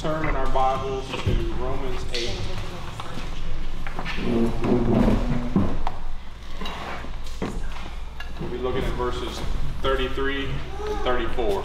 turn 0.00 0.26
in 0.26 0.34
our 0.34 0.50
Bibles 0.52 1.06
to 1.10 1.32
Romans 1.60 2.02
8. 2.14 2.30
We'll 8.40 8.50
be 8.50 8.56
looking 8.56 8.82
at 8.82 8.92
verses 8.94 9.38
33 9.82 10.46
and 10.46 11.00
34. 11.00 11.62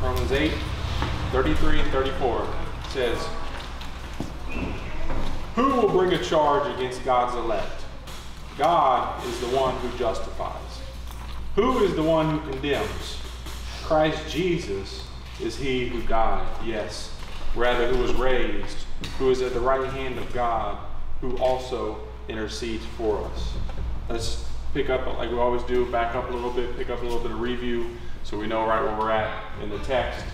Romans 0.00 0.30
8, 0.30 0.52
33 1.32 1.80
and 1.80 1.90
34 1.90 2.54
says, 2.90 3.28
Who 5.56 5.64
will 5.64 5.88
bring 5.88 6.12
a 6.12 6.22
charge 6.22 6.72
against 6.76 7.04
God's 7.04 7.34
elect? 7.34 7.85
God 8.58 9.24
is 9.26 9.38
the 9.40 9.48
one 9.48 9.74
who 9.76 9.98
justifies. 9.98 10.80
Who 11.56 11.84
is 11.84 11.94
the 11.94 12.02
one 12.02 12.38
who 12.38 12.50
condemns? 12.50 13.18
Christ 13.84 14.30
Jesus 14.30 15.06
is 15.40 15.56
he 15.56 15.88
who 15.88 16.02
died, 16.02 16.46
yes, 16.64 17.12
rather, 17.54 17.86
who 17.88 18.02
was 18.02 18.14
raised, 18.14 18.78
who 19.18 19.30
is 19.30 19.42
at 19.42 19.52
the 19.52 19.60
right 19.60 19.88
hand 19.90 20.18
of 20.18 20.32
God, 20.32 20.78
who 21.20 21.36
also 21.38 22.00
intercedes 22.28 22.84
for 22.96 23.22
us. 23.24 23.52
Let's 24.08 24.48
pick 24.72 24.90
up, 24.90 25.06
like 25.18 25.30
we 25.30 25.38
always 25.38 25.62
do, 25.64 25.90
back 25.90 26.14
up 26.14 26.30
a 26.30 26.32
little 26.32 26.50
bit, 26.50 26.76
pick 26.76 26.90
up 26.90 27.00
a 27.00 27.04
little 27.04 27.20
bit 27.20 27.30
of 27.30 27.40
review 27.40 27.96
so 28.22 28.38
we 28.38 28.46
know 28.46 28.66
right 28.66 28.82
where 28.82 28.98
we're 28.98 29.10
at 29.10 29.42
in 29.62 29.70
the 29.70 29.78
text. 29.80 30.24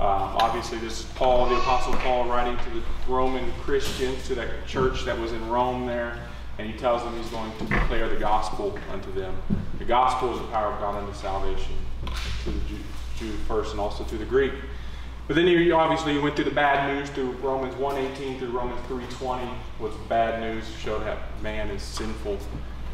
Um, 0.00 0.36
obviously, 0.40 0.78
this 0.78 1.00
is 1.00 1.06
Paul, 1.14 1.48
the 1.48 1.56
Apostle 1.56 1.92
Paul, 1.94 2.24
writing 2.24 2.56
to 2.56 2.70
the 2.70 2.82
Roman 3.12 3.52
Christians, 3.62 4.26
to 4.26 4.34
that 4.34 4.66
church 4.66 5.04
that 5.04 5.18
was 5.18 5.32
in 5.32 5.48
Rome 5.48 5.86
there, 5.86 6.18
and 6.58 6.70
he 6.70 6.76
tells 6.78 7.02
them 7.02 7.16
he's 7.16 7.30
going 7.30 7.50
to 7.58 7.64
declare 7.66 8.08
the 8.08 8.16
gospel 8.16 8.78
unto 8.92 9.12
them. 9.12 9.36
The 9.78 9.84
gospel 9.84 10.32
is 10.34 10.40
the 10.40 10.46
power 10.48 10.72
of 10.72 10.80
God 10.80 10.96
unto 10.96 11.12
salvation 11.14 11.74
to 12.44 12.50
the 12.50 12.60
Jew, 12.60 12.78
Jew 13.18 13.32
first 13.48 13.72
and 13.72 13.80
also 13.80 14.04
to 14.04 14.16
the 14.16 14.24
Greek. 14.24 14.52
But 15.26 15.36
then 15.36 15.46
he 15.46 15.70
obviously 15.72 16.18
went 16.18 16.36
through 16.36 16.44
the 16.44 16.50
bad 16.50 16.94
news 16.94 17.08
through 17.10 17.32
Romans 17.32 17.74
1.18 17.76 18.38
through 18.38 18.50
Romans 18.50 18.80
3.20 18.88 19.48
was 19.80 19.94
bad 20.08 20.40
news, 20.40 20.64
showed 20.78 21.02
how 21.02 21.18
man 21.42 21.70
is 21.70 21.82
sinful. 21.82 22.38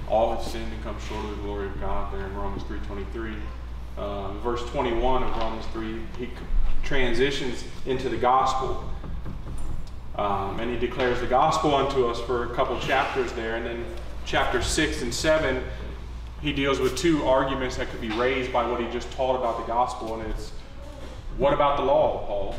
All 0.08 0.34
have 0.34 0.44
sinned 0.44 0.72
and 0.72 0.82
come 0.82 0.96
short 1.00 1.24
of 1.24 1.30
the 1.30 1.42
glory 1.42 1.66
of 1.66 1.80
God 1.80 2.14
there 2.14 2.24
in 2.24 2.34
Romans 2.36 2.62
3.23. 2.64 3.36
Uh, 3.98 4.32
verse 4.34 4.62
21 4.70 5.24
of 5.24 5.36
Romans 5.36 5.66
3, 5.72 6.00
he 6.18 6.30
transitions 6.84 7.64
into 7.84 8.08
the 8.08 8.16
gospel. 8.16 8.89
Um, 10.20 10.60
and 10.60 10.70
he 10.70 10.76
declares 10.76 11.18
the 11.18 11.26
gospel 11.26 11.74
unto 11.74 12.06
us 12.06 12.20
for 12.20 12.52
a 12.52 12.54
couple 12.54 12.78
chapters 12.80 13.32
there. 13.32 13.56
And 13.56 13.64
then 13.64 13.86
chapter 14.26 14.60
6 14.60 15.00
and 15.00 15.14
7, 15.14 15.64
he 16.42 16.52
deals 16.52 16.78
with 16.78 16.94
two 16.94 17.24
arguments 17.24 17.78
that 17.78 17.88
could 17.88 18.02
be 18.02 18.10
raised 18.10 18.52
by 18.52 18.66
what 18.70 18.82
he 18.82 18.90
just 18.90 19.10
taught 19.12 19.38
about 19.38 19.56
the 19.56 19.72
gospel. 19.72 20.20
And 20.20 20.30
it's, 20.30 20.52
what 21.38 21.54
about 21.54 21.78
the 21.78 21.84
law, 21.84 22.26
Paul? 22.26 22.54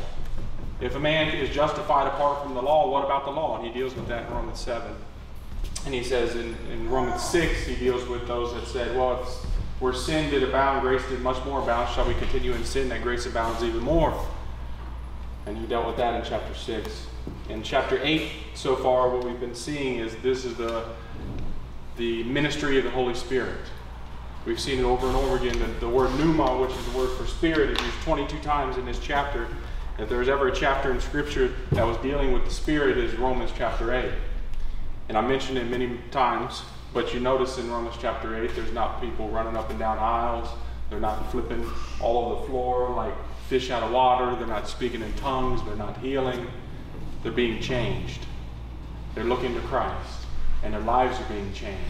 If 0.80 0.96
a 0.96 0.98
man 0.98 1.28
is 1.36 1.54
justified 1.54 2.08
apart 2.08 2.42
from 2.42 2.54
the 2.54 2.62
law, 2.62 2.90
what 2.90 3.04
about 3.04 3.26
the 3.26 3.30
law? 3.30 3.58
And 3.58 3.64
he 3.64 3.72
deals 3.72 3.94
with 3.94 4.08
that 4.08 4.26
in 4.26 4.34
Romans 4.34 4.58
7. 4.58 4.92
And 5.86 5.94
he 5.94 6.02
says 6.02 6.34
in, 6.34 6.56
in 6.72 6.90
Romans 6.90 7.22
6, 7.22 7.64
he 7.64 7.76
deals 7.76 8.08
with 8.08 8.26
those 8.26 8.52
that 8.54 8.66
said, 8.66 8.96
well, 8.96 9.22
if 9.22 9.28
where 9.80 9.92
sin 9.92 10.30
did 10.30 10.42
abound, 10.42 10.80
grace 10.80 11.02
did 11.08 11.20
much 11.20 11.44
more 11.44 11.62
abound. 11.62 11.94
Shall 11.94 12.08
we 12.08 12.14
continue 12.14 12.54
in 12.54 12.64
sin 12.64 12.88
that 12.88 13.02
grace 13.02 13.26
abounds 13.26 13.62
even 13.62 13.82
more? 13.82 14.20
And 15.46 15.56
he 15.56 15.64
dealt 15.66 15.86
with 15.86 15.96
that 15.98 16.14
in 16.14 16.28
chapter 16.28 16.54
6. 16.54 17.06
In 17.52 17.62
chapter 17.62 18.00
8, 18.02 18.30
so 18.54 18.74
far, 18.74 19.10
what 19.10 19.24
we've 19.24 19.38
been 19.38 19.54
seeing 19.54 19.98
is 19.98 20.16
this 20.22 20.44
is 20.44 20.56
the, 20.56 20.86
the 21.96 22.24
ministry 22.24 22.78
of 22.78 22.84
the 22.84 22.90
Holy 22.90 23.14
Spirit. 23.14 23.60
We've 24.46 24.58
seen 24.58 24.80
it 24.80 24.84
over 24.84 25.06
and 25.06 25.14
over 25.14 25.36
again. 25.36 25.58
The, 25.58 25.86
the 25.86 25.88
word 25.88 26.10
pneuma, 26.18 26.58
which 26.58 26.70
is 26.70 26.84
the 26.90 26.98
word 26.98 27.10
for 27.16 27.26
spirit, 27.26 27.70
is 27.70 27.80
used 27.80 28.02
22 28.02 28.38
times 28.40 28.78
in 28.78 28.86
this 28.86 28.98
chapter. 28.98 29.46
If 29.98 30.08
there 30.08 30.18
was 30.18 30.28
ever 30.28 30.48
a 30.48 30.52
chapter 30.52 30.90
in 30.90 31.00
Scripture 31.00 31.52
that 31.72 31.86
was 31.86 31.96
dealing 31.98 32.32
with 32.32 32.44
the 32.44 32.50
Spirit, 32.50 32.96
is 32.96 33.14
Romans 33.18 33.50
chapter 33.56 33.92
8. 33.92 34.10
And 35.08 35.18
I 35.18 35.20
mentioned 35.20 35.58
it 35.58 35.68
many 35.70 35.98
times 36.10 36.62
but 36.94 37.14
you 37.14 37.20
notice 37.20 37.58
in 37.58 37.70
Romans 37.70 37.96
chapter 37.98 38.42
8, 38.42 38.54
there's 38.54 38.72
not 38.72 39.00
people 39.00 39.28
running 39.30 39.56
up 39.56 39.70
and 39.70 39.78
down 39.78 39.98
aisles. 39.98 40.48
They're 40.90 41.00
not 41.00 41.30
flipping 41.30 41.66
all 42.00 42.24
over 42.24 42.42
the 42.42 42.48
floor 42.48 42.90
like 42.90 43.14
fish 43.48 43.70
out 43.70 43.82
of 43.82 43.92
water. 43.92 44.36
They're 44.36 44.46
not 44.46 44.68
speaking 44.68 45.00
in 45.00 45.12
tongues. 45.14 45.62
They're 45.64 45.76
not 45.76 45.96
healing. 45.98 46.46
They're 47.22 47.32
being 47.32 47.60
changed. 47.60 48.26
They're 49.14 49.24
looking 49.24 49.54
to 49.54 49.60
Christ, 49.62 50.26
and 50.62 50.72
their 50.72 50.80
lives 50.80 51.20
are 51.20 51.28
being 51.32 51.52
changed. 51.52 51.80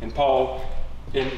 And 0.00 0.14
Paul 0.14 0.64
in, 1.12 1.30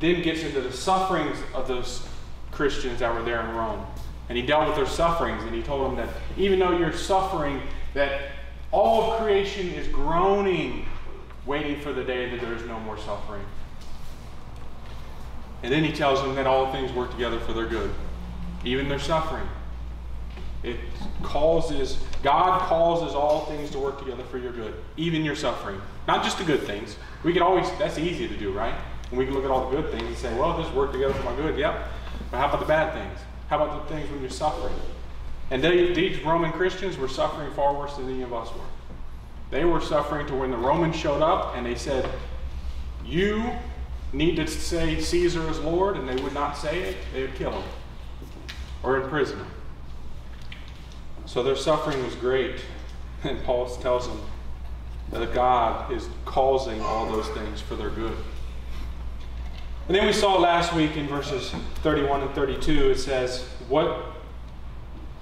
then 0.00 0.22
gets 0.22 0.42
into 0.42 0.60
the 0.60 0.72
sufferings 0.72 1.38
of 1.54 1.68
those 1.68 2.06
Christians 2.50 3.00
that 3.00 3.14
were 3.14 3.22
there 3.22 3.40
in 3.40 3.54
Rome. 3.54 3.84
And 4.28 4.38
he 4.38 4.46
dealt 4.46 4.66
with 4.66 4.76
their 4.76 4.86
sufferings, 4.86 5.42
and 5.42 5.54
he 5.54 5.62
told 5.62 5.86
them 5.86 5.96
that 5.96 6.08
even 6.36 6.58
though 6.58 6.76
you're 6.76 6.92
suffering, 6.92 7.60
that 7.94 8.30
all 8.70 9.12
of 9.12 9.20
creation 9.20 9.68
is 9.70 9.86
groaning 9.88 10.86
waiting 11.44 11.80
for 11.80 11.92
the 11.92 12.04
day 12.04 12.30
that 12.30 12.40
there 12.40 12.54
is 12.54 12.64
no 12.66 12.78
more 12.80 12.96
suffering. 12.98 13.44
And 15.62 15.72
then 15.72 15.84
he 15.84 15.92
tells 15.92 16.22
them 16.22 16.34
that 16.36 16.46
all 16.46 16.72
things 16.72 16.92
work 16.92 17.10
together 17.10 17.38
for 17.40 17.52
their 17.52 17.66
good, 17.66 17.92
even 18.64 18.88
their 18.88 18.98
suffering. 18.98 19.46
It 20.62 20.76
causes, 21.22 21.98
God 22.22 22.60
causes 22.62 23.14
all 23.14 23.46
things 23.46 23.70
to 23.70 23.78
work 23.78 23.98
together 23.98 24.22
for 24.24 24.38
your 24.38 24.52
good, 24.52 24.74
even 24.96 25.24
your 25.24 25.34
suffering. 25.34 25.80
Not 26.06 26.22
just 26.22 26.38
the 26.38 26.44
good 26.44 26.62
things. 26.62 26.96
We 27.24 27.32
can 27.32 27.42
always, 27.42 27.68
that's 27.78 27.98
easy 27.98 28.28
to 28.28 28.36
do, 28.36 28.52
right? 28.52 28.74
And 29.10 29.18
we 29.18 29.26
can 29.26 29.34
look 29.34 29.44
at 29.44 29.50
all 29.50 29.68
the 29.68 29.76
good 29.76 29.90
things 29.90 30.04
and 30.04 30.16
say, 30.16 30.38
well, 30.38 30.56
this 30.56 30.72
worked 30.72 30.92
together 30.92 31.14
for 31.14 31.24
my 31.24 31.36
good. 31.36 31.58
Yep. 31.58 31.88
But 32.30 32.38
how 32.38 32.48
about 32.48 32.60
the 32.60 32.66
bad 32.66 32.94
things? 32.94 33.20
How 33.48 33.62
about 33.62 33.88
the 33.88 33.94
things 33.94 34.10
when 34.10 34.20
you're 34.20 34.30
suffering? 34.30 34.74
And 35.50 35.62
they, 35.62 35.92
these 35.92 36.22
Roman 36.22 36.52
Christians 36.52 36.96
were 36.96 37.08
suffering 37.08 37.52
far 37.52 37.74
worse 37.74 37.94
than 37.96 38.08
any 38.08 38.22
of 38.22 38.32
us 38.32 38.48
were. 38.54 38.64
They 39.50 39.66
were 39.66 39.82
suffering 39.82 40.26
to 40.28 40.34
when 40.34 40.50
the 40.50 40.56
Romans 40.56 40.96
showed 40.96 41.20
up 41.20 41.56
and 41.56 41.66
they 41.66 41.74
said, 41.74 42.08
You 43.04 43.50
need 44.12 44.36
to 44.36 44.46
say 44.46 44.98
Caesar 44.98 45.48
is 45.50 45.58
Lord, 45.60 45.96
and 45.96 46.08
they 46.08 46.22
would 46.22 46.32
not 46.32 46.56
say 46.56 46.80
it, 46.80 46.96
they 47.12 47.22
would 47.22 47.34
kill 47.34 47.52
him 47.52 47.68
or 48.82 49.02
imprison 49.02 49.38
him. 49.38 49.46
So 51.32 51.42
their 51.42 51.56
suffering 51.56 52.04
was 52.04 52.14
great. 52.16 52.56
And 53.24 53.42
Paul 53.44 53.66
tells 53.76 54.06
them 54.06 54.20
that 55.12 55.32
God 55.32 55.90
is 55.90 56.06
causing 56.26 56.82
all 56.82 57.10
those 57.10 57.26
things 57.28 57.58
for 57.58 57.74
their 57.74 57.88
good. 57.88 58.14
And 59.86 59.96
then 59.96 60.06
we 60.06 60.12
saw 60.12 60.36
last 60.36 60.74
week 60.74 60.98
in 60.98 61.08
verses 61.08 61.50
31 61.76 62.20
and 62.20 62.34
32, 62.34 62.90
it 62.90 62.98
says, 62.98 63.48
What, 63.70 63.96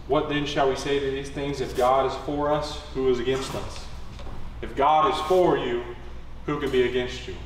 what 0.09 0.29
then 0.29 0.47
shall 0.47 0.69
we 0.69 0.75
say 0.75 0.99
to 0.99 1.11
these 1.13 1.31
things? 1.31 1.61
If 1.61 1.77
God 1.77 2.11
is 2.11 2.17
for 2.27 2.51
us, 2.51 2.81
who 2.93 3.09
is 3.09 3.21
against 3.21 3.55
us? 3.55 3.87
If 4.63 4.75
God 4.75 5.15
is 5.15 5.21
for 5.29 5.59
you, 5.59 5.85
who 6.45 6.59
can 6.59 6.73
be 6.73 6.83
against 6.89 7.29
you? 7.29 7.37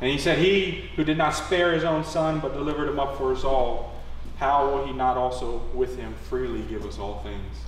And 0.00 0.10
he 0.10 0.18
said, 0.18 0.38
He 0.38 0.88
who 0.96 1.04
did 1.04 1.18
not 1.18 1.36
spare 1.36 1.72
his 1.72 1.84
own 1.84 2.04
son, 2.04 2.40
but 2.40 2.52
delivered 2.52 2.88
him 2.88 2.98
up 2.98 3.16
for 3.16 3.32
us 3.32 3.44
all, 3.44 3.94
how 4.38 4.68
will 4.68 4.86
he 4.86 4.92
not 4.92 5.16
also 5.16 5.58
with 5.72 5.96
him 5.96 6.12
freely 6.28 6.62
give 6.62 6.84
us 6.84 6.98
all 6.98 7.20
things? 7.22 7.58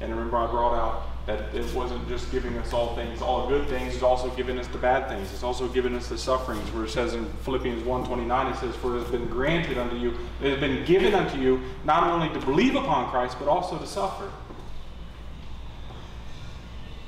And 0.00 0.10
remember, 0.10 0.38
I 0.38 0.46
brought 0.46 0.74
out 0.74 1.26
that 1.26 1.54
it 1.54 1.74
wasn't 1.74 2.08
just 2.08 2.30
giving 2.32 2.56
us 2.56 2.72
all 2.72 2.94
things, 2.96 3.20
all 3.20 3.48
good 3.48 3.68
things, 3.68 3.94
it's 3.94 4.02
also 4.02 4.30
giving 4.30 4.58
us 4.58 4.66
the 4.68 4.78
bad 4.78 5.08
things. 5.08 5.30
It's 5.32 5.42
also 5.42 5.68
giving 5.68 5.94
us 5.94 6.08
the 6.08 6.16
sufferings, 6.16 6.70
where 6.72 6.84
it 6.84 6.90
says 6.90 7.14
in 7.14 7.26
Philippians 7.44 7.82
1.29, 7.82 8.52
it 8.52 8.58
says, 8.58 8.74
For 8.76 8.96
it 8.96 9.02
has 9.02 9.10
been 9.10 9.26
granted 9.26 9.76
unto 9.76 9.96
you, 9.96 10.14
it 10.42 10.50
has 10.50 10.60
been 10.60 10.84
given 10.86 11.14
unto 11.14 11.38
you, 11.38 11.60
not 11.84 12.04
only 12.04 12.28
to 12.30 12.44
believe 12.46 12.74
upon 12.74 13.10
Christ, 13.10 13.36
but 13.38 13.48
also 13.48 13.76
to 13.78 13.86
suffer. 13.86 14.30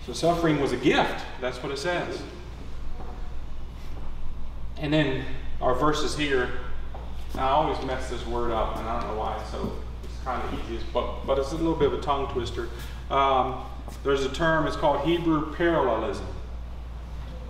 So 0.07 0.13
suffering 0.13 0.61
was 0.61 0.73
a 0.73 0.77
gift. 0.77 1.25
That's 1.41 1.63
what 1.63 1.73
it 1.73 1.79
says. 1.79 2.21
And 4.79 4.93
then 4.93 5.25
our 5.63 5.75
verses 5.75 6.17
here. 6.17 6.51
I 7.37 7.49
always 7.49 7.83
mess 7.87 8.11
this 8.11 8.27
word 8.27 8.51
up, 8.51 8.77
and 8.77 8.87
I 8.87 9.01
don't 9.01 9.11
know 9.11 9.19
why. 9.19 9.43
So 9.51 9.73
it's 10.05 10.13
kind 10.25 10.43
of 10.43 10.71
easy, 10.71 10.85
but 10.93 11.25
but 11.25 11.39
it's 11.39 11.53
a 11.53 11.57
little 11.57 11.77
bit 11.77 11.93
of 11.93 11.99
a 11.99 12.03
tongue 12.03 12.31
twister. 12.33 12.69
Um, 13.13 13.63
there's 14.05 14.25
a 14.25 14.31
term. 14.31 14.67
It's 14.67 14.77
called 14.77 15.07
Hebrew 15.07 15.55
parallelism. 15.55 16.27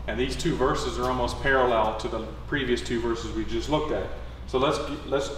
And 0.09 0.19
these 0.19 0.35
two 0.35 0.57
verses 0.57 0.99
are 0.99 1.05
almost 1.05 1.41
parallel 1.41 1.97
to 1.99 2.09
the 2.09 2.27
previous 2.49 2.83
two 2.83 3.01
verses 3.01 3.33
we 3.33 3.45
just 3.45 3.71
looked 3.71 3.93
at. 3.93 4.09
So 4.49 4.59
let's 4.59 4.79
let's 5.07 5.31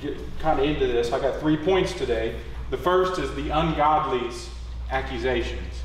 get 0.00 0.16
kind 0.40 0.58
of 0.58 0.64
into 0.64 0.86
this. 0.86 1.12
I 1.12 1.20
got 1.20 1.38
three 1.38 1.58
points 1.58 1.92
today. 1.92 2.36
The 2.70 2.78
first 2.78 3.20
is 3.20 3.32
the 3.34 3.50
ungodly's 3.50 4.48
accusations. 4.90 5.82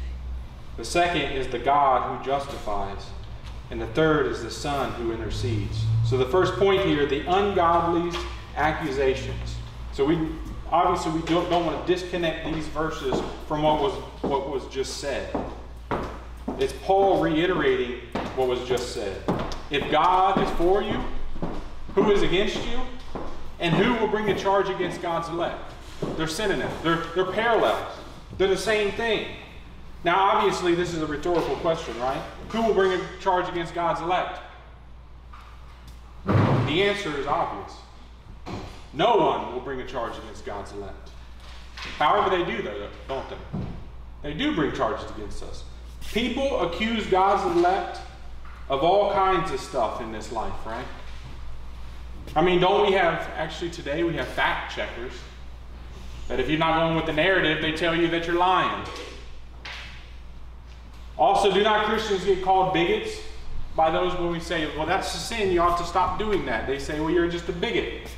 The 0.77 0.85
second 0.85 1.33
is 1.33 1.47
the 1.47 1.59
God 1.59 2.17
who 2.17 2.25
justifies. 2.25 3.05
And 3.69 3.81
the 3.81 3.87
third 3.87 4.27
is 4.27 4.41
the 4.41 4.51
Son 4.51 4.93
who 4.93 5.11
intercedes. 5.11 5.83
So 6.05 6.17
the 6.17 6.25
first 6.25 6.53
point 6.53 6.85
here, 6.85 7.05
the 7.05 7.23
ungodly's 7.23 8.15
accusations. 8.55 9.55
So 9.91 10.05
we 10.05 10.17
obviously 10.71 11.19
we 11.19 11.25
don't, 11.27 11.49
don't 11.49 11.65
want 11.65 11.85
to 11.85 11.93
disconnect 11.93 12.53
these 12.53 12.67
verses 12.67 13.19
from 13.47 13.63
what 13.63 13.81
was 13.81 13.93
what 14.21 14.49
was 14.49 14.65
just 14.67 14.97
said. 14.97 15.35
It's 16.59 16.73
Paul 16.83 17.21
reiterating 17.21 17.99
what 18.35 18.47
was 18.47 18.59
just 18.67 18.93
said. 18.93 19.21
If 19.69 19.89
God 19.91 20.41
is 20.41 20.49
for 20.51 20.81
you, 20.81 20.99
who 21.95 22.11
is 22.11 22.21
against 22.21 22.55
you? 22.67 22.79
And 23.59 23.73
who 23.73 23.93
will 23.95 24.07
bring 24.07 24.29
a 24.29 24.37
charge 24.37 24.69
against 24.69 25.01
God's 25.01 25.29
elect? 25.29 25.59
They're 26.15 26.27
synonyms, 26.27 26.73
they're, 26.83 27.03
they're 27.15 27.31
parallels, 27.31 27.91
they're 28.37 28.47
the 28.47 28.55
same 28.55 28.91
thing. 28.91 29.27
Now, 30.03 30.19
obviously, 30.19 30.75
this 30.75 30.93
is 30.93 31.01
a 31.01 31.07
rhetorical 31.07 31.55
question, 31.57 31.99
right? 31.99 32.21
Who 32.49 32.61
will 32.61 32.75
bring 32.75 32.91
a 32.91 33.03
charge 33.19 33.49
against 33.49 33.73
God's 33.73 33.99
elect? 34.01 34.39
The 36.25 36.83
answer 36.83 37.17
is 37.17 37.25
obvious. 37.25 37.75
No 38.93 39.17
one 39.17 39.53
will 39.53 39.61
bring 39.61 39.81
a 39.81 39.85
charge 39.85 40.17
against 40.17 40.45
God's 40.45 40.71
elect. 40.71 41.09
However, 41.97 42.35
they 42.35 42.43
do, 42.49 42.61
though, 42.61 42.89
don't 43.07 43.29
they? 43.29 43.35
They 44.23 44.33
do 44.33 44.55
bring 44.55 44.73
charges 44.73 45.09
against 45.11 45.43
us. 45.43 45.63
People 46.13 46.61
accuse 46.61 47.05
God's 47.07 47.57
elect 47.57 47.99
of 48.69 48.83
all 48.83 49.13
kinds 49.13 49.51
of 49.51 49.59
stuff 49.59 50.01
in 50.01 50.11
this 50.11 50.31
life, 50.31 50.65
right? 50.65 50.85
I 52.35 52.41
mean, 52.41 52.59
don't 52.59 52.85
we 52.85 52.93
have, 52.93 53.21
actually 53.35 53.71
today, 53.71 54.03
we 54.03 54.15
have 54.15 54.27
fact 54.27 54.75
checkers 54.75 55.13
that 56.27 56.39
if 56.39 56.49
you're 56.49 56.59
not 56.59 56.79
going 56.79 56.95
with 56.95 57.05
the 57.05 57.13
narrative, 57.13 57.61
they 57.61 57.71
tell 57.71 57.95
you 57.95 58.07
that 58.09 58.27
you're 58.27 58.35
lying. 58.35 58.85
Also, 61.17 61.51
do 61.51 61.63
not 61.63 61.85
Christians 61.85 62.25
get 62.25 62.43
called 62.43 62.73
bigots 62.73 63.21
by 63.75 63.89
those 63.89 64.13
when 64.19 64.31
we 64.31 64.39
say, 64.39 64.75
well, 64.75 64.85
that's 64.85 65.13
a 65.15 65.17
sin, 65.17 65.51
you 65.51 65.61
ought 65.61 65.77
to 65.77 65.85
stop 65.85 66.19
doing 66.19 66.45
that? 66.45 66.67
They 66.67 66.79
say, 66.79 66.99
well, 66.99 67.09
you're 67.09 67.29
just 67.29 67.47
a 67.47 67.53
bigot. 67.53 68.09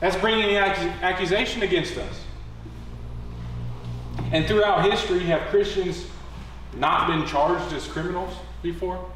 That's 0.00 0.16
bringing 0.16 0.48
the 0.48 0.58
accusation 0.58 1.62
against 1.62 1.96
us. 1.96 2.20
And 4.32 4.46
throughout 4.46 4.90
history, 4.90 5.20
have 5.20 5.40
Christians 5.48 6.06
not 6.76 7.08
been 7.08 7.26
charged 7.26 7.72
as 7.72 7.86
criminals 7.86 8.34
before? 8.62 9.10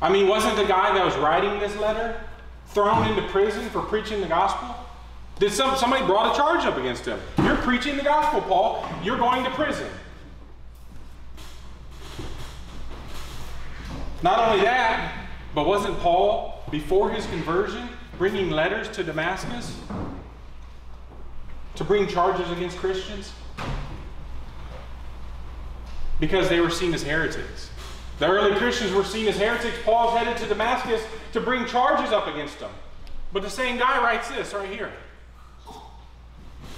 I 0.00 0.12
mean, 0.12 0.28
wasn't 0.28 0.56
the 0.56 0.64
guy 0.64 0.92
that 0.94 1.04
was 1.04 1.16
writing 1.16 1.60
this 1.60 1.76
letter 1.76 2.20
thrown 2.66 3.08
into 3.08 3.22
prison 3.28 3.68
for 3.70 3.80
preaching 3.82 4.20
the 4.20 4.26
gospel? 4.26 4.74
Did 5.38 5.52
some, 5.52 5.76
somebody 5.76 6.04
brought 6.04 6.34
a 6.34 6.36
charge 6.36 6.64
up 6.64 6.76
against 6.76 7.06
him? 7.06 7.20
You're 7.42 7.56
preaching 7.56 7.96
the 7.96 8.02
gospel, 8.02 8.42
Paul. 8.42 8.86
You're 9.02 9.18
going 9.18 9.44
to 9.44 9.50
prison. 9.50 9.88
Not 14.22 14.50
only 14.50 14.64
that, 14.64 15.26
but 15.54 15.66
wasn't 15.66 15.98
Paul, 15.98 16.62
before 16.70 17.10
his 17.10 17.26
conversion, 17.26 17.88
bringing 18.22 18.50
letters 18.50 18.88
to 18.88 19.02
Damascus 19.02 19.76
to 21.74 21.82
bring 21.82 22.06
charges 22.06 22.48
against 22.52 22.76
Christians? 22.76 23.32
Because 26.20 26.48
they 26.48 26.60
were 26.60 26.70
seen 26.70 26.94
as 26.94 27.02
heretics. 27.02 27.70
The 28.20 28.28
early 28.28 28.54
Christians 28.54 28.92
were 28.92 29.02
seen 29.02 29.26
as 29.26 29.36
heretics. 29.38 29.76
Paul's 29.84 30.16
headed 30.16 30.36
to 30.36 30.46
Damascus 30.46 31.02
to 31.32 31.40
bring 31.40 31.66
charges 31.66 32.12
up 32.12 32.28
against 32.28 32.60
them. 32.60 32.70
But 33.32 33.42
the 33.42 33.50
same 33.50 33.76
guy 33.76 34.00
writes 34.00 34.28
this 34.28 34.54
right 34.54 34.70
here. 34.70 34.92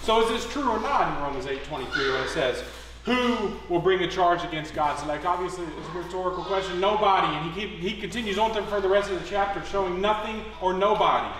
So 0.04 0.22
is 0.22 0.30
this 0.30 0.50
true 0.50 0.70
or 0.70 0.80
not 0.80 1.14
in 1.14 1.22
Romans 1.22 1.44
8:23 1.44 2.12
when 2.14 2.22
it 2.22 2.30
says, 2.30 2.64
who 3.04 3.52
will 3.68 3.80
bring 3.80 4.02
a 4.02 4.10
charge 4.10 4.42
against 4.44 4.74
God's 4.74 5.02
elect? 5.02 5.26
Obviously, 5.26 5.64
it's 5.78 5.88
a 5.88 5.98
rhetorical 5.98 6.42
question. 6.44 6.80
Nobody. 6.80 7.26
And 7.36 7.52
he, 7.52 7.66
he 7.66 8.00
continues 8.00 8.38
on 8.38 8.52
for 8.66 8.80
the 8.80 8.88
rest 8.88 9.10
of 9.10 9.22
the 9.22 9.28
chapter, 9.28 9.62
showing 9.66 10.00
nothing 10.00 10.42
or 10.62 10.72
nobody. 10.72 11.32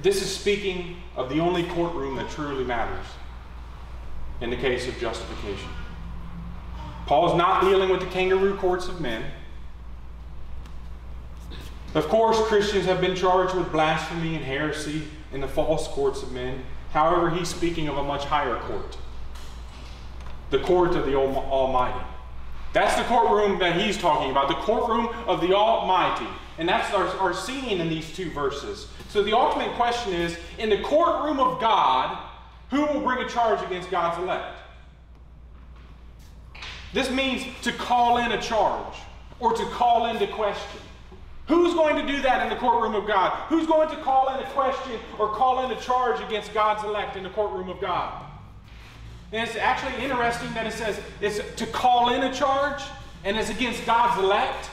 This 0.00 0.22
is 0.22 0.34
speaking 0.34 0.96
of 1.16 1.28
the 1.28 1.40
only 1.40 1.64
courtroom 1.64 2.16
that 2.16 2.30
truly 2.30 2.64
matters 2.64 3.04
in 4.40 4.48
the 4.48 4.56
case 4.56 4.88
of 4.88 4.98
justification. 4.98 5.68
Paul 7.06 7.30
is 7.30 7.36
not 7.36 7.62
dealing 7.62 7.90
with 7.90 8.00
the 8.00 8.06
kangaroo 8.06 8.56
courts 8.56 8.88
of 8.88 9.02
men. 9.02 9.22
Of 11.94 12.08
course, 12.08 12.40
Christians 12.42 12.86
have 12.86 13.00
been 13.00 13.16
charged 13.16 13.54
with 13.54 13.70
blasphemy 13.72 14.36
and 14.36 14.44
heresy 14.44 15.02
in 15.32 15.40
the 15.40 15.48
false 15.48 15.88
courts 15.88 16.22
of 16.22 16.32
men. 16.32 16.64
However, 16.92 17.30
he's 17.30 17.48
speaking 17.48 17.88
of 17.88 17.96
a 17.96 18.04
much 18.04 18.24
higher 18.24 18.56
court 18.60 18.96
the 20.50 20.58
court 20.58 20.96
of 20.96 21.06
the 21.06 21.14
Almighty. 21.14 22.04
That's 22.72 22.96
the 22.96 23.04
courtroom 23.04 23.58
that 23.60 23.80
he's 23.80 23.96
talking 23.96 24.30
about, 24.30 24.48
the 24.48 24.54
courtroom 24.54 25.08
of 25.26 25.40
the 25.40 25.54
Almighty. 25.54 26.26
And 26.58 26.68
that's 26.68 26.92
our, 26.92 27.06
our 27.18 27.32
scene 27.32 27.80
in 27.80 27.88
these 27.88 28.14
two 28.14 28.30
verses. 28.32 28.88
So 29.08 29.22
the 29.22 29.32
ultimate 29.32 29.72
question 29.76 30.12
is 30.12 30.36
in 30.58 30.68
the 30.68 30.80
courtroom 30.80 31.40
of 31.40 31.60
God, 31.60 32.18
who 32.70 32.84
will 32.86 33.00
bring 33.00 33.24
a 33.24 33.28
charge 33.28 33.64
against 33.64 33.90
God's 33.90 34.22
elect? 34.22 34.58
This 36.92 37.10
means 37.10 37.44
to 37.62 37.72
call 37.72 38.18
in 38.18 38.32
a 38.32 38.40
charge 38.40 38.94
or 39.38 39.52
to 39.52 39.64
call 39.66 40.06
into 40.06 40.26
question. 40.26 40.80
Who's 41.50 41.74
going 41.74 41.96
to 41.96 42.06
do 42.06 42.22
that 42.22 42.44
in 42.44 42.48
the 42.48 42.54
courtroom 42.54 42.94
of 42.94 43.08
God? 43.08 43.32
Who's 43.48 43.66
going 43.66 43.88
to 43.88 43.96
call 43.96 44.32
in 44.32 44.38
a 44.38 44.48
question 44.50 45.00
or 45.18 45.34
call 45.34 45.64
in 45.64 45.76
a 45.76 45.80
charge 45.80 46.20
against 46.20 46.54
God's 46.54 46.84
elect 46.84 47.16
in 47.16 47.24
the 47.24 47.30
courtroom 47.30 47.68
of 47.68 47.80
God? 47.80 48.24
And 49.32 49.48
it's 49.48 49.56
actually 49.56 50.00
interesting 50.04 50.54
that 50.54 50.64
it 50.64 50.72
says 50.72 51.00
it's 51.20 51.40
to 51.56 51.66
call 51.66 52.14
in 52.14 52.22
a 52.22 52.32
charge 52.32 52.80
and 53.24 53.36
it's 53.36 53.50
against 53.50 53.84
God's 53.84 54.22
elect, 54.22 54.70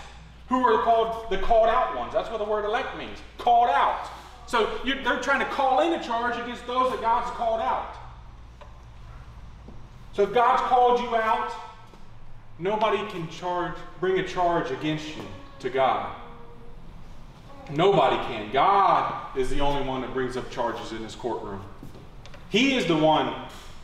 who 0.50 0.64
are 0.68 0.84
called 0.84 1.32
the 1.32 1.40
called 1.40 1.68
out 1.68 1.98
ones. 1.98 2.14
That's 2.14 2.30
what 2.30 2.38
the 2.38 2.46
word 2.46 2.64
elect 2.64 2.96
means 2.96 3.18
called 3.40 3.72
out. 3.72 4.08
So 4.46 4.80
they're 4.86 5.20
trying 5.20 5.40
to 5.40 5.46
call 5.46 5.82
in 5.82 6.00
a 6.00 6.04
charge 6.04 6.38
against 6.38 6.68
those 6.68 6.92
that 6.92 7.02
God's 7.02 7.32
called 7.32 7.60
out. 7.60 7.96
So 10.14 10.22
if 10.22 10.32
God's 10.32 10.62
called 10.62 11.00
you 11.00 11.16
out, 11.16 11.52
nobody 12.60 13.00
can 13.10 13.28
charge, 13.30 13.74
bring 14.00 14.20
a 14.20 14.28
charge 14.28 14.70
against 14.70 15.08
you 15.18 15.24
to 15.62 15.72
God. 15.72 16.16
Nobody 17.70 18.16
can. 18.34 18.52
God 18.52 19.38
is 19.38 19.50
the 19.50 19.60
only 19.60 19.86
one 19.88 20.02
that 20.02 20.14
brings 20.14 20.38
up 20.38 20.50
charges 20.50 20.92
in 20.92 21.02
this 21.02 21.16
courtroom. 21.16 21.62
He 22.50 22.76
is 22.76 22.86
the 22.86 22.96
one 22.96 23.34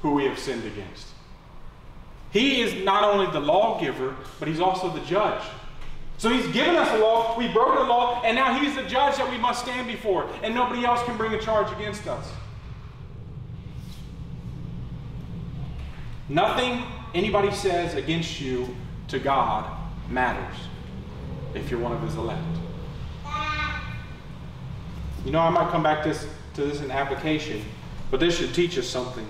who 0.02 0.14
we 0.14 0.26
have 0.26 0.40
sinned 0.40 0.66
against. 0.66 1.08
He 2.32 2.62
is 2.62 2.84
not 2.84 3.04
only 3.04 3.32
the 3.32 3.40
lawgiver, 3.40 4.16
but 4.40 4.48
he's 4.48 4.60
also 4.60 4.90
the 4.90 5.02
judge. 5.02 5.44
So 6.18 6.30
he's 6.30 6.48
given 6.54 6.76
us 6.76 6.90
a 6.92 6.98
law, 6.98 7.38
we 7.38 7.48
broke 7.48 7.76
the 7.76 7.84
law, 7.84 8.22
and 8.24 8.36
now 8.36 8.58
he's 8.58 8.76
the 8.76 8.84
judge 8.84 9.18
that 9.18 9.30
we 9.30 9.38
must 9.38 9.64
stand 9.64 9.88
before, 9.88 10.30
and 10.42 10.56
nobody 10.56 10.86
else 10.86 11.04
can 11.04 11.18
bring 11.18 11.34
a 11.34 11.40
charge 11.40 11.72
against 11.74 12.08
us. 12.08 12.32
Nothing 16.30 16.84
anybody 17.14 17.52
says 17.52 17.96
against 17.96 18.40
you 18.40 18.74
to 19.10 19.20
God 19.20 19.70
matters 20.10 20.56
if 21.54 21.70
you're 21.70 21.80
one 21.80 21.92
of 21.92 22.02
his 22.02 22.16
elect. 22.16 22.42
You 25.26 25.32
know, 25.32 25.40
I 25.40 25.50
might 25.50 25.70
come 25.70 25.84
back 25.84 26.04
this, 26.04 26.28
to 26.56 26.62
this 26.62 26.82
in 26.82 26.92
application, 26.92 27.64
but 28.12 28.20
this 28.20 28.38
should 28.38 28.54
teach 28.54 28.78
us 28.78 28.88
something. 28.88 29.26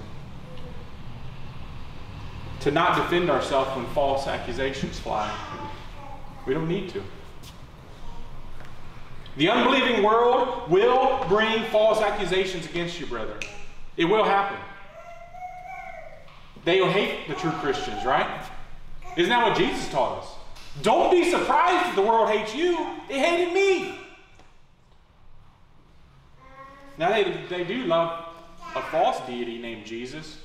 To 2.61 2.71
not 2.71 2.95
defend 2.95 3.29
ourselves 3.29 3.75
when 3.75 3.85
false 3.87 4.27
accusations 4.27 4.99
fly. 4.99 5.31
We 6.45 6.53
don't 6.53 6.67
need 6.67 6.89
to. 6.89 7.03
The 9.37 9.49
unbelieving 9.49 10.03
world 10.03 10.69
will 10.69 11.25
bring 11.27 11.63
false 11.65 12.01
accusations 12.01 12.65
against 12.65 12.99
you, 12.99 13.05
brother. 13.05 13.35
It 13.97 14.05
will 14.05 14.23
happen. 14.23 14.57
They 16.65 16.79
will 16.81 16.91
hate 16.91 17.27
the 17.27 17.35
true 17.35 17.51
Christians, 17.51 18.05
right? 18.05 18.45
Isn't 19.17 19.29
that 19.29 19.47
what 19.47 19.57
Jesus 19.57 19.89
taught 19.89 20.23
us? 20.23 20.29
Don't 20.81 21.11
be 21.11 21.29
surprised 21.29 21.89
if 21.89 21.95
the 21.95 22.01
world 22.01 22.29
hates 22.29 22.55
you. 22.55 22.79
It 23.09 23.19
hated 23.19 23.53
me. 23.53 23.99
Now, 26.97 27.09
they, 27.09 27.23
they 27.49 27.63
do 27.63 27.85
love 27.85 28.27
a 28.75 28.81
false 28.83 29.19
deity 29.27 29.57
named 29.57 29.85
Jesus, 29.85 30.37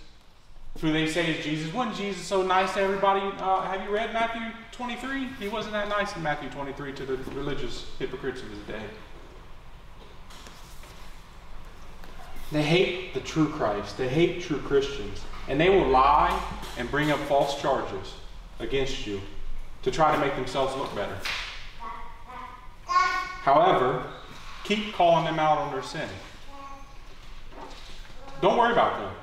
who 0.81 0.93
they 0.93 1.07
say 1.07 1.33
is 1.33 1.45
Jesus. 1.45 1.73
Wasn't 1.73 1.97
Jesus 1.97 2.23
so 2.23 2.43
nice 2.43 2.75
to 2.75 2.81
everybody? 2.81 3.21
Uh, 3.39 3.63
have 3.63 3.83
you 3.85 3.95
read 3.95 4.13
Matthew 4.13 4.43
23? 4.73 5.29
He 5.41 5.49
wasn't 5.49 5.73
that 5.73 5.89
nice 5.89 6.15
in 6.15 6.23
Matthew 6.23 6.49
23 6.51 6.93
to 6.95 7.05
the 7.05 7.17
religious 7.33 7.87
hypocrites 7.99 8.43
of 8.43 8.51
his 8.51 8.61
day. 8.61 8.83
They 12.51 12.63
hate 12.63 13.13
the 13.13 13.21
true 13.21 13.49
Christ, 13.49 13.99
they 13.99 14.09
hate 14.09 14.43
true 14.43 14.61
Christians, 14.61 15.21
and 15.49 15.61
they 15.61 15.69
will 15.69 15.89
lie 15.89 16.41
and 16.79 16.91
bring 16.91 17.11
up 17.11 17.19
false 17.21 17.61
charges 17.61 18.15
against 18.59 19.07
you 19.07 19.21
to 19.83 19.91
try 19.91 20.15
to 20.15 20.21
make 20.21 20.35
themselves 20.35 20.75
look 20.77 20.95
better. 20.95 21.17
However, 22.87 24.07
keep 24.65 24.95
calling 24.95 25.25
them 25.25 25.39
out 25.39 25.59
on 25.59 25.73
their 25.73 25.83
sin. 25.83 26.09
Don't 28.41 28.57
worry 28.57 28.73
about 28.73 28.99
them. 29.01 29.15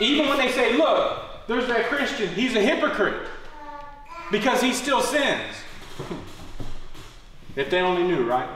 Even 0.00 0.28
when 0.28 0.38
they 0.38 0.50
say, 0.50 0.76
look, 0.76 1.46
there's 1.46 1.66
that 1.68 1.86
Christian, 1.86 2.28
he's 2.28 2.54
a 2.56 2.60
hypocrite 2.60 3.28
because 4.30 4.60
he 4.62 4.72
still 4.72 5.00
sins. 5.00 5.54
if 7.56 7.70
they 7.70 7.80
only 7.80 8.04
knew, 8.04 8.24
right? 8.24 8.48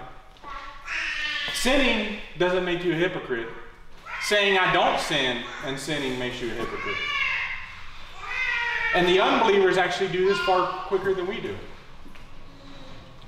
Sinning 1.55 2.19
doesn't 2.39 2.65
make 2.65 2.85
you 2.85 2.93
a 2.93 2.97
hypocrite. 2.97 3.49
Saying 4.23 4.59
I 4.59 4.73
don't 4.73 4.99
sin 4.99 5.43
and 5.65 5.79
sinning 5.79 6.19
makes 6.19 6.41
you 6.41 6.51
a 6.51 6.55
hypocrite. 6.55 6.97
And 8.95 9.07
the 9.07 9.21
unbelievers 9.21 9.77
actually 9.77 10.09
do 10.09 10.25
this 10.25 10.39
far 10.39 10.69
quicker 10.87 11.15
than 11.15 11.27
we 11.27 11.41
do. 11.41 11.57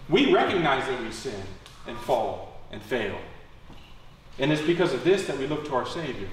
We 0.09 0.33
recognize 0.33 0.87
that 0.89 1.01
we 1.03 1.13
sin 1.13 1.43
and 1.87 1.97
fall 1.99 2.63
and 2.73 2.83
fail. 2.83 3.19
And 4.39 4.53
it's 4.53 4.63
because 4.63 4.93
of 4.93 5.05
this 5.05 5.27
that 5.27 5.39
we 5.39 5.47
look 5.47 5.67
to 5.67 5.75
our 5.75 5.87
Savior. 5.87 6.29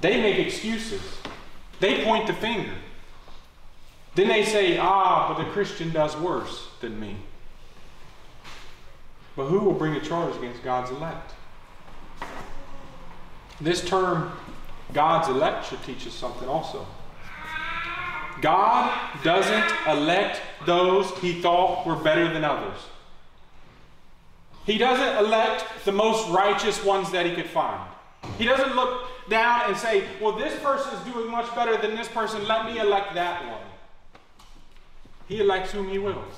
They 0.00 0.20
make 0.20 0.38
excuses, 0.38 1.02
they 1.78 2.04
point 2.04 2.26
the 2.26 2.34
finger. 2.34 2.72
Then 4.14 4.28
they 4.28 4.44
say, 4.44 4.76
ah, 4.76 5.28
but 5.28 5.42
the 5.42 5.50
Christian 5.50 5.92
does 5.92 6.16
worse 6.16 6.68
than 6.80 6.98
me. 6.98 7.16
But 9.36 9.46
who 9.46 9.60
will 9.60 9.72
bring 9.72 9.94
a 9.94 10.00
charge 10.00 10.36
against 10.36 10.64
God's 10.64 10.90
elect? 10.90 11.32
This 13.60 13.84
term, 13.84 14.32
God's 14.92 15.28
elect, 15.28 15.66
should 15.66 15.82
teach 15.84 16.06
us 16.06 16.14
something 16.14 16.48
also. 16.48 16.86
God 18.40 18.92
doesn't 19.22 19.72
elect 19.86 20.40
those 20.66 21.10
he 21.18 21.40
thought 21.40 21.86
were 21.86 21.96
better 21.96 22.32
than 22.32 22.44
others. 22.44 22.78
He 24.66 24.78
doesn't 24.78 25.24
elect 25.24 25.64
the 25.84 25.92
most 25.92 26.28
righteous 26.30 26.84
ones 26.84 27.10
that 27.12 27.26
he 27.26 27.34
could 27.34 27.48
find. 27.48 27.80
He 28.38 28.44
doesn't 28.44 28.76
look 28.76 29.06
down 29.28 29.68
and 29.68 29.76
say, 29.76 30.04
well, 30.20 30.32
this 30.32 30.58
person 30.60 30.92
is 30.94 31.12
doing 31.12 31.30
much 31.30 31.52
better 31.54 31.76
than 31.76 31.94
this 31.94 32.08
person. 32.08 32.46
Let 32.46 32.66
me 32.66 32.78
elect 32.78 33.14
that 33.14 33.44
one. 33.46 33.62
He 35.28 35.40
elects 35.40 35.72
whom 35.72 35.88
he 35.88 35.98
wills. 35.98 36.34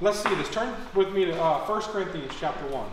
Let's 0.00 0.22
see 0.22 0.34
this. 0.34 0.48
Turn 0.50 0.74
with 0.94 1.12
me 1.12 1.24
to 1.24 1.40
uh, 1.40 1.66
1 1.66 1.82
Corinthians 1.82 2.32
chapter 2.38 2.66
1. 2.66 2.86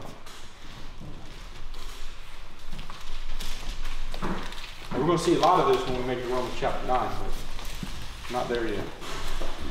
we're 5.01 5.07
going 5.07 5.17
to 5.17 5.23
see 5.23 5.35
a 5.35 5.39
lot 5.39 5.59
of 5.59 5.73
this 5.73 5.87
when 5.87 5.97
we 5.99 6.03
make 6.05 6.19
it 6.19 6.27
Romans 6.27 6.53
chapter 6.59 6.85
9, 6.85 7.09
but 7.09 8.31
not 8.31 8.47
there 8.47 8.67
yet. 8.67 8.83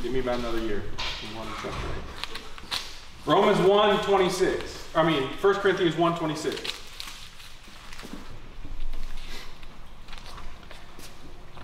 Give 0.02 0.12
me 0.12 0.18
about 0.18 0.40
another 0.40 0.60
year. 0.60 0.82
Romans 3.26 3.58
1 3.66 4.04
26. 4.04 4.88
I 4.94 5.02
mean, 5.02 5.24
1 5.24 5.54
Corinthians 5.56 5.96
1 5.96 6.18
26. 6.18 6.80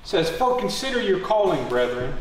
says, 0.07 0.31
For 0.31 0.57
consider 0.59 1.03
your 1.03 1.21
calling, 1.21 1.69
brethren, 1.69 2.15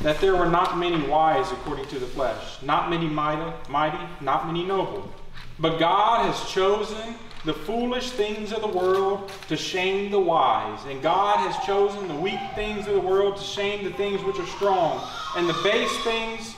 that 0.00 0.18
there 0.20 0.34
were 0.34 0.48
not 0.48 0.78
many 0.78 1.06
wise 1.06 1.52
according 1.52 1.86
to 1.88 1.98
the 1.98 2.06
flesh, 2.06 2.62
not 2.62 2.88
many 2.88 3.06
mighty, 3.06 3.52
mighty, 3.68 3.98
not 4.22 4.46
many 4.46 4.64
noble. 4.64 5.12
But 5.58 5.78
God 5.78 6.24
has 6.24 6.50
chosen 6.50 7.14
the 7.44 7.52
foolish 7.52 8.10
things 8.10 8.52
of 8.52 8.62
the 8.62 8.68
world 8.68 9.30
to 9.48 9.56
shame 9.56 10.10
the 10.10 10.18
wise. 10.18 10.78
And 10.86 11.02
God 11.02 11.36
has 11.38 11.66
chosen 11.66 12.08
the 12.08 12.14
weak 12.14 12.40
things 12.54 12.86
of 12.86 12.94
the 12.94 13.00
world 13.00 13.36
to 13.36 13.42
shame 13.42 13.84
the 13.84 13.92
things 13.92 14.22
which 14.24 14.38
are 14.38 14.46
strong. 14.46 15.06
And 15.36 15.48
the 15.48 15.58
base 15.62 15.94
things 15.98 16.54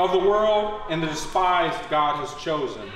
of 0.00 0.12
the 0.12 0.18
world 0.18 0.80
and 0.88 1.02
the 1.02 1.06
despised 1.06 1.78
God 1.90 2.16
has 2.26 2.42
chosen. 2.42 2.90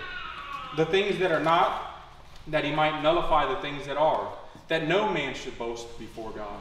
The 0.77 0.87
things 0.87 1.19
that 1.19 1.31
are 1.31 1.43
not, 1.43 2.01
that 2.49 2.65
he 2.65 2.73
might 2.73 3.03
nullify 3.03 3.47
the 3.47 3.61
things 3.61 3.87
that 3.87 3.99
are, 3.99 4.33
that 4.69 4.89
no 4.89 5.13
man 5.13 5.35
should 5.35 5.59
boast 5.59 5.99
before 5.99 6.31
God. 6.31 6.59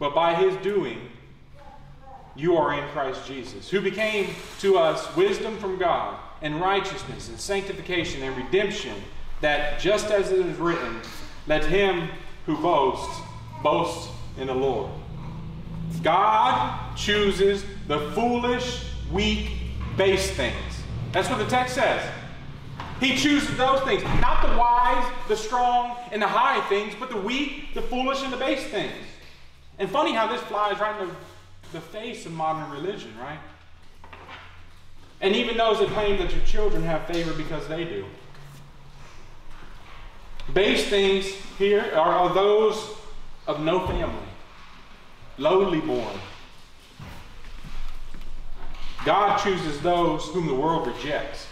But 0.00 0.12
by 0.12 0.34
his 0.34 0.56
doing, 0.56 1.08
you 2.34 2.56
are 2.56 2.74
in 2.74 2.88
Christ 2.88 3.28
Jesus, 3.28 3.70
who 3.70 3.80
became 3.80 4.34
to 4.58 4.76
us 4.76 5.14
wisdom 5.14 5.56
from 5.58 5.78
God, 5.78 6.18
and 6.42 6.60
righteousness, 6.60 7.28
and 7.28 7.38
sanctification, 7.38 8.22
and 8.22 8.36
redemption, 8.36 8.96
that 9.40 9.78
just 9.78 10.10
as 10.10 10.32
it 10.32 10.44
is 10.44 10.58
written, 10.58 11.00
let 11.46 11.64
him 11.64 12.08
who 12.46 12.56
boasts 12.56 13.20
boast 13.62 14.10
in 14.36 14.48
the 14.48 14.54
Lord. 14.54 14.90
God 16.02 16.96
chooses 16.96 17.64
the 17.86 18.10
foolish, 18.10 18.84
weak, 19.14 19.52
base 19.96 20.30
things. 20.32 20.82
That's 21.12 21.30
what 21.30 21.38
the 21.38 21.46
text 21.46 21.74
says. 21.74 22.04
He 23.00 23.16
chooses 23.16 23.56
those 23.56 23.80
things, 23.82 24.02
not 24.20 24.46
the 24.46 24.58
wise, 24.58 25.10
the 25.28 25.36
strong, 25.36 25.96
and 26.12 26.20
the 26.20 26.26
high 26.26 26.60
things, 26.68 26.94
but 26.98 27.08
the 27.08 27.16
weak, 27.16 27.72
the 27.72 27.82
foolish, 27.82 28.22
and 28.22 28.32
the 28.32 28.36
base 28.36 28.64
things. 28.64 28.92
And 29.78 29.88
funny 29.88 30.12
how 30.12 30.26
this 30.26 30.42
flies 30.42 30.78
right 30.78 31.00
in 31.00 31.08
the 31.08 31.14
the 31.74 31.80
face 31.80 32.24
of 32.24 32.32
modern 32.32 32.70
religion, 32.70 33.12
right? 33.20 33.38
And 35.20 35.34
even 35.36 35.56
those 35.56 35.80
that 35.80 35.88
claim 35.88 36.16
that 36.18 36.32
your 36.32 36.44
children 36.44 36.82
have 36.84 37.06
favor 37.06 37.32
because 37.34 37.66
they 37.68 37.84
do. 37.84 38.04
Base 40.52 40.88
things 40.88 41.26
here 41.58 41.90
are, 41.94 42.12
are 42.14 42.34
those 42.34 42.90
of 43.46 43.60
no 43.60 43.86
family, 43.86 44.28
lowly 45.36 45.80
born. 45.80 46.18
God 49.04 49.38
chooses 49.38 49.80
those 49.80 50.24
whom 50.28 50.46
the 50.46 50.54
world 50.54 50.86
rejects. 50.86 51.46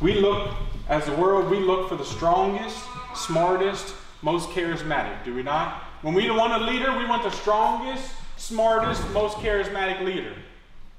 We 0.00 0.14
look, 0.14 0.54
as 0.88 1.04
the 1.04 1.12
world, 1.12 1.50
we 1.50 1.58
look 1.58 1.88
for 1.88 1.96
the 1.96 2.04
strongest, 2.04 2.78
smartest, 3.14 3.94
most 4.22 4.48
charismatic, 4.50 5.22
do 5.24 5.34
we 5.34 5.42
not? 5.42 5.82
When 6.02 6.14
we 6.14 6.30
want 6.30 6.54
a 6.54 6.64
leader, 6.64 6.96
we 6.96 7.06
want 7.06 7.22
the 7.22 7.30
strongest, 7.30 8.10
smartest, 8.36 9.08
most 9.10 9.36
charismatic 9.38 10.02
leader. 10.02 10.34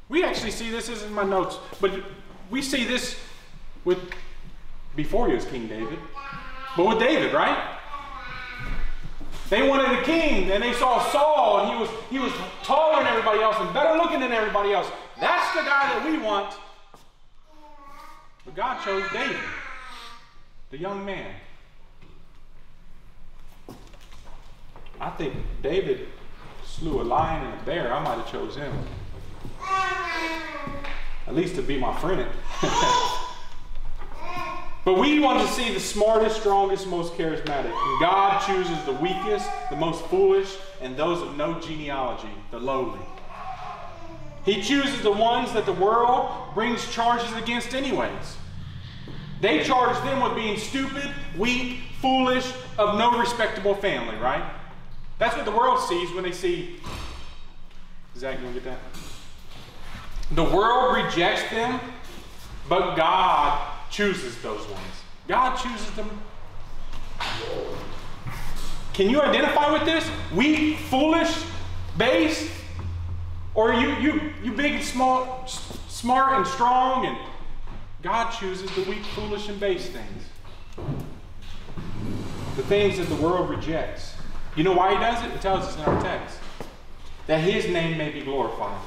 We 0.10 0.24
actually 0.24 0.52
see 0.52 0.70
this, 0.70 0.88
this 0.88 1.00
is 1.00 1.04
in 1.04 1.14
my 1.14 1.24
notes, 1.24 1.58
but 1.82 1.92
we 2.52 2.62
see 2.62 2.84
this 2.84 3.20
with 3.84 4.00
before 4.96 5.28
he 5.28 5.36
was 5.36 5.46
King 5.46 5.68
David, 5.68 6.00
but 6.78 6.86
with 6.86 7.00
David, 7.00 7.34
right? 7.34 7.75
They 9.50 9.68
wanted 9.68 10.00
a 10.00 10.04
king, 10.04 10.52
and 10.52 10.64
they 10.64 10.74
saw 10.74 11.00
Saul, 11.12 11.60
and 11.60 11.72
he 11.72 11.78
was 11.78 11.90
he 12.10 12.20
was 12.20 12.34
taller 12.64 13.04
than 13.04 13.08
everybody 13.08 13.42
else 13.42 13.56
and 13.60 13.72
better 13.74 13.96
looking 13.98 14.20
than 14.20 14.32
everybody 14.32 14.74
else. 14.74 14.88
That's 15.20 15.54
the 15.56 15.62
guy 15.62 15.94
that 15.94 16.06
we 16.06 16.18
want. 16.18 16.56
But 18.44 18.56
God 18.56 18.84
chose 18.84 19.04
David, 19.12 19.38
the 20.72 20.78
young 20.78 21.06
man. 21.06 21.32
I 25.00 25.10
think 25.12 25.36
David 25.62 26.08
slew 26.64 27.02
a 27.02 27.04
lion 27.04 27.46
and 27.46 27.62
a 27.62 27.64
bear. 27.64 27.94
I 27.94 28.04
might 28.04 28.16
have 28.16 28.32
chose 28.32 28.56
him. 28.56 28.74
At 31.28 31.36
least 31.36 31.56
to 31.56 31.62
be 31.62 31.78
my 31.78 31.94
friend. 32.00 32.28
but 34.86 35.00
we 35.00 35.20
want 35.20 35.46
to 35.46 35.51
see 35.51 35.74
the 35.74 35.80
smartest, 35.80 36.39
strongest, 36.39 36.86
most 36.88 37.13
charismatic. 37.13 37.74
And 37.74 38.00
God 38.00 38.46
chooses 38.46 38.82
the 38.86 38.94
weakest, 38.94 39.50
the 39.72 39.75
most 39.75 40.06
foolish, 40.06 40.56
and 40.80 40.96
those 40.96 41.24
of 41.24 41.36
no 41.36 41.60
genealogy, 41.60 42.30
the 42.51 42.60
lowly. 42.60 43.00
He 44.46 44.62
chooses 44.62 45.01
the 45.01 45.12
ones 45.12 45.51
that 45.54 45.65
the 45.65 45.74
world 45.74 46.30
brings 46.54 46.88
charges 46.92 47.34
against, 47.34 47.74
anyways. 47.74 48.38
They 49.42 49.63
charge 49.63 49.98
them 50.04 50.22
with 50.22 50.36
being 50.36 50.56
stupid, 50.58 51.10
weak, 51.36 51.80
foolish, 52.00 52.46
of 52.77 53.00
no 53.00 53.18
respectable 53.20 53.74
family, 53.74 54.15
right? 54.18 54.44
That's 55.18 55.36
what 55.36 55.46
the 55.46 55.51
world 55.51 55.80
sees 55.80 56.12
when 56.13 56.24
they 56.24 56.32
see. 56.32 56.80
Zach, 58.15 58.38
you 58.38 58.46
want 58.46 58.56
to 58.56 58.62
get 58.62 58.70
that? 58.70 58.80
The 60.36 60.44
world 60.44 60.96
rejects 60.96 61.50
them, 61.50 61.80
but 62.70 62.96
God 62.96 63.75
chooses 63.96 64.38
those 64.42 64.68
ones. 64.68 65.04
God 65.25 65.56
chooses 65.56 65.90
them. 65.92 66.10
Can 68.94 69.10
you 69.10 69.22
identify 69.22 69.72
with 69.72 69.86
this? 69.86 70.06
Weak, 70.34 70.78
foolish, 70.78 71.46
base? 71.98 72.52
Or 73.54 73.74
you, 73.74 73.96
you, 73.96 74.34
you 74.44 74.52
big, 74.52 74.74
and 74.74 74.84
small, 74.84 75.48
smart, 75.88 76.34
and 76.34 76.46
strong, 76.46 77.06
and 77.06 77.18
God 78.02 78.32
chooses 78.32 78.70
the 78.72 78.84
weak, 78.84 79.04
foolish, 79.16 79.48
and 79.48 79.58
base 79.62 79.88
things. 79.88 80.24
The 82.58 82.64
things 82.64 82.98
that 82.98 83.08
the 83.08 83.16
world 83.16 83.50
rejects. 83.50 84.14
You 84.58 84.66
know 84.66 84.74
why 84.74 84.94
he 84.94 85.00
does 85.00 85.24
it? 85.24 85.34
It 85.34 85.42
tells 85.42 85.66
us 85.66 85.75
in 85.78 85.84
our 85.84 86.02
text. 86.02 86.38
That 87.28 87.40
his 87.40 87.68
name 87.70 87.98
may 87.98 88.12
be 88.12 88.22
glorified. 88.22 88.78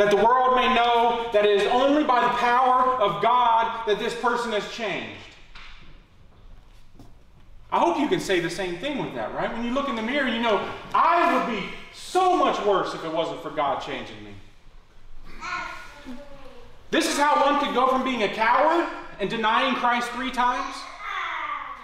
That 0.00 0.10
the 0.10 0.16
world 0.16 0.56
may 0.56 0.74
know 0.74 1.28
that 1.34 1.44
it 1.44 1.60
is 1.60 1.66
only 1.70 2.04
by 2.04 2.22
the 2.22 2.30
power 2.38 2.98
of 3.02 3.20
God 3.20 3.86
that 3.86 3.98
this 3.98 4.14
person 4.14 4.50
has 4.52 4.66
changed. 4.72 5.20
I 7.70 7.80
hope 7.80 7.98
you 7.98 8.08
can 8.08 8.18
say 8.18 8.40
the 8.40 8.48
same 8.48 8.78
thing 8.78 8.96
with 8.96 9.14
that, 9.14 9.34
right? 9.34 9.52
When 9.52 9.62
you 9.62 9.72
look 9.72 9.90
in 9.90 9.96
the 9.96 10.02
mirror, 10.02 10.26
you 10.26 10.40
know, 10.40 10.66
I 10.94 11.36
would 11.36 11.54
be 11.54 11.68
so 11.92 12.34
much 12.34 12.58
worse 12.64 12.94
if 12.94 13.04
it 13.04 13.12
wasn't 13.12 13.42
for 13.42 13.50
God 13.50 13.80
changing 13.80 14.16
me. 14.24 14.30
This 16.90 17.06
is 17.06 17.18
how 17.18 17.52
one 17.52 17.62
could 17.62 17.74
go 17.74 17.86
from 17.88 18.02
being 18.02 18.22
a 18.22 18.28
coward 18.28 18.88
and 19.20 19.28
denying 19.28 19.74
Christ 19.74 20.08
three 20.12 20.30
times 20.30 20.76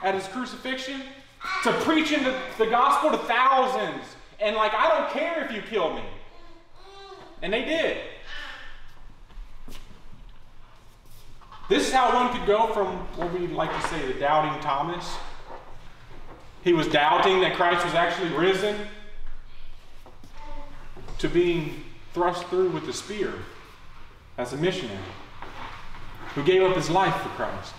at 0.02 0.14
his 0.14 0.26
crucifixion 0.28 1.02
to 1.64 1.72
preaching 1.82 2.24
the, 2.24 2.34
the 2.56 2.64
gospel 2.64 3.10
to 3.10 3.18
thousands. 3.18 4.04
And 4.40 4.56
like, 4.56 4.72
I 4.72 4.88
don't 4.88 5.10
care 5.10 5.44
if 5.44 5.52
you 5.52 5.60
kill 5.60 5.92
me. 5.92 6.02
And 7.42 7.52
they 7.52 7.64
did. 7.64 7.98
This 11.68 11.88
is 11.88 11.92
how 11.92 12.14
one 12.14 12.36
could 12.36 12.46
go 12.46 12.72
from 12.72 12.96
what 13.16 13.32
we 13.32 13.48
like 13.48 13.70
to 13.70 13.88
say 13.88 14.06
the 14.06 14.18
doubting 14.18 14.60
Thomas. 14.60 15.16
he 16.62 16.72
was 16.72 16.86
doubting 16.88 17.40
that 17.40 17.54
Christ 17.56 17.84
was 17.84 17.94
actually 17.94 18.30
risen, 18.30 18.76
to 21.18 21.28
being 21.28 21.82
thrust 22.12 22.44
through 22.46 22.70
with 22.70 22.88
a 22.88 22.92
spear 22.92 23.32
as 24.38 24.52
a 24.52 24.56
missionary 24.56 24.98
who 26.34 26.44
gave 26.44 26.62
up 26.62 26.76
his 26.76 26.90
life 26.90 27.14
for 27.22 27.28
Christ. 27.30 27.74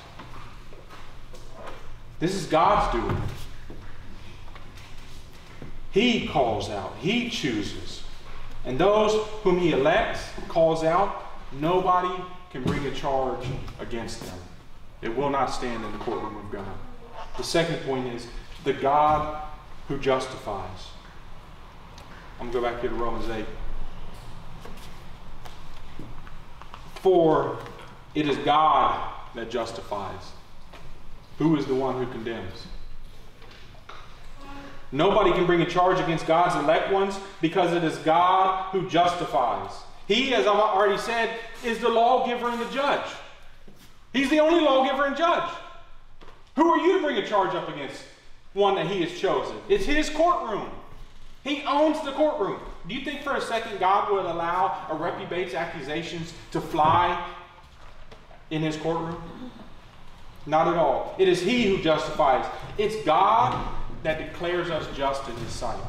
This 2.20 2.34
is 2.34 2.46
God's 2.48 2.92
doing. 2.94 3.22
He 5.92 6.28
calls 6.28 6.70
out, 6.70 6.96
He 7.00 7.30
chooses. 7.30 8.04
And 8.68 8.78
those 8.78 9.26
whom 9.44 9.60
He 9.60 9.72
elects, 9.72 10.22
calls 10.50 10.84
out, 10.84 11.24
nobody 11.54 12.22
can 12.52 12.64
bring 12.64 12.86
a 12.86 12.92
charge 12.92 13.46
against 13.80 14.20
them. 14.20 14.38
It 15.02 15.16
will 15.16 15.30
not 15.30 15.48
stand 15.48 15.86
in 15.86 15.92
the 15.94 15.98
courtroom 16.00 16.36
of 16.36 16.52
God. 16.52 16.68
The 17.38 17.44
second 17.44 17.78
point 17.86 18.14
is 18.14 18.28
the 18.66 18.74
God 18.74 19.42
who 19.88 19.98
justifies. 19.98 20.90
I'm 22.40 22.52
going 22.52 22.52
to 22.52 22.60
go 22.60 22.62
back 22.62 22.82
here 22.82 22.90
to 22.90 22.96
Romans 22.96 23.30
8. 23.30 23.46
For 26.96 27.58
it 28.16 28.28
is 28.28 28.38
God 28.40 29.14
that 29.34 29.50
justifies. 29.50 30.32
Who 31.38 31.56
is 31.56 31.66
the 31.68 31.76
one 31.76 32.04
who 32.04 32.12
condemns? 32.12 32.68
Nobody 34.92 35.32
can 35.32 35.46
bring 35.46 35.62
a 35.62 35.70
charge 35.70 36.00
against 36.00 36.26
God's 36.26 36.56
elect 36.56 36.92
ones 36.92 37.20
because 37.42 37.74
it 37.74 37.84
is 37.84 37.98
God 37.98 38.72
who 38.72 38.90
justifies. 38.90 39.72
He, 40.08 40.34
as 40.34 40.48
I've 40.48 40.60
already 40.60 40.98
said, 40.98 41.30
is 41.66 41.80
the 41.80 41.90
lawgiver 41.90 42.48
and 42.50 42.62
the 42.62 42.70
judge. 42.74 43.06
He's 44.14 44.30
the 44.30 44.40
only 44.40 44.64
lawgiver 44.64 45.06
and 45.06 45.18
judge. 45.18 45.50
Who 46.56 46.70
are 46.70 46.78
you 46.78 46.94
to 46.94 47.04
bring 47.04 47.18
a 47.18 47.28
charge 47.28 47.54
up 47.54 47.68
against 47.68 48.02
one 48.54 48.76
that 48.76 48.88
he 48.88 49.02
has 49.02 49.20
chosen? 49.20 49.58
It's 49.68 49.86
his 49.86 50.10
courtroom. 50.10 50.70
He 51.44 51.64
owns 51.64 52.02
the 52.04 52.14
courtroom. 52.14 52.60
Do 52.88 52.96
you 52.96 53.04
think 53.04 53.22
for 53.22 53.36
a 53.36 53.42
second 53.42 53.80
God 53.80 54.12
would 54.12 54.26
allow 54.26 54.88
a 54.90 54.96
reprobate's 54.96 55.54
accusations 55.54 56.34
to 56.52 56.62
fly 56.62 57.30
in 58.50 58.62
his 58.62 58.78
courtroom? 58.78 59.22
Not 60.46 60.70
at 60.70 60.76
all. 60.76 61.14
It 61.20 61.28
is 61.28 61.42
he 61.42 61.68
who 61.68 61.84
justifies. 61.84 62.46
It's 62.78 62.96
God 63.06 63.77
that 64.04 64.18
declares 64.20 64.70
us 64.70 64.88
just 64.96 65.28
in 65.28 65.36
his 65.38 65.52
sight. 65.52 65.80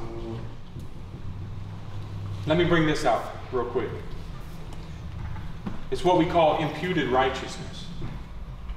Let 2.46 2.56
me 2.56 2.64
bring 2.64 2.86
this 2.86 3.04
out 3.04 3.24
real 3.52 3.66
quick. 3.66 3.90
It's 5.90 6.04
what 6.04 6.18
we 6.18 6.26
call 6.26 6.58
imputed 6.58 7.08
righteousness 7.08 7.86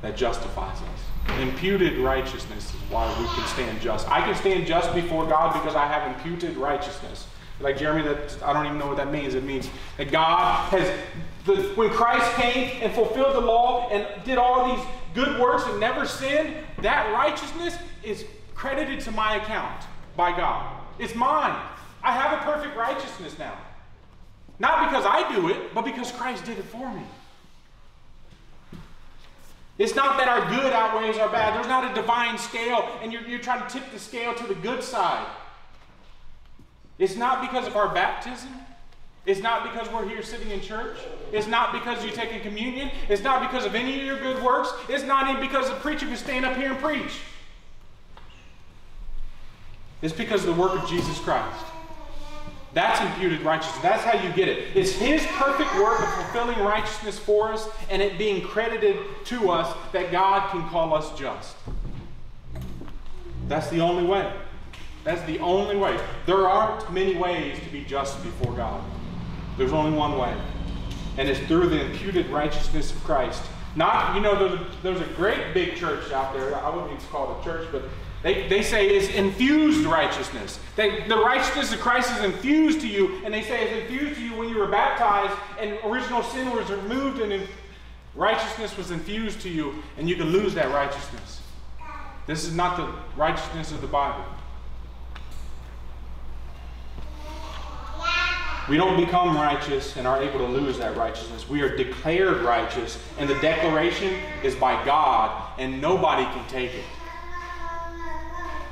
that 0.02 0.18
justifies 0.18 0.78
us. 0.78 1.40
Imputed 1.40 2.00
righteousness 2.00 2.74
is 2.74 2.80
why 2.90 3.08
we 3.20 3.26
can 3.28 3.48
stand 3.48 3.80
just. 3.82 4.10
I 4.10 4.22
can 4.22 4.36
stand 4.36 4.66
just 4.66 4.94
before 4.94 5.26
God 5.26 5.54
because 5.54 5.76
I 5.76 5.86
have 5.88 6.16
imputed 6.16 6.58
righteousness. 6.58 7.28
Like 7.60 7.78
Jeremy, 7.78 8.02
that 8.04 8.38
I 8.44 8.54
don't 8.54 8.66
even 8.66 8.80
know 8.80 8.88
what 8.88 8.98
that 8.98 9.12
means. 9.12 9.36
It 9.36 9.44
means 9.44 9.70
that 9.98 10.12
God 10.12 10.70
has, 10.72 10.90
the, 11.46 11.62
when 11.76 11.90
Christ 11.92 12.30
came 12.36 12.82
and 12.82 12.92
fulfilled 12.94 13.36
the 13.36 13.42
law 13.42 13.90
and 13.90 14.06
did 14.26 14.38
all 14.38 14.76
these 14.76 14.86
good 15.14 15.40
works 15.40 15.64
and 15.68 15.80
never 15.80 16.06
sinned, 16.08 16.56
that 16.80 17.14
righteousness 17.14 17.78
is 18.04 18.26
credited 18.62 19.00
to 19.00 19.10
my 19.10 19.38
account 19.38 19.86
by 20.16 20.30
God. 20.38 20.80
It's 21.00 21.16
mine. 21.16 21.60
I 22.04 22.12
have 22.12 22.40
a 22.40 22.44
perfect 22.44 22.78
righteousness 22.78 23.40
now. 23.40 23.58
Not 24.60 24.88
because 24.88 25.04
I 25.04 25.28
do 25.34 25.50
it, 25.50 25.74
but 25.74 25.84
because 25.84 26.12
Christ 26.12 26.46
did 26.46 26.60
it 26.60 26.66
for 26.66 26.94
me. 26.94 27.02
It's 29.80 29.96
not 29.96 30.20
that 30.20 30.28
our 30.28 30.48
good 30.48 30.74
outweighs 30.74 31.18
our 31.18 31.30
bad. 31.30 31.56
There's 31.56 31.68
not 31.68 31.90
a 31.90 31.96
divine 32.00 32.38
scale, 32.38 32.88
and 33.02 33.12
you're, 33.12 33.24
you're 33.24 33.40
trying 33.40 33.68
to 33.68 33.74
tip 33.74 33.92
the 33.92 33.98
scale 33.98 34.36
to 34.36 34.46
the 34.46 34.54
good 34.54 34.84
side. 34.84 35.26
It's 37.00 37.16
not 37.16 37.42
because 37.42 37.66
of 37.66 37.76
our 37.76 37.92
baptism. 37.92 38.52
It's 39.26 39.42
not 39.42 39.72
because 39.72 39.92
we're 39.92 40.08
here 40.08 40.22
sitting 40.22 40.52
in 40.52 40.62
church. 40.62 40.98
It's 41.32 41.48
not 41.48 41.74
because 41.74 42.06
you're 42.06 42.14
taking 42.14 42.42
communion. 42.42 42.92
It's 43.10 43.24
not 43.24 43.42
because 43.42 43.66
of 43.66 43.74
any 43.74 44.02
of 44.02 44.06
your 44.06 44.20
good 44.20 44.44
works. 44.44 44.72
It's 44.88 45.04
not 45.04 45.28
even 45.32 45.42
because 45.42 45.68
the 45.68 45.78
preacher 45.78 46.06
can 46.06 46.16
stand 46.16 46.46
up 46.46 46.56
here 46.56 46.70
and 46.70 46.80
preach. 46.80 47.22
It's 50.02 50.14
because 50.14 50.46
of 50.46 50.56
the 50.56 50.62
work 50.62 50.82
of 50.82 50.90
Jesus 50.90 51.20
Christ. 51.20 51.66
That's 52.74 53.02
imputed 53.02 53.42
righteousness. 53.42 53.82
That's 53.82 54.04
how 54.04 54.22
you 54.26 54.34
get 54.34 54.48
it. 54.48 54.76
It's 54.76 54.94
His 54.94 55.26
perfect 55.28 55.76
work 55.76 56.00
of 56.00 56.14
fulfilling 56.14 56.60
righteousness 56.60 57.20
for 57.20 57.52
us 57.52 57.68
and 57.90 58.02
it 58.02 58.18
being 58.18 58.42
credited 58.42 58.98
to 59.26 59.52
us 59.52 59.76
that 59.92 60.12
God 60.12 60.50
can 60.52 60.68
call 60.70 60.94
us 60.94 61.18
just. 61.20 61.56
That's 63.48 63.70
the 63.70 63.82
only 63.82 64.06
way. 64.06 64.32
That's 65.04 65.22
the 65.24 65.40
only 65.40 65.76
way. 65.76 66.00
There 66.26 66.48
aren't 66.48 66.92
many 66.94 67.16
ways 67.16 67.60
to 67.60 67.70
be 67.70 67.84
just 67.84 68.24
before 68.24 68.54
God. 68.54 68.82
There's 69.58 69.74
only 69.74 69.98
one 69.98 70.18
way. 70.18 70.34
And 71.18 71.28
it's 71.28 71.40
through 71.42 71.68
the 71.70 71.86
imputed 71.86 72.28
righteousness 72.28 72.92
of 72.92 73.04
Christ. 73.04 73.44
Not, 73.76 74.16
you 74.16 74.22
know, 74.22 74.38
there's 74.38 74.60
a, 74.60 74.68
there's 74.84 75.02
a 75.02 75.14
great 75.16 75.54
big 75.54 75.76
church 75.76 76.12
out 76.12 76.34
there. 76.34 76.56
I 76.56 76.70
wouldn't 76.70 76.94
even 76.94 77.06
call 77.08 77.36
it 77.36 77.42
a 77.42 77.44
church, 77.44 77.68
but 77.72 77.84
they, 78.24 78.48
they 78.48 78.62
say 78.62 78.96
is 78.96 79.10
infused 79.10 79.86
righteousness. 79.86 80.60
They, 80.76 81.08
the 81.08 81.18
righteousness 81.18 81.74
of 81.74 81.80
Christ 81.80 82.12
is 82.18 82.24
infused 82.24 82.82
to 82.82 82.88
you, 82.88 83.20
and 83.26 83.34
they 83.34 83.42
say 83.42 83.64
it's 83.64 83.90
infused 83.90 84.16
to 84.18 84.24
you 84.24 84.38
when 84.38 84.50
you 84.50 84.58
were 84.58 84.68
baptized 84.68 85.38
and 85.60 85.80
original 85.86 86.22
sin 86.22 86.52
was 86.52 86.70
removed 86.70 87.20
and 87.20 87.48
righteousness 88.14 88.78
was 88.78 88.92
infused 88.92 89.42
to 89.42 89.50
you, 89.50 89.82
and 89.98 90.08
you 90.08 90.16
can 90.16 90.28
lose 90.28 90.54
that 90.54 90.72
righteousness. 90.72 91.42
This 92.28 92.46
is 92.46 92.56
not 92.56 92.78
the 92.78 92.94
righteousness 93.20 93.72
of 93.72 93.82
the 93.82 93.88
Bible. 93.88 94.24
We 98.70 98.78
don't 98.78 99.04
become 99.04 99.36
righteous 99.36 99.98
and 99.98 100.08
are 100.08 100.22
able 100.22 100.38
to 100.38 100.46
lose 100.46 100.78
that 100.78 100.96
righteousness. 100.96 101.50
We 101.50 101.62
are 101.62 101.76
declared 101.76 102.44
righteous, 102.44 103.00
and 103.18 103.28
the 103.28 103.40
declaration 103.40 104.14
is 104.44 104.56
by 104.56 104.86
God, 104.86 105.60
and 105.60 105.82
nobody 105.82 106.24
can 106.26 106.48
take 106.48 106.74
it. 106.74 106.86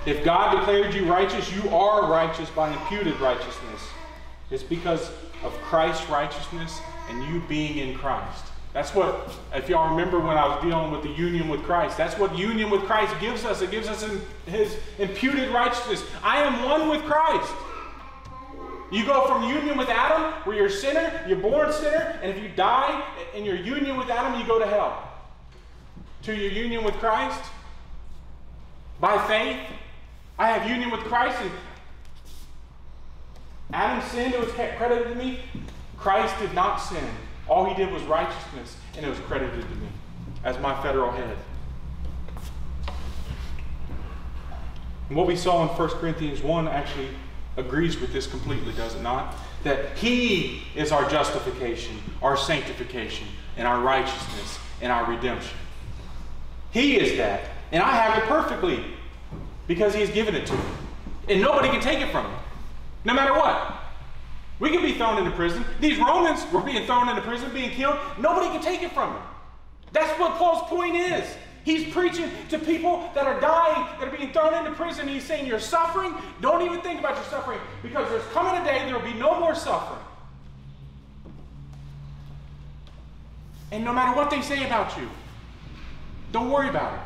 If 0.05 0.23
God 0.23 0.57
declared 0.57 0.93
you 0.93 1.05
righteous, 1.05 1.53
you 1.53 1.69
are 1.69 2.09
righteous 2.09 2.49
by 2.49 2.71
imputed 2.71 3.19
righteousness. 3.19 3.81
It's 4.49 4.63
because 4.63 5.11
of 5.43 5.53
Christ's 5.61 6.09
righteousness 6.09 6.79
and 7.09 7.23
you 7.25 7.41
being 7.47 7.77
in 7.77 7.95
Christ. 7.97 8.45
That's 8.73 8.93
what, 8.93 9.31
if 9.53 9.67
y'all 9.67 9.89
remember 9.95 10.19
when 10.19 10.37
I 10.37 10.47
was 10.47 10.63
dealing 10.63 10.91
with 10.91 11.01
the 11.01 11.09
union 11.09 11.49
with 11.49 11.63
Christ, 11.63 11.97
that's 11.97 12.17
what 12.19 12.37
union 12.37 12.69
with 12.69 12.83
Christ 12.83 13.13
gives 13.19 13.43
us. 13.43 13.61
It 13.61 13.71
gives 13.71 13.87
us 13.87 14.07
his 14.45 14.77
imputed 14.99 15.49
righteousness. 15.49 16.03
I 16.23 16.43
am 16.43 16.63
one 16.65 16.87
with 16.89 17.01
Christ. 17.03 17.51
You 18.91 19.05
go 19.05 19.27
from 19.27 19.43
union 19.43 19.77
with 19.77 19.89
Adam, 19.89 20.33
where 20.43 20.55
you're 20.55 20.67
a 20.67 20.71
sinner, 20.71 21.23
you're 21.27 21.37
born 21.37 21.71
sinner, 21.73 22.19
and 22.23 22.31
if 22.31 22.41
you 22.41 22.49
die 22.49 23.03
in 23.35 23.45
your 23.45 23.55
union 23.55 23.97
with 23.97 24.09
Adam, 24.09 24.39
you 24.39 24.47
go 24.47 24.59
to 24.59 24.65
hell. 24.65 25.03
To 26.23 26.35
your 26.35 26.51
union 26.51 26.83
with 26.83 26.95
Christ, 26.95 27.41
by 28.99 29.17
faith, 29.27 29.59
I 30.39 30.47
have 30.51 30.69
union 30.69 30.89
with 30.89 31.01
Christ, 31.01 31.37
and 31.41 31.51
Adam 33.73 34.01
sinned, 34.09 34.33
it 34.33 34.39
was 34.39 34.49
credited 34.51 35.09
to 35.09 35.15
me. 35.15 35.39
Christ 35.97 36.33
did 36.39 36.53
not 36.53 36.77
sin. 36.77 37.03
All 37.49 37.65
he 37.65 37.75
did 37.75 37.91
was 37.91 38.01
righteousness, 38.03 38.77
and 38.95 39.05
it 39.05 39.09
was 39.09 39.19
credited 39.19 39.61
to 39.61 39.75
me 39.75 39.87
as 40.45 40.57
my 40.59 40.81
federal 40.81 41.11
head. 41.11 41.35
And 45.09 45.17
what 45.17 45.27
we 45.27 45.35
saw 45.35 45.63
in 45.63 45.67
1 45.69 45.89
Corinthians 45.99 46.41
1 46.41 46.67
actually 46.69 47.09
agrees 47.57 47.99
with 47.99 48.13
this 48.13 48.25
completely, 48.25 48.71
does 48.73 48.95
it 48.95 49.01
not? 49.01 49.35
That 49.63 49.97
He 49.97 50.63
is 50.73 50.93
our 50.93 51.09
justification, 51.09 51.97
our 52.21 52.37
sanctification, 52.37 53.27
and 53.57 53.67
our 53.67 53.81
righteousness, 53.81 54.57
and 54.81 54.89
our 54.89 55.11
redemption. 55.11 55.57
He 56.71 56.97
is 56.97 57.17
that. 57.17 57.41
And 57.73 57.83
I 57.83 57.91
have 57.91 58.23
it 58.23 58.29
perfectly 58.29 58.85
because 59.69 59.93
He 59.93 60.01
has 60.01 60.09
given 60.09 60.35
it 60.35 60.47
to 60.47 60.53
him. 60.53 60.75
And 61.29 61.41
nobody 61.41 61.69
can 61.69 61.79
take 61.79 61.99
it 61.99 62.11
from 62.11 62.25
him, 62.25 62.39
no 63.05 63.13
matter 63.13 63.33
what. 63.33 63.75
We 64.59 64.71
can 64.71 64.81
be 64.81 64.93
thrown 64.93 65.19
into 65.19 65.31
prison. 65.31 65.63
These 65.79 65.99
Romans 65.99 66.43
were 66.51 66.61
being 66.61 66.85
thrown 66.85 67.07
into 67.07 67.21
prison, 67.21 67.53
being 67.53 67.69
killed. 67.69 67.97
Nobody 68.17 68.47
can 68.47 68.61
take 68.61 68.81
it 68.81 68.91
from 68.91 69.13
them. 69.13 69.21
That's 69.93 70.19
what 70.19 70.33
Paul's 70.37 70.67
point 70.67 70.95
is. 70.95 71.23
He's 71.63 71.93
preaching 71.93 72.31
to 72.49 72.57
people 72.57 73.09
that 73.13 73.27
are 73.27 73.39
dying, 73.39 73.85
that 73.99 74.07
are 74.07 74.17
being 74.17 74.33
thrown 74.33 74.53
into 74.55 74.71
prison. 74.71 75.07
He's 75.07 75.23
saying, 75.23 75.45
You're 75.45 75.59
suffering. 75.59 76.15
Don't 76.41 76.63
even 76.63 76.81
think 76.81 76.99
about 76.99 77.15
your 77.15 77.25
suffering 77.25 77.59
because 77.83 78.09
there's 78.09 78.25
coming 78.33 78.59
a 78.59 78.65
day 78.65 78.79
there 78.85 78.97
will 78.97 79.05
be 79.05 79.13
no 79.13 79.39
more 79.39 79.53
suffering. 79.53 80.01
And 83.71 83.85
no 83.85 83.93
matter 83.93 84.17
what 84.17 84.31
they 84.31 84.41
say 84.41 84.65
about 84.65 84.97
you, 84.97 85.07
don't 86.31 86.49
worry 86.49 86.69
about 86.69 86.95
it 86.95 86.99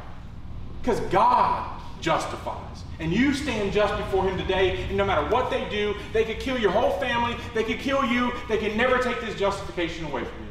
because 0.81 1.01
God 1.11 1.72
justifies. 2.03 2.83
And 2.99 3.11
you 3.11 3.33
stand 3.33 3.73
just 3.73 3.97
before 3.97 4.25
him 4.25 4.37
today, 4.37 4.83
and 4.83 4.97
no 4.97 5.05
matter 5.05 5.27
what 5.29 5.49
they 5.49 5.67
do, 5.69 5.95
they 6.11 6.23
could 6.23 6.39
kill 6.39 6.59
your 6.59 6.69
whole 6.69 6.91
family, 6.99 7.35
they 7.55 7.63
could 7.63 7.79
kill 7.79 8.05
you, 8.05 8.31
they 8.47 8.57
can 8.57 8.77
never 8.77 8.99
take 8.99 9.19
this 9.21 9.39
justification 9.39 10.05
away 10.05 10.25
from 10.25 10.37
you. 10.37 10.43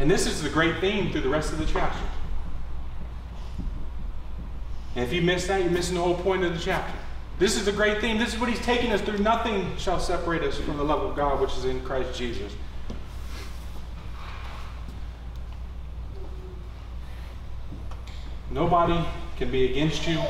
And 0.00 0.10
this 0.10 0.26
is 0.26 0.42
the 0.42 0.48
great 0.48 0.80
theme 0.80 1.12
through 1.12 1.20
the 1.20 1.28
rest 1.28 1.52
of 1.52 1.58
the 1.58 1.66
chapter. 1.66 2.04
And 4.96 5.04
if 5.04 5.12
you 5.12 5.22
miss 5.22 5.46
that, 5.46 5.62
you're 5.62 5.70
missing 5.70 5.94
the 5.96 6.02
whole 6.02 6.16
point 6.16 6.44
of 6.44 6.54
the 6.54 6.60
chapter. 6.60 6.98
This 7.38 7.56
is 7.56 7.66
the 7.66 7.72
great 7.72 8.00
theme. 8.00 8.18
This 8.18 8.34
is 8.34 8.40
what 8.40 8.48
he's 8.48 8.60
taking 8.60 8.92
us 8.92 9.00
through. 9.00 9.18
Nothing 9.18 9.76
shall 9.76 10.00
separate 10.00 10.42
us 10.42 10.58
from 10.58 10.76
the 10.76 10.84
love 10.84 11.02
of 11.02 11.16
God 11.16 11.40
which 11.40 11.56
is 11.56 11.64
in 11.64 11.80
Christ 11.84 12.16
Jesus. 12.16 12.52
Nobody 18.54 19.04
can 19.36 19.50
be 19.50 19.64
against 19.64 20.06
you. 20.06 20.22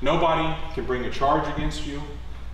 Nobody 0.00 0.56
can 0.74 0.84
bring 0.84 1.06
a 1.06 1.10
charge 1.10 1.44
against 1.56 1.84
you. 1.84 2.00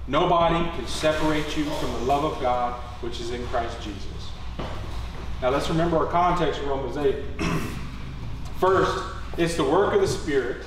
Nobody 0.07 0.65
can 0.79 0.87
separate 0.87 1.59
you 1.59 1.65
from 1.65 1.93
the 1.93 1.99
love 1.99 2.25
of 2.25 2.41
God 2.41 2.73
which 3.03 3.21
is 3.21 3.31
in 3.31 3.47
Christ 3.49 3.77
Jesus. 3.83 4.31
Now 5.43 5.51
let's 5.51 5.69
remember 5.69 5.99
our 5.99 6.07
context 6.07 6.61
of 6.61 6.69
Romans 6.69 6.97
8. 6.97 7.17
First, 8.59 9.05
it's 9.37 9.57
the 9.57 9.65
work 9.65 9.93
of 9.93 10.01
the 10.01 10.09
Spirit. 10.09 10.65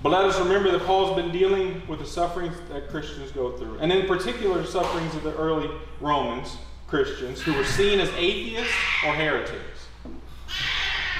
But 0.00 0.10
let 0.10 0.24
us 0.24 0.38
remember 0.38 0.70
that 0.70 0.82
Paul's 0.82 1.16
been 1.20 1.32
dealing 1.32 1.82
with 1.88 1.98
the 1.98 2.06
sufferings 2.06 2.56
that 2.68 2.88
Christians 2.88 3.32
go 3.32 3.50
through, 3.58 3.78
and 3.80 3.90
in 3.90 4.06
particular, 4.06 4.64
sufferings 4.64 5.12
of 5.16 5.24
the 5.24 5.34
early 5.36 5.68
Romans 6.00 6.56
Christians 6.86 7.42
who 7.42 7.52
were 7.52 7.64
seen 7.64 7.98
as 7.98 8.10
atheists 8.10 8.72
or 9.04 9.12
heretics 9.12 9.77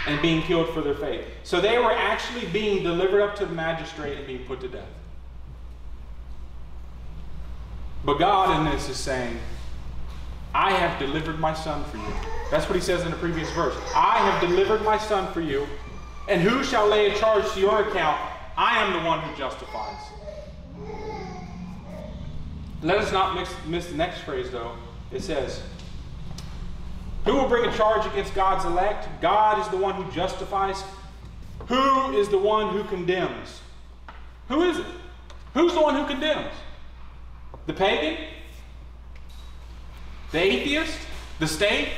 and 0.08 0.22
being 0.22 0.42
killed 0.42 0.68
for 0.70 0.80
their 0.80 0.94
faith. 0.94 1.24
So 1.42 1.60
they 1.60 1.78
were 1.78 1.92
actually 1.92 2.46
being 2.46 2.82
delivered 2.82 3.22
up 3.22 3.36
to 3.36 3.46
the 3.46 3.52
magistrate 3.52 4.16
and 4.16 4.26
being 4.26 4.44
put 4.44 4.60
to 4.60 4.68
death. 4.68 4.88
But 8.04 8.18
God 8.18 8.58
in 8.58 8.72
this 8.72 8.88
is 8.88 8.96
saying, 8.96 9.38
I 10.54 10.72
have 10.72 10.98
delivered 10.98 11.38
my 11.38 11.52
son 11.52 11.84
for 11.84 11.98
you. 11.98 12.12
That's 12.50 12.66
what 12.66 12.74
he 12.74 12.80
says 12.80 13.04
in 13.04 13.10
the 13.10 13.16
previous 13.18 13.50
verse. 13.52 13.76
I 13.94 14.18
have 14.18 14.40
delivered 14.40 14.82
my 14.82 14.96
son 14.96 15.30
for 15.32 15.42
you, 15.42 15.66
and 16.28 16.40
who 16.40 16.64
shall 16.64 16.88
lay 16.88 17.10
a 17.10 17.18
charge 17.18 17.50
to 17.52 17.60
your 17.60 17.88
account? 17.88 18.18
I 18.56 18.82
am 18.82 18.92
the 18.92 19.06
one 19.06 19.20
who 19.20 19.36
justifies. 19.36 20.00
Let 22.82 22.98
us 22.98 23.12
not 23.12 23.34
mix, 23.34 23.50
miss 23.66 23.88
the 23.88 23.96
next 23.96 24.20
phrase, 24.20 24.50
though. 24.50 24.72
It 25.12 25.22
says, 25.22 25.62
Who 27.28 27.34
will 27.34 27.46
bring 27.46 27.66
a 27.66 27.76
charge 27.76 28.06
against 28.06 28.34
God's 28.34 28.64
elect? 28.64 29.06
God 29.20 29.60
is 29.60 29.68
the 29.68 29.76
one 29.76 30.02
who 30.02 30.10
justifies. 30.12 30.82
Who 31.66 32.16
is 32.16 32.30
the 32.30 32.38
one 32.38 32.70
who 32.70 32.82
condemns? 32.84 33.60
Who 34.48 34.62
is 34.62 34.78
it? 34.78 34.86
Who's 35.52 35.74
the 35.74 35.80
one 35.82 35.94
who 35.94 36.06
condemns? 36.06 36.54
The 37.66 37.74
pagan? 37.74 38.16
The 40.32 40.38
atheist? 40.38 40.98
The 41.38 41.46
state? 41.46 41.90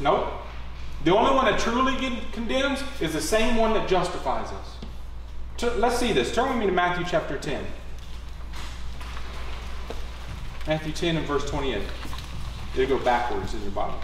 Nope. 0.00 0.26
The 1.04 1.14
only 1.14 1.32
one 1.32 1.44
that 1.44 1.60
truly 1.60 1.94
condemns 2.32 2.82
is 3.00 3.12
the 3.12 3.20
same 3.20 3.54
one 3.54 3.74
that 3.74 3.88
justifies 3.88 4.48
us. 4.48 5.76
Let's 5.76 5.98
see 5.98 6.12
this. 6.12 6.34
Turn 6.34 6.48
with 6.48 6.58
me 6.58 6.66
to 6.66 6.72
Matthew 6.72 7.06
chapter 7.08 7.38
10. 7.38 7.64
Matthew 10.66 10.92
10 10.92 11.16
and 11.18 11.26
verse 11.28 11.48
28. 11.48 11.80
It'll 12.74 12.98
go 12.98 13.04
backwards 13.04 13.52
in 13.52 13.62
your 13.62 13.70
body. 13.72 13.94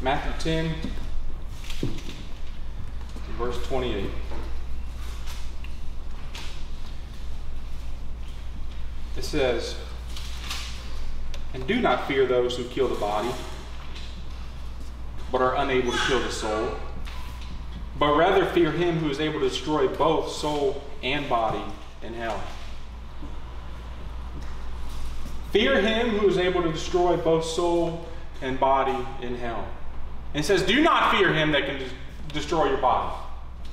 Matthew 0.00 0.32
10, 0.40 0.74
verse 3.36 3.66
28. 3.66 4.10
It 9.16 9.24
says, 9.24 9.76
And 11.54 11.66
do 11.66 11.80
not 11.80 12.08
fear 12.08 12.26
those 12.26 12.56
who 12.56 12.64
kill 12.64 12.88
the 12.88 12.94
body, 12.94 13.30
but 15.30 15.40
are 15.40 15.56
unable 15.56 15.92
to 15.92 15.98
kill 15.98 16.20
the 16.20 16.30
soul, 16.30 16.74
but 17.98 18.16
rather 18.16 18.46
fear 18.46 18.70
him 18.70 18.98
who 18.98 19.10
is 19.10 19.20
able 19.20 19.40
to 19.40 19.48
destroy 19.48 19.88
both 19.88 20.30
soul 20.30 20.82
and 21.02 21.28
body 21.28 21.62
in 22.02 22.14
hell. 22.14 22.42
Fear 25.50 25.80
him 25.80 26.10
who 26.10 26.28
is 26.28 26.38
able 26.38 26.62
to 26.62 26.70
destroy 26.70 27.16
both 27.16 27.44
soul 27.44 28.06
and 28.42 28.60
body 28.60 29.06
in 29.22 29.34
hell. 29.36 29.66
And 30.34 30.44
says, 30.44 30.62
Do 30.62 30.80
not 30.82 31.10
fear 31.10 31.32
him 31.32 31.52
that 31.52 31.64
can 31.66 31.82
destroy 32.32 32.68
your 32.68 32.78
body, 32.78 33.16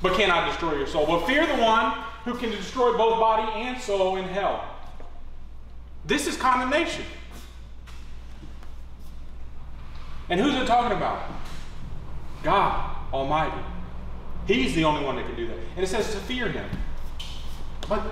but 0.02 0.14
cannot 0.14 0.48
destroy 0.48 0.76
your 0.76 0.86
soul. 0.86 1.06
But 1.06 1.26
fear 1.26 1.46
the 1.46 1.62
one 1.62 1.92
who 2.24 2.34
can 2.34 2.50
destroy 2.50 2.96
both 2.96 3.20
body 3.20 3.48
and 3.60 3.80
soul 3.80 4.16
in 4.16 4.24
hell. 4.24 4.64
This 6.04 6.26
is 6.26 6.36
condemnation. 6.36 7.04
And 10.28 10.40
who's 10.40 10.54
it 10.54 10.66
talking 10.66 10.96
about? 10.96 11.22
God 12.42 12.96
Almighty. 13.12 13.62
He's 14.46 14.74
the 14.74 14.84
only 14.84 15.04
one 15.04 15.16
that 15.16 15.26
can 15.26 15.36
do 15.36 15.46
that. 15.48 15.56
And 15.74 15.84
it 15.84 15.88
says 15.88 16.12
to 16.12 16.18
fear 16.18 16.48
him. 16.48 16.68
But 17.88 18.02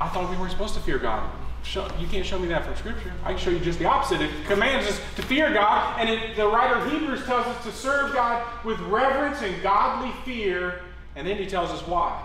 I 0.00 0.08
thought 0.08 0.30
we 0.30 0.36
were 0.36 0.48
supposed 0.48 0.74
to 0.74 0.80
fear 0.80 0.98
God. 0.98 1.30
Show, 1.62 1.90
you 1.98 2.06
can't 2.06 2.24
show 2.24 2.38
me 2.38 2.48
that 2.48 2.64
from 2.64 2.74
Scripture. 2.76 3.12
I 3.22 3.32
can 3.32 3.38
show 3.38 3.50
you 3.50 3.60
just 3.60 3.78
the 3.78 3.84
opposite. 3.84 4.22
It 4.22 4.30
commands 4.46 4.88
us 4.88 5.00
to 5.16 5.22
fear 5.22 5.52
God, 5.52 6.00
and 6.00 6.08
it, 6.08 6.36
the 6.36 6.46
writer 6.46 6.76
of 6.76 6.90
Hebrews 6.90 7.24
tells 7.26 7.46
us 7.46 7.62
to 7.64 7.72
serve 7.72 8.14
God 8.14 8.46
with 8.64 8.80
reverence 8.80 9.42
and 9.42 9.62
godly 9.62 10.10
fear, 10.24 10.80
and 11.16 11.26
then 11.26 11.36
he 11.36 11.46
tells 11.46 11.70
us 11.70 11.86
why. 11.86 12.18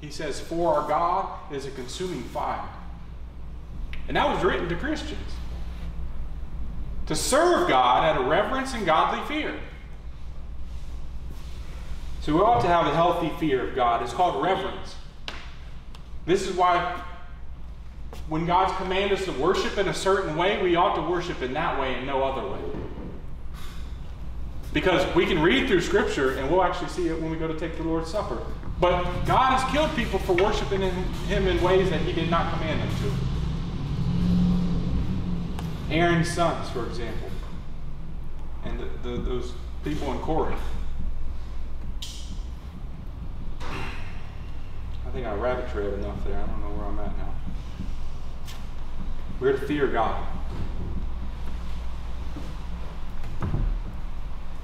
He 0.00 0.10
says, 0.10 0.40
For 0.40 0.74
our 0.74 0.88
God 0.88 1.52
is 1.52 1.66
a 1.66 1.70
consuming 1.72 2.22
fire. 2.22 2.68
And 4.06 4.16
that 4.16 4.28
was 4.32 4.44
written 4.44 4.68
to 4.68 4.76
Christians. 4.76 5.18
To 7.06 7.16
serve 7.16 7.68
God 7.68 8.04
out 8.04 8.20
of 8.20 8.26
reverence 8.26 8.74
and 8.74 8.86
godly 8.86 9.24
fear. 9.26 9.54
So 12.22 12.32
we 12.36 12.40
ought 12.40 12.60
to 12.60 12.68
have 12.68 12.86
a 12.86 12.94
healthy 12.94 13.30
fear 13.40 13.68
of 13.68 13.74
God. 13.74 14.00
It's 14.00 14.12
called 14.12 14.40
reverence. 14.44 14.94
This 16.24 16.48
is 16.48 16.54
why 16.54 17.02
when 18.28 18.46
God's 18.46 18.72
commanded 18.76 19.18
us 19.18 19.24
to 19.24 19.32
worship 19.32 19.76
in 19.76 19.88
a 19.88 19.94
certain 19.94 20.36
way, 20.36 20.62
we 20.62 20.76
ought 20.76 20.94
to 20.94 21.02
worship 21.02 21.42
in 21.42 21.52
that 21.54 21.80
way 21.80 21.94
and 21.94 22.06
no 22.06 22.22
other 22.22 22.48
way. 22.48 22.60
Because 24.72 25.12
we 25.16 25.26
can 25.26 25.42
read 25.42 25.66
through 25.66 25.80
Scripture 25.80 26.38
and 26.38 26.48
we'll 26.48 26.62
actually 26.62 26.90
see 26.90 27.08
it 27.08 27.20
when 27.20 27.28
we 27.28 27.36
go 27.36 27.48
to 27.48 27.58
take 27.58 27.76
the 27.76 27.82
Lord's 27.82 28.12
Supper. 28.12 28.38
But 28.78 29.02
God 29.24 29.58
has 29.58 29.72
killed 29.72 29.90
people 29.96 30.20
for 30.20 30.34
worshiping 30.34 30.80
Him 30.80 31.48
in 31.48 31.60
ways 31.60 31.90
that 31.90 32.02
He 32.02 32.12
did 32.12 32.30
not 32.30 32.52
command 32.54 32.82
them 32.82 32.88
to. 35.88 35.94
Aaron's 35.94 36.32
sons, 36.32 36.70
for 36.70 36.86
example, 36.86 37.30
and 38.64 38.78
the, 38.78 38.86
the, 39.08 39.16
those 39.22 39.52
people 39.82 40.12
in 40.12 40.20
Corinth. 40.20 40.60
I 45.12 45.14
think 45.14 45.26
I 45.26 45.34
rabbit 45.34 45.68
trailed 45.70 45.92
enough 45.92 46.24
there. 46.24 46.38
I 46.38 46.46
don't 46.46 46.60
know 46.62 46.70
where 46.74 46.86
I'm 46.86 46.98
at 46.98 47.14
now. 47.18 47.34
We're 49.40 49.52
to 49.52 49.66
fear 49.66 49.86
God. 49.86 50.26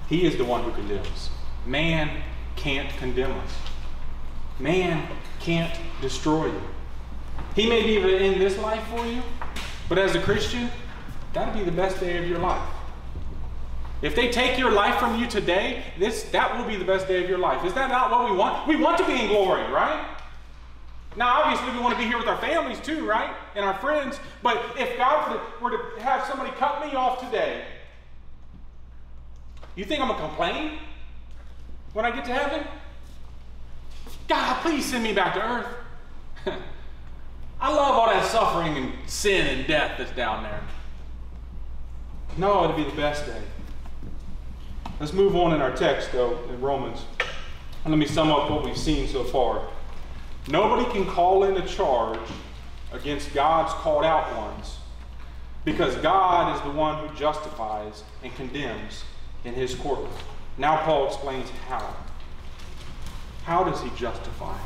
He 0.08 0.24
is 0.24 0.38
the 0.38 0.46
one 0.46 0.64
who 0.64 0.72
condemns. 0.72 1.28
Man 1.66 2.22
can't 2.56 2.88
condemn 2.96 3.32
us. 3.32 3.52
Man 4.58 5.06
can't 5.38 5.78
destroy 6.00 6.46
you. 6.46 6.62
He 7.54 7.68
may 7.68 7.82
be 7.82 7.98
able 7.98 8.08
to 8.08 8.16
end 8.16 8.40
this 8.40 8.56
life 8.56 8.82
for 8.84 9.04
you, 9.04 9.20
but 9.86 9.98
as 9.98 10.14
a 10.14 10.20
Christian, 10.22 10.70
that'll 11.34 11.52
be 11.52 11.62
the 11.62 11.76
best 11.76 12.00
day 12.00 12.16
of 12.16 12.26
your 12.26 12.38
life. 12.38 12.66
If 14.00 14.16
they 14.16 14.30
take 14.30 14.58
your 14.58 14.70
life 14.70 14.98
from 14.98 15.20
you 15.20 15.26
today, 15.26 15.82
this 15.98 16.22
that 16.30 16.56
will 16.56 16.64
be 16.64 16.76
the 16.76 16.86
best 16.86 17.06
day 17.06 17.22
of 17.22 17.28
your 17.28 17.38
life. 17.38 17.66
Is 17.66 17.74
that 17.74 17.90
not 17.90 18.10
what 18.10 18.30
we 18.30 18.34
want? 18.34 18.66
We 18.66 18.76
want 18.76 18.96
to 18.96 19.04
be 19.04 19.12
in 19.12 19.28
glory, 19.28 19.70
right? 19.70 20.14
Now, 21.18 21.42
obviously, 21.42 21.72
we 21.72 21.80
want 21.80 21.94
to 21.94 21.98
be 21.98 22.06
here 22.06 22.16
with 22.16 22.28
our 22.28 22.38
families 22.38 22.78
too, 22.78 23.04
right? 23.04 23.34
And 23.56 23.64
our 23.64 23.76
friends. 23.80 24.20
But 24.40 24.62
if 24.78 24.96
God 24.96 25.40
were 25.60 25.70
to, 25.70 26.00
have 26.00 26.24
somebody 26.28 26.52
cut 26.52 26.80
me 26.80 26.94
off 26.94 27.20
today, 27.20 27.64
you 29.74 29.84
think 29.84 30.00
I'm 30.00 30.06
going 30.06 30.20
to 30.20 30.26
complain 30.28 30.78
when 31.92 32.04
I 32.04 32.12
get 32.12 32.24
to 32.26 32.32
heaven? 32.32 32.64
God, 34.28 34.62
please 34.62 34.84
send 34.84 35.02
me 35.02 35.12
back 35.12 35.34
to 35.34 35.42
earth. 35.42 35.66
I 37.60 37.74
love 37.74 37.96
all 37.96 38.06
that 38.06 38.24
suffering 38.24 38.76
and 38.76 38.92
sin 39.08 39.44
and 39.48 39.66
death 39.66 39.96
that's 39.98 40.12
down 40.12 40.44
there. 40.44 40.62
No, 42.36 42.62
it'll 42.62 42.76
be 42.76 42.84
the 42.84 42.96
best 42.96 43.26
day. 43.26 43.42
Let's 45.00 45.12
move 45.12 45.34
on 45.34 45.52
in 45.52 45.60
our 45.60 45.74
text, 45.74 46.12
though, 46.12 46.38
in 46.48 46.60
Romans. 46.60 47.02
And 47.84 47.92
let 47.92 47.98
me 47.98 48.06
sum 48.06 48.30
up 48.30 48.48
what 48.48 48.64
we've 48.64 48.78
seen 48.78 49.08
so 49.08 49.24
far. 49.24 49.66
Nobody 50.48 50.90
can 50.90 51.06
call 51.06 51.44
in 51.44 51.56
a 51.58 51.66
charge 51.66 52.18
against 52.92 53.34
God's 53.34 53.72
called 53.74 54.04
out 54.04 54.34
ones 54.34 54.78
because 55.64 55.94
God 55.96 56.56
is 56.56 56.62
the 56.62 56.70
one 56.70 57.06
who 57.06 57.14
justifies 57.14 58.02
and 58.22 58.34
condemns 58.34 59.04
in 59.44 59.52
his 59.52 59.74
courtroom. 59.74 60.10
Now, 60.56 60.78
Paul 60.78 61.06
explains 61.06 61.50
how. 61.68 61.94
How 63.44 63.62
does 63.62 63.80
he 63.82 63.90
justify? 63.90 64.56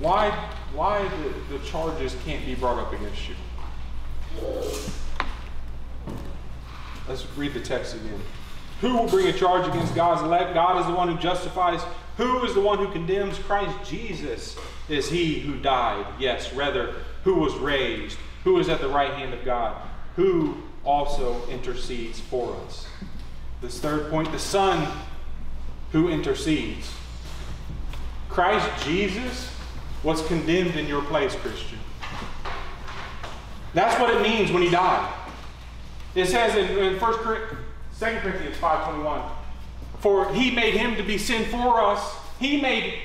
Why, 0.00 0.30
why 0.74 1.08
the, 1.08 1.56
the 1.56 1.64
charges 1.64 2.16
can't 2.24 2.44
be 2.44 2.56
brought 2.56 2.78
up 2.78 2.92
against 2.92 3.28
you? 3.28 3.36
Let's 7.08 7.24
read 7.36 7.54
the 7.54 7.60
text 7.60 7.94
again. 7.94 8.20
Who 8.80 8.96
will 8.96 9.08
bring 9.08 9.28
a 9.28 9.32
charge 9.32 9.68
against 9.68 9.94
God's 9.94 10.22
elect? 10.22 10.54
God 10.54 10.80
is 10.80 10.86
the 10.86 10.92
one 10.92 11.08
who 11.08 11.16
justifies. 11.18 11.80
Who 12.16 12.44
is 12.44 12.54
the 12.54 12.60
one 12.60 12.78
who 12.78 12.90
condemns? 12.92 13.38
Christ 13.38 13.76
Jesus 13.88 14.56
is 14.88 15.10
he 15.10 15.40
who 15.40 15.58
died. 15.58 16.06
Yes, 16.18 16.52
rather, 16.52 16.94
who 17.24 17.36
was 17.36 17.54
raised, 17.54 18.18
who 18.44 18.58
is 18.58 18.68
at 18.68 18.80
the 18.80 18.88
right 18.88 19.12
hand 19.14 19.32
of 19.32 19.44
God, 19.44 19.80
who 20.16 20.56
also 20.84 21.46
intercedes 21.48 22.20
for 22.20 22.54
us. 22.66 22.86
This 23.60 23.78
third 23.78 24.10
point 24.10 24.30
the 24.32 24.38
Son 24.38 24.86
who 25.92 26.08
intercedes. 26.08 26.90
Christ 28.28 28.68
Jesus 28.84 29.54
was 30.02 30.26
condemned 30.26 30.74
in 30.76 30.86
your 30.86 31.02
place, 31.02 31.34
Christian. 31.36 31.78
That's 33.74 33.98
what 34.00 34.10
it 34.10 34.22
means 34.22 34.50
when 34.50 34.62
he 34.62 34.70
died. 34.70 35.12
It 36.14 36.26
says 36.26 36.54
in, 36.56 36.76
in 36.76 37.00
1 37.00 37.12
Corinthians, 37.14 37.64
2 37.98 38.06
Corinthians 38.20 38.56
5.21, 38.56 39.30
For 40.02 40.32
he 40.34 40.50
made 40.50 40.74
him 40.74 40.96
to 40.96 41.02
be 41.02 41.16
sin 41.16 41.48
for 41.48 41.80
us. 41.80 42.16
He 42.40 42.60
made, 42.60 42.98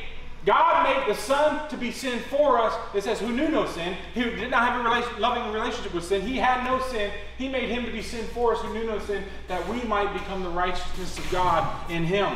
God 0.45 0.83
made 0.83 1.07
the 1.07 1.19
Son 1.19 1.69
to 1.69 1.77
be 1.77 1.91
sin 1.91 2.19
for 2.21 2.57
us. 2.57 2.73
It 2.95 3.03
says, 3.03 3.19
who 3.19 3.31
knew 3.31 3.49
no 3.49 3.67
sin, 3.67 3.95
who 4.15 4.23
did 4.31 4.49
not 4.49 4.67
have 4.67 4.83
a 4.83 5.19
loving 5.19 5.53
relationship 5.53 5.93
with 5.93 6.03
sin. 6.03 6.23
He 6.23 6.37
had 6.37 6.65
no 6.65 6.81
sin. 6.87 7.11
He 7.37 7.47
made 7.47 7.69
him 7.69 7.85
to 7.85 7.91
be 7.91 8.01
sin 8.01 8.25
for 8.33 8.55
us 8.55 8.61
who 8.61 8.73
knew 8.73 8.85
no 8.85 8.97
sin, 8.97 9.23
that 9.47 9.67
we 9.69 9.83
might 9.83 10.11
become 10.11 10.41
the 10.41 10.49
righteousness 10.49 11.19
of 11.19 11.31
God 11.31 11.91
in 11.91 12.03
him. 12.03 12.35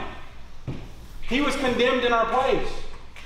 He 1.23 1.41
was 1.41 1.55
condemned 1.55 2.03
in 2.03 2.13
our 2.13 2.25
place. 2.25 2.69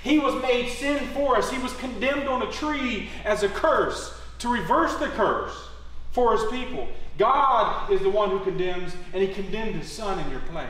He 0.03 0.19
was 0.19 0.41
made 0.41 0.69
sin 0.69 1.05
for 1.15 1.35
us. 1.35 1.51
He 1.51 1.57
was 1.57 1.73
condemned 1.73 2.29
on 2.29 2.43
a 2.43 2.51
tree 2.51 3.09
as 3.25 3.43
a 3.43 3.49
curse 3.49 4.13
to 4.39 4.47
reverse 4.47 4.95
the 4.95 5.07
curse 5.07 5.67
for 6.11 6.37
his 6.37 6.49
people. 6.49 6.87
God 7.17 7.91
is 7.91 8.01
the 8.01 8.09
one 8.09 8.29
who 8.29 8.39
condemns, 8.39 8.93
and 9.13 9.21
he 9.21 9.33
condemned 9.33 9.75
his 9.75 9.91
son 9.91 10.19
in 10.19 10.29
your 10.29 10.41
place. 10.41 10.69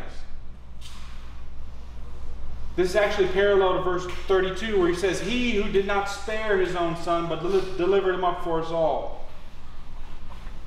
This 2.76 2.90
is 2.90 2.96
actually 2.96 3.30
parallel 3.30 3.78
to 3.78 3.84
verse 3.84 4.06
32, 4.28 4.78
where 4.78 4.90
he 4.90 4.96
says, 4.96 5.22
He 5.22 5.52
who 5.52 5.72
did 5.72 5.88
not 5.88 6.06
spare 6.06 6.58
his 6.58 6.76
own 6.76 6.98
son, 6.98 7.30
but 7.30 7.42
delivered 7.78 8.16
him 8.16 8.26
up 8.26 8.44
for 8.44 8.62
us 8.62 8.70
all. 8.70 9.28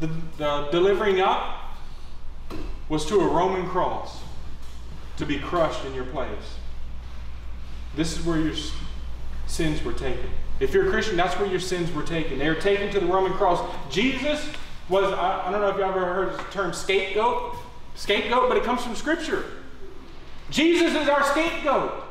The, 0.01 0.09
the 0.39 0.69
delivering 0.71 1.21
up 1.21 1.75
was 2.89 3.05
to 3.07 3.21
a 3.21 3.27
Roman 3.27 3.69
cross 3.69 4.23
to 5.19 5.27
be 5.27 5.39
crushed 5.39 5.85
in 5.85 5.93
your 5.95 6.05
place. 6.05 6.57
This 7.95 8.17
is 8.17 8.25
where 8.25 8.39
your 8.39 8.55
sins 9.47 9.83
were 9.83 9.93
taken. 9.93 10.31
If 10.61 10.73
you're 10.73 10.87
a 10.87 10.91
Christian, 10.91 11.17
that's 11.17 11.39
where 11.39 11.49
your 11.49 11.61
sins 11.61 11.93
were 11.93 12.03
taken. 12.03 12.39
They 12.39 12.49
were 12.49 12.55
taken 12.55 12.91
to 12.93 13.01
the 13.01 13.07
Roman 13.07 13.33
cross. 13.33 13.61
Jesus 13.91 14.49
was, 14.89 15.13
I, 15.13 15.47
I 15.47 15.51
don't 15.51 15.61
know 15.61 15.69
if 15.69 15.77
you 15.77 15.83
ever 15.83 16.05
heard 16.07 16.39
the 16.39 16.43
term 16.53 16.73
scapegoat, 16.73 17.57
scapegoat, 17.95 18.49
but 18.49 18.57
it 18.57 18.65
comes 18.65 18.83
from 18.83 18.95
Scripture. 18.95 19.45
Jesus 20.51 20.95
is 20.95 21.09
our 21.09 21.23
scapegoat. 21.25 22.05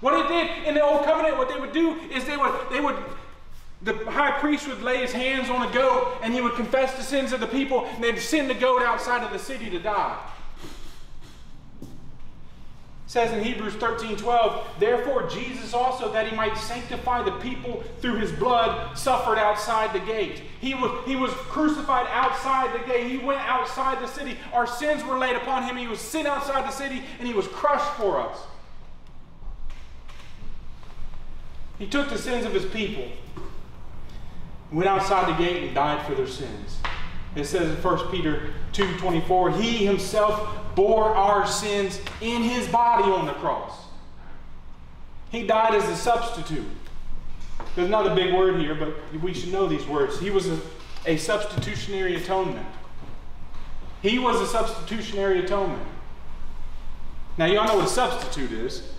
What 0.00 0.14
it 0.14 0.28
did 0.28 0.66
in 0.66 0.74
the 0.74 0.82
old 0.82 1.04
covenant, 1.04 1.38
what 1.38 1.48
they 1.48 1.60
would 1.60 1.72
do 1.72 1.96
is 2.10 2.24
they 2.24 2.36
would, 2.36 2.52
they 2.70 2.80
would, 2.80 2.96
the 3.82 3.94
high 4.10 4.32
priest 4.40 4.66
would 4.68 4.82
lay 4.82 4.98
his 4.98 5.12
hands 5.12 5.48
on 5.48 5.68
a 5.68 5.72
goat 5.72 6.18
and 6.22 6.34
he 6.34 6.40
would 6.40 6.54
confess 6.54 6.96
the 6.96 7.02
sins 7.02 7.32
of 7.32 7.40
the 7.40 7.46
people 7.46 7.86
and 7.86 8.02
they'd 8.02 8.18
send 8.18 8.50
the 8.50 8.54
goat 8.54 8.82
outside 8.82 9.22
of 9.22 9.32
the 9.32 9.38
city 9.38 9.70
to 9.70 9.78
die 9.78 10.18
says 13.12 13.30
in 13.30 13.44
Hebrews 13.44 13.74
13 13.74 14.16
12, 14.16 14.66
therefore 14.78 15.28
Jesus 15.28 15.74
also, 15.74 16.10
that 16.14 16.26
he 16.26 16.34
might 16.34 16.56
sanctify 16.56 17.22
the 17.22 17.32
people 17.40 17.84
through 18.00 18.16
his 18.16 18.32
blood, 18.32 18.96
suffered 18.96 19.36
outside 19.36 19.92
the 19.92 20.00
gate. 20.06 20.40
He 20.62 20.72
was, 20.72 21.04
he 21.04 21.14
was 21.14 21.30
crucified 21.32 22.06
outside 22.10 22.72
the 22.72 22.82
gate. 22.90 23.10
He 23.10 23.18
went 23.18 23.40
outside 23.40 24.02
the 24.02 24.06
city. 24.06 24.38
Our 24.54 24.66
sins 24.66 25.04
were 25.04 25.18
laid 25.18 25.36
upon 25.36 25.64
him. 25.64 25.76
He 25.76 25.88
was 25.88 26.00
sent 26.00 26.26
outside 26.26 26.64
the 26.64 26.70
city 26.70 27.02
and 27.18 27.28
he 27.28 27.34
was 27.34 27.46
crushed 27.48 27.92
for 27.98 28.18
us. 28.18 28.38
He 31.78 31.86
took 31.86 32.08
the 32.08 32.16
sins 32.16 32.46
of 32.46 32.54
his 32.54 32.64
people, 32.64 33.04
went 34.70 34.88
outside 34.88 35.28
the 35.28 35.44
gate 35.44 35.64
and 35.64 35.74
died 35.74 36.06
for 36.06 36.14
their 36.14 36.26
sins. 36.26 36.78
It 37.34 37.44
says 37.46 37.70
in 37.70 37.82
1 37.82 38.10
Peter 38.10 38.50
2:24, 38.72 39.52
he 39.60 39.84
himself 39.84 40.48
bore 40.74 41.14
our 41.14 41.46
sins 41.46 42.00
in 42.20 42.42
his 42.42 42.68
body 42.68 43.04
on 43.04 43.26
the 43.26 43.32
cross. 43.34 43.72
He 45.30 45.46
died 45.46 45.74
as 45.74 45.88
a 45.88 45.96
substitute. 45.96 46.66
There's 47.74 47.88
not 47.88 48.06
a 48.06 48.14
big 48.14 48.34
word 48.34 48.60
here, 48.60 48.74
but 48.74 48.94
we 49.22 49.32
should 49.32 49.52
know 49.52 49.66
these 49.66 49.86
words. 49.86 50.20
He 50.20 50.30
was 50.30 50.46
a, 50.48 50.60
a 51.06 51.16
substitutionary 51.16 52.16
atonement. 52.16 52.66
He 54.02 54.18
was 54.18 54.40
a 54.40 54.46
substitutionary 54.46 55.42
atonement. 55.44 55.82
Now, 57.38 57.46
y'all 57.46 57.66
know 57.66 57.76
what 57.76 57.86
a 57.86 57.90
substitute 57.90 58.52
is. 58.52 58.92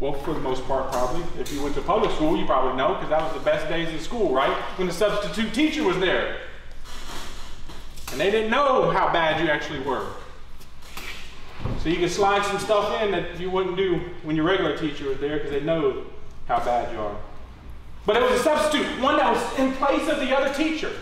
Well, 0.00 0.12
for 0.12 0.32
the 0.32 0.40
most 0.40 0.64
part, 0.66 0.92
probably. 0.92 1.24
If 1.40 1.52
you 1.52 1.62
went 1.62 1.74
to 1.74 1.82
public 1.82 2.10
school, 2.12 2.36
you 2.36 2.46
probably 2.46 2.76
know, 2.76 2.94
because 2.94 3.10
that 3.10 3.22
was 3.22 3.32
the 3.34 3.44
best 3.44 3.68
days 3.68 3.88
in 3.88 3.98
school, 3.98 4.32
right? 4.34 4.54
When 4.78 4.86
the 4.86 4.94
substitute 4.94 5.52
teacher 5.52 5.82
was 5.82 5.98
there. 5.98 6.38
And 8.12 8.20
they 8.20 8.30
didn't 8.30 8.50
know 8.50 8.90
how 8.90 9.12
bad 9.12 9.42
you 9.42 9.50
actually 9.50 9.80
were. 9.80 10.06
So 11.82 11.88
you 11.88 11.96
can 11.96 12.08
slide 12.08 12.44
some 12.44 12.58
stuff 12.58 13.02
in 13.02 13.10
that 13.12 13.38
you 13.40 13.50
wouldn't 13.50 13.76
do 13.76 14.00
when 14.22 14.36
your 14.36 14.44
regular 14.44 14.76
teacher 14.76 15.08
was 15.08 15.18
there 15.18 15.36
because 15.36 15.50
they 15.50 15.60
know 15.60 16.04
how 16.46 16.58
bad 16.64 16.92
you 16.92 17.00
are. 17.00 17.16
But 18.04 18.16
it 18.16 18.22
was 18.22 18.40
a 18.40 18.42
substitute, 18.42 18.86
one 19.00 19.16
that 19.16 19.32
was 19.32 19.58
in 19.58 19.72
place 19.72 20.08
of 20.08 20.20
the 20.20 20.36
other 20.36 20.54
teacher. 20.54 20.92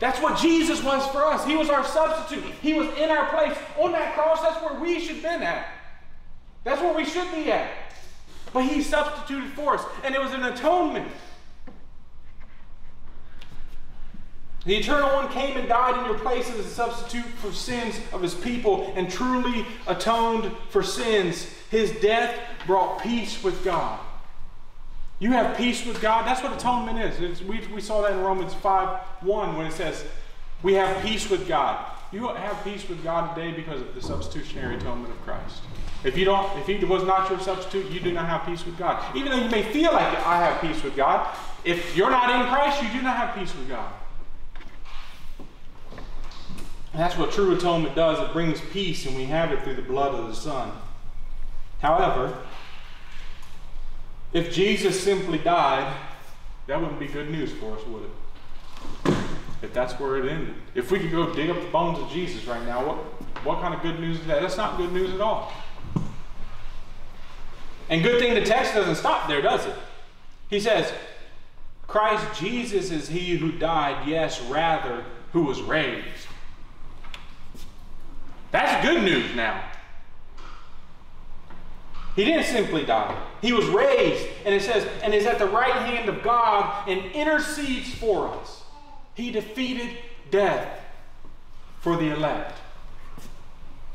That's 0.00 0.20
what 0.20 0.36
Jesus 0.36 0.82
was 0.82 1.06
for 1.12 1.24
us. 1.24 1.46
He 1.46 1.54
was 1.54 1.70
our 1.70 1.84
substitute. 1.84 2.42
He 2.60 2.74
was 2.74 2.88
in 2.98 3.08
our 3.08 3.28
place. 3.28 3.56
On 3.78 3.92
that 3.92 4.14
cross, 4.14 4.42
that's 4.42 4.60
where 4.60 4.80
we 4.80 4.98
should 4.98 5.16
have 5.16 5.22
been 5.22 5.42
at. 5.44 5.68
That's 6.64 6.80
where 6.80 6.92
we 6.92 7.04
should 7.04 7.30
be 7.32 7.52
at. 7.52 7.70
But 8.52 8.64
he 8.64 8.82
substituted 8.82 9.52
for 9.52 9.76
us. 9.76 9.84
And 10.02 10.14
it 10.14 10.20
was 10.20 10.32
an 10.32 10.42
atonement. 10.42 11.06
The 14.64 14.76
Eternal 14.76 15.08
One 15.14 15.28
came 15.28 15.56
and 15.56 15.68
died 15.68 15.98
in 15.98 16.04
your 16.04 16.18
place 16.18 16.48
as 16.48 16.58
a 16.60 16.68
substitute 16.68 17.24
for 17.24 17.52
sins 17.52 17.98
of 18.12 18.22
his 18.22 18.34
people 18.34 18.92
and 18.94 19.10
truly 19.10 19.66
atoned 19.88 20.52
for 20.68 20.84
sins. 20.84 21.52
His 21.70 21.90
death 22.00 22.38
brought 22.66 23.02
peace 23.02 23.42
with 23.42 23.64
God. 23.64 23.98
You 25.18 25.32
have 25.32 25.56
peace 25.56 25.84
with 25.84 26.00
God. 26.00 26.26
That's 26.26 26.42
what 26.42 26.52
atonement 26.52 26.98
is. 26.98 27.42
we, 27.42 27.60
we 27.74 27.80
saw 27.80 28.02
that 28.02 28.12
in 28.12 28.20
Romans 28.20 28.54
5 28.54 29.00
1 29.22 29.56
when 29.56 29.66
it 29.66 29.72
says, 29.72 30.04
We 30.62 30.74
have 30.74 31.02
peace 31.04 31.28
with 31.28 31.48
God. 31.48 31.84
You 32.12 32.28
have 32.28 32.62
peace 32.62 32.88
with 32.88 33.02
God 33.02 33.34
today 33.34 33.52
because 33.52 33.80
of 33.80 33.94
the 33.94 34.02
substitutionary 34.02 34.76
atonement 34.76 35.12
of 35.12 35.20
Christ. 35.22 35.62
If 36.04 36.16
you 36.16 36.24
don't, 36.24 36.58
if 36.58 36.66
he 36.66 36.84
was 36.84 37.04
not 37.04 37.30
your 37.30 37.40
substitute, 37.40 37.90
you 37.90 38.00
do 38.00 38.12
not 38.12 38.28
have 38.28 38.44
peace 38.44 38.66
with 38.66 38.76
God. 38.76 39.02
Even 39.16 39.32
though 39.32 39.42
you 39.42 39.50
may 39.50 39.62
feel 39.62 39.92
like 39.92 40.06
I 40.26 40.44
have 40.44 40.60
peace 40.60 40.82
with 40.82 40.94
God, 40.94 41.36
if 41.64 41.96
you're 41.96 42.10
not 42.10 42.28
in 42.30 42.52
Christ, 42.52 42.82
you 42.82 42.88
do 42.90 43.02
not 43.02 43.16
have 43.16 43.34
peace 43.34 43.54
with 43.56 43.68
God. 43.68 43.92
That's 46.94 47.16
what 47.16 47.32
true 47.32 47.56
atonement 47.56 47.94
does. 47.94 48.18
It 48.18 48.32
brings 48.32 48.60
peace, 48.60 49.06
and 49.06 49.16
we 49.16 49.24
have 49.24 49.50
it 49.50 49.62
through 49.62 49.76
the 49.76 49.82
blood 49.82 50.14
of 50.14 50.28
the 50.28 50.34
Son. 50.34 50.70
However, 51.80 52.38
if 54.32 54.52
Jesus 54.52 55.02
simply 55.02 55.38
died, 55.38 55.96
that 56.66 56.80
wouldn't 56.80 57.00
be 57.00 57.06
good 57.06 57.30
news 57.30 57.52
for 57.52 57.76
us, 57.76 57.84
would 57.86 58.04
it? 58.04 59.16
If 59.62 59.72
that's 59.72 59.98
where 59.98 60.16
it 60.16 60.30
ended. 60.30 60.54
If 60.74 60.90
we 60.90 60.98
could 60.98 61.10
go 61.10 61.32
dig 61.32 61.48
up 61.48 61.60
the 61.60 61.68
bones 61.68 61.98
of 61.98 62.10
Jesus 62.10 62.44
right 62.46 62.64
now, 62.66 62.86
what, 62.86 62.96
what 63.44 63.60
kind 63.60 63.74
of 63.74 63.80
good 63.80 63.98
news 64.00 64.18
is 64.20 64.26
that? 64.26 64.42
That's 64.42 64.56
not 64.56 64.76
good 64.76 64.92
news 64.92 65.14
at 65.14 65.20
all. 65.20 65.52
And 67.88 68.02
good 68.02 68.20
thing 68.20 68.34
the 68.34 68.44
text 68.44 68.74
doesn't 68.74 68.96
stop 68.96 69.28
there, 69.28 69.42
does 69.42 69.66
it? 69.66 69.74
He 70.50 70.60
says, 70.60 70.92
Christ 71.86 72.40
Jesus 72.40 72.90
is 72.90 73.08
he 73.08 73.36
who 73.36 73.52
died, 73.52 74.08
yes, 74.08 74.40
rather, 74.42 75.04
who 75.32 75.42
was 75.42 75.60
raised. 75.62 76.26
That's 78.52 78.86
good 78.86 79.02
news 79.02 79.34
now. 79.34 79.64
He 82.14 82.24
didn't 82.24 82.44
simply 82.44 82.84
die. 82.84 83.18
He 83.40 83.54
was 83.54 83.64
raised, 83.66 84.28
and 84.44 84.54
it 84.54 84.62
says, 84.62 84.86
and 85.02 85.14
is 85.14 85.24
at 85.24 85.38
the 85.38 85.46
right 85.46 85.72
hand 85.72 86.08
of 86.10 86.22
God 86.22 86.86
and 86.86 87.10
intercedes 87.12 87.92
for 87.94 88.28
us. 88.28 88.62
He 89.14 89.30
defeated 89.30 89.96
death 90.30 90.80
for 91.80 91.96
the 91.96 92.12
elect. 92.12 92.58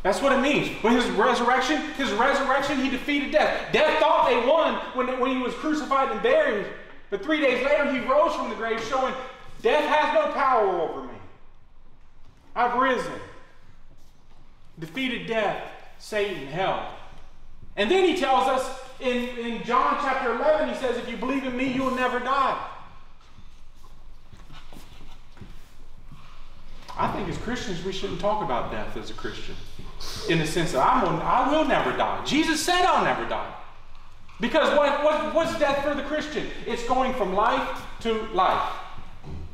That's 0.01 0.21
what 0.21 0.31
it 0.31 0.41
means. 0.41 0.69
When 0.83 0.93
his 0.93 1.05
resurrection, 1.11 1.81
his 1.91 2.11
resurrection, 2.13 2.79
he 2.79 2.89
defeated 2.89 3.31
death. 3.31 3.71
Death 3.71 3.99
thought 3.99 4.27
they 4.27 4.47
won 4.47 4.75
when, 4.95 5.19
when 5.19 5.35
he 5.35 5.41
was 5.41 5.53
crucified 5.55 6.11
and 6.11 6.21
buried. 6.23 6.65
But 7.09 7.23
three 7.23 7.39
days 7.39 7.63
later, 7.63 7.91
he 7.91 7.99
rose 7.99 8.33
from 8.33 8.49
the 8.49 8.55
grave, 8.55 8.83
showing 8.83 9.13
death 9.61 9.83
has 9.83 10.13
no 10.13 10.33
power 10.33 10.81
over 10.81 11.03
me. 11.03 11.13
I've 12.55 12.79
risen 12.79 13.13
defeated 14.79 15.27
death, 15.27 15.63
Satan, 15.99 16.47
hell. 16.47 16.93
And 17.75 17.89
then 17.89 18.05
he 18.05 18.17
tells 18.17 18.47
us 18.47 18.79
in, 18.99 19.29
in 19.37 19.63
John 19.63 19.97
chapter 20.01 20.35
11, 20.35 20.69
he 20.69 20.75
says, 20.75 20.97
If 20.97 21.09
you 21.09 21.17
believe 21.17 21.43
in 21.43 21.55
me, 21.55 21.71
you 21.71 21.83
will 21.83 21.95
never 21.95 22.19
die. 22.19 22.57
I 26.97 27.11
think 27.11 27.29
as 27.29 27.37
Christians, 27.37 27.83
we 27.83 27.91
shouldn't 27.91 28.19
talk 28.19 28.43
about 28.43 28.71
death 28.71 28.97
as 28.97 29.11
a 29.11 29.13
Christian. 29.13 29.55
In 30.29 30.39
the 30.39 30.47
sense 30.47 30.71
that 30.71 30.79
I 30.79 31.03
will, 31.03 31.21
I 31.21 31.51
will 31.51 31.65
never 31.65 31.95
die. 31.95 32.23
Jesus 32.25 32.63
said 32.63 32.83
I'll 32.85 33.03
never 33.03 33.27
die. 33.29 33.53
Because 34.39 34.75
what, 34.77 35.03
what, 35.03 35.33
what's 35.33 35.57
death 35.59 35.83
for 35.83 35.93
the 35.93 36.03
Christian? 36.03 36.47
It's 36.65 36.87
going 36.87 37.13
from 37.13 37.33
life 37.35 37.83
to 38.01 38.13
life. 38.33 38.71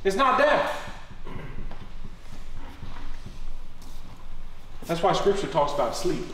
It's 0.03 0.15
not 0.15 0.37
death. 0.37 0.92
That's 4.85 5.01
why 5.01 5.13
Scripture 5.13 5.47
talks 5.47 5.73
about 5.73 5.95
sleep. 5.95 6.25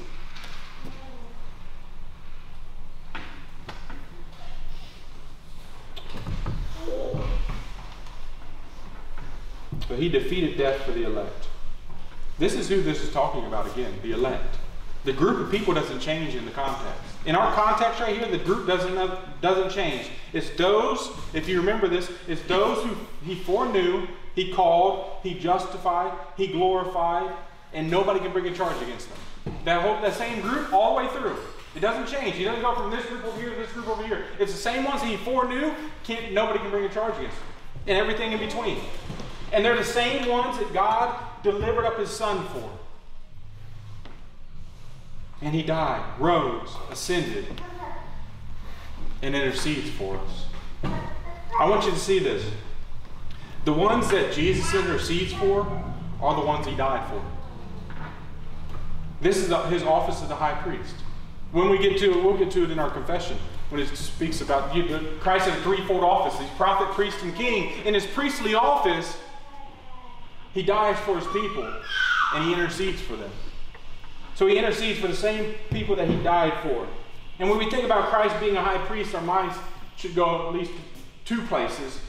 But 9.87 9.97
he 9.97 10.09
defeated 10.09 10.57
death 10.57 10.81
for 10.81 10.91
the 10.91 11.03
elect. 11.03 11.47
This 12.37 12.53
is 12.53 12.69
who 12.69 12.81
this 12.81 13.03
is 13.03 13.11
talking 13.11 13.45
about 13.45 13.67
again 13.71 13.93
the 14.01 14.11
elect. 14.11 14.55
The 15.03 15.13
group 15.13 15.39
of 15.39 15.51
people 15.51 15.73
doesn't 15.73 15.99
change 15.99 16.35
in 16.35 16.45
the 16.45 16.51
context. 16.51 17.01
In 17.25 17.35
our 17.35 17.53
context 17.53 17.99
right 17.99 18.15
here, 18.15 18.27
the 18.29 18.43
group 18.43 18.67
doesn't, 18.67 19.41
doesn't 19.41 19.71
change. 19.71 20.09
It's 20.33 20.49
those, 20.51 21.09
if 21.33 21.47
you 21.47 21.59
remember 21.59 21.87
this, 21.87 22.11
it's 22.27 22.41
those 22.43 22.83
who 22.83 22.95
he 23.25 23.35
foreknew, 23.35 24.07
he 24.35 24.51
called, 24.51 25.19
he 25.23 25.35
justified, 25.35 26.13
he 26.35 26.47
glorified, 26.47 27.33
and 27.73 27.89
nobody 27.89 28.19
can 28.19 28.31
bring 28.31 28.47
a 28.47 28.55
charge 28.55 28.81
against 28.81 29.09
them. 29.09 29.55
That 29.65 29.81
whole 29.81 30.01
that 30.01 30.13
same 30.15 30.41
group 30.41 30.73
all 30.73 30.95
the 30.95 31.03
way 31.03 31.09
through. 31.13 31.37
It 31.75 31.81
doesn't 31.81 32.07
change. 32.13 32.35
He 32.35 32.43
doesn't 32.43 32.61
go 32.61 32.73
from 32.75 32.91
this 32.91 33.05
group 33.05 33.23
over 33.25 33.39
here 33.39 33.51
to 33.51 33.55
this 33.55 33.71
group 33.71 33.87
over 33.87 34.03
here. 34.03 34.25
It's 34.39 34.51
the 34.51 34.57
same 34.57 34.83
ones 34.85 35.03
he 35.03 35.17
foreknew. 35.17 35.71
Can't, 36.03 36.33
nobody 36.33 36.59
can 36.59 36.71
bring 36.71 36.85
a 36.85 36.89
charge 36.89 37.15
against 37.17 37.37
them. 37.37 37.47
And 37.87 37.97
everything 37.97 38.31
in 38.31 38.39
between. 38.39 38.79
And 39.53 39.63
they're 39.63 39.77
the 39.77 39.83
same 39.83 40.27
ones 40.27 40.57
that 40.57 40.73
God 40.73 41.15
delivered 41.43 41.85
up 41.85 41.97
his 41.99 42.09
son 42.09 42.45
for. 42.47 42.69
And 45.41 45.53
he 45.53 45.63
died, 45.63 46.03
rose, 46.19 46.69
ascended, 46.91 47.45
and 49.21 49.35
intercedes 49.35 49.89
for 49.91 50.17
us. 50.17 50.45
I 51.59 51.69
want 51.69 51.85
you 51.85 51.91
to 51.91 51.99
see 51.99 52.19
this. 52.19 52.43
The 53.65 53.73
ones 53.73 54.09
that 54.09 54.33
Jesus 54.33 54.73
intercedes 54.73 55.33
for 55.33 55.61
are 56.21 56.35
the 56.35 56.45
ones 56.45 56.65
he 56.65 56.75
died 56.75 57.07
for. 57.09 57.21
This 59.21 59.37
is 59.37 59.47
his 59.69 59.83
office 59.83 60.21
as 60.21 60.27
the 60.29 60.35
high 60.35 60.61
priest. 60.61 60.95
When 61.51 61.69
we 61.69 61.77
get 61.77 61.97
to 61.99 62.11
it, 62.11 62.23
we'll 62.23 62.37
get 62.37 62.51
to 62.51 62.63
it 62.63 62.71
in 62.71 62.79
our 62.79 62.89
confession 62.89 63.37
when 63.69 63.79
it 63.79 63.87
speaks 63.95 64.41
about 64.41 64.75
you, 64.75 64.83
Christ 65.19 65.47
has 65.47 65.57
a 65.59 65.61
threefold 65.61 66.03
office. 66.03 66.39
He's 66.39 66.49
prophet, 66.57 66.89
priest, 66.95 67.21
and 67.21 67.35
king. 67.35 67.71
In 67.85 67.93
his 67.93 68.05
priestly 68.05 68.55
office, 68.55 69.15
he 70.53 70.63
dies 70.63 70.97
for 71.01 71.17
his 71.17 71.27
people 71.27 71.71
and 72.33 72.45
he 72.45 72.53
intercedes 72.53 72.99
for 73.01 73.15
them. 73.15 73.29
So 74.35 74.47
he 74.47 74.57
intercedes 74.57 74.99
for 74.99 75.07
the 75.07 75.15
same 75.15 75.53
people 75.69 75.95
that 75.97 76.07
he 76.07 76.15
died 76.23 76.53
for. 76.63 76.87
And 77.37 77.49
when 77.49 77.59
we 77.59 77.69
think 77.69 77.83
about 77.83 78.09
Christ 78.09 78.39
being 78.39 78.57
a 78.57 78.61
high 78.61 78.83
priest, 78.85 79.13
our 79.13 79.21
minds 79.21 79.55
should 79.95 80.15
go 80.15 80.47
at 80.47 80.55
least 80.55 80.71
two 81.25 81.41
places. 81.43 81.99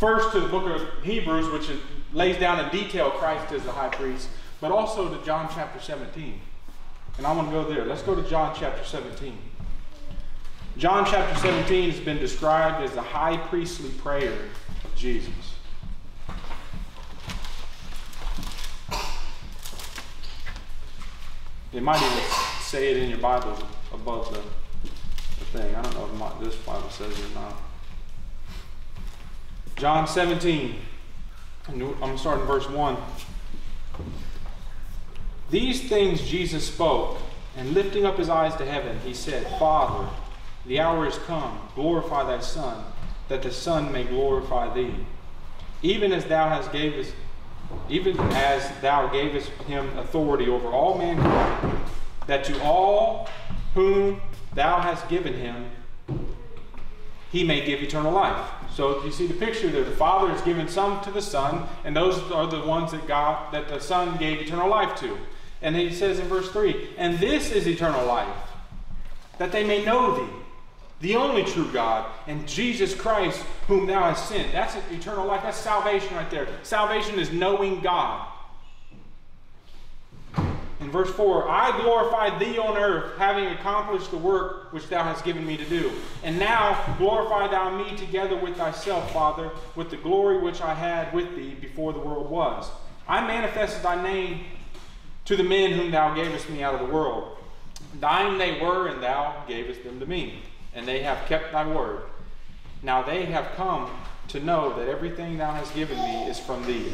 First, 0.00 0.32
to 0.32 0.40
the 0.40 0.48
book 0.48 0.66
of 0.66 1.04
Hebrews, 1.04 1.48
which 1.50 1.70
lays 2.12 2.36
down 2.38 2.58
in 2.58 2.70
detail 2.70 3.10
Christ 3.10 3.52
as 3.52 3.62
the 3.62 3.72
high 3.72 3.88
priest, 3.88 4.28
but 4.60 4.72
also 4.72 5.14
to 5.14 5.24
John 5.24 5.48
chapter 5.54 5.80
17. 5.80 6.40
And 7.18 7.26
I 7.26 7.32
want 7.32 7.48
to 7.48 7.52
go 7.52 7.64
there. 7.64 7.84
Let's 7.84 8.02
go 8.02 8.14
to 8.14 8.22
John 8.28 8.54
chapter 8.58 8.84
17. 8.84 9.36
John 10.76 11.06
chapter 11.06 11.34
17 11.40 11.90
has 11.90 12.00
been 12.00 12.18
described 12.18 12.84
as 12.84 12.92
the 12.92 13.00
high 13.00 13.36
priestly 13.36 13.90
prayer 13.90 14.32
of 14.84 14.94
Jesus. 14.94 15.30
It 21.72 21.82
might 21.82 22.00
even 22.00 22.24
say 22.60 22.90
it 22.90 22.98
in 22.98 23.10
your 23.10 23.18
Bible 23.18 23.56
above 23.92 24.32
the, 24.32 24.40
the 25.38 25.44
thing. 25.46 25.74
I 25.74 25.82
don't 25.82 25.94
know 25.94 26.06
if 26.06 26.12
my, 26.12 26.30
this 26.40 26.56
Bible 26.56 26.88
says 26.90 27.18
it 27.18 27.24
or 27.30 27.34
not. 27.34 27.54
John 29.76 30.06
17. 30.06 30.76
I'm 31.68 32.16
starting 32.16 32.46
verse 32.46 32.68
1. 32.68 32.96
These 35.50 35.88
things 35.88 36.28
Jesus 36.28 36.66
spoke, 36.66 37.18
and 37.56 37.72
lifting 37.72 38.04
up 38.04 38.18
his 38.18 38.28
eyes 38.28 38.54
to 38.56 38.66
heaven, 38.66 38.98
he 39.04 39.14
said, 39.14 39.46
Father, 39.58 40.08
the 40.66 40.80
hour 40.80 41.06
is 41.06 41.16
come, 41.18 41.60
glorify 41.74 42.24
thy 42.24 42.40
Son, 42.40 42.84
that 43.28 43.42
the 43.42 43.52
Son 43.52 43.92
may 43.92 44.04
glorify 44.04 44.72
thee. 44.74 44.94
Even 45.82 46.12
as 46.12 46.24
thou 46.24 46.48
hast 46.48 46.72
gave 46.72 46.94
us, 46.94 47.12
even 47.88 48.18
as 48.18 48.68
thou 48.80 49.06
gavest 49.08 49.50
him 49.66 49.96
authority 49.98 50.48
over 50.48 50.68
all 50.68 50.98
mankind, 50.98 51.78
that 52.26 52.44
to 52.44 52.60
all 52.62 53.28
whom 53.74 54.20
thou 54.54 54.80
hast 54.80 55.08
given 55.08 55.34
him, 55.34 55.70
he 57.30 57.44
may 57.44 57.64
give 57.64 57.82
eternal 57.82 58.12
life. 58.12 58.48
So 58.74 59.04
you 59.04 59.12
see 59.12 59.26
the 59.26 59.34
picture 59.34 59.68
there. 59.68 59.84
The 59.84 59.90
Father 59.92 60.28
has 60.32 60.42
given 60.42 60.68
some 60.68 61.00
to 61.02 61.10
the 61.10 61.22
Son, 61.22 61.66
and 61.84 61.94
those 61.94 62.18
are 62.30 62.46
the 62.46 62.60
ones 62.60 62.92
that 62.92 63.06
God 63.06 63.52
that 63.52 63.68
the 63.68 63.80
Son 63.80 64.16
gave 64.16 64.40
eternal 64.40 64.68
life 64.68 64.96
to. 65.00 65.16
And 65.62 65.74
he 65.74 65.92
says 65.92 66.18
in 66.18 66.26
verse 66.26 66.50
3, 66.50 66.90
and 66.98 67.18
this 67.18 67.50
is 67.50 67.66
eternal 67.66 68.04
life, 68.06 68.28
that 69.38 69.52
they 69.52 69.64
may 69.64 69.84
know 69.84 70.16
thee, 70.16 70.32
the 71.00 71.16
only 71.16 71.44
true 71.44 71.70
God, 71.72 72.10
and 72.26 72.46
Jesus 72.48 72.94
Christ, 72.94 73.42
whom 73.68 73.86
thou 73.86 74.02
hast 74.02 74.28
sent. 74.28 74.52
That's 74.52 74.76
eternal 74.90 75.26
life. 75.26 75.42
That's 75.42 75.58
salvation 75.58 76.14
right 76.16 76.30
there. 76.30 76.48
Salvation 76.62 77.18
is 77.18 77.32
knowing 77.32 77.80
God. 77.80 78.28
In 80.78 80.90
verse 80.90 81.10
4, 81.10 81.48
I 81.48 81.80
glorified 81.80 82.38
thee 82.38 82.58
on 82.58 82.76
earth, 82.76 83.16
having 83.18 83.46
accomplished 83.46 84.10
the 84.10 84.18
work 84.18 84.72
which 84.72 84.88
thou 84.88 85.02
hast 85.02 85.24
given 85.24 85.46
me 85.46 85.56
to 85.56 85.64
do. 85.64 85.90
And 86.22 86.38
now 86.38 86.94
glorify 86.98 87.48
thou 87.48 87.76
me 87.76 87.96
together 87.96 88.36
with 88.36 88.56
thyself, 88.56 89.10
Father, 89.12 89.50
with 89.74 89.90
the 89.90 89.96
glory 89.96 90.38
which 90.38 90.60
I 90.60 90.74
had 90.74 91.12
with 91.14 91.34
thee 91.34 91.54
before 91.54 91.92
the 91.92 91.98
world 91.98 92.30
was. 92.30 92.70
I 93.08 93.26
manifested 93.26 93.82
thy 93.82 94.02
name 94.02 94.44
to 95.26 95.36
the 95.36 95.44
men 95.44 95.72
whom 95.72 95.90
thou 95.90 96.14
gavest 96.14 96.48
me 96.48 96.62
out 96.62 96.74
of 96.74 96.80
the 96.80 96.92
world. 96.92 97.36
Thine 98.00 98.38
they 98.38 98.60
were, 98.60 98.88
and 98.88 99.02
thou 99.02 99.44
gavest 99.46 99.84
them 99.84 100.00
to 100.00 100.06
me 100.06 100.42
and 100.76 100.86
they 100.86 101.02
have 101.02 101.26
kept 101.26 101.50
thy 101.52 101.66
word. 101.66 102.02
Now 102.82 103.02
they 103.02 103.24
have 103.24 103.50
come 103.56 103.90
to 104.28 104.40
know 104.40 104.76
that 104.78 104.88
everything 104.88 105.38
thou 105.38 105.50
hast 105.52 105.74
given 105.74 105.96
me 105.96 106.24
is 106.24 106.38
from 106.38 106.64
thee. 106.66 106.92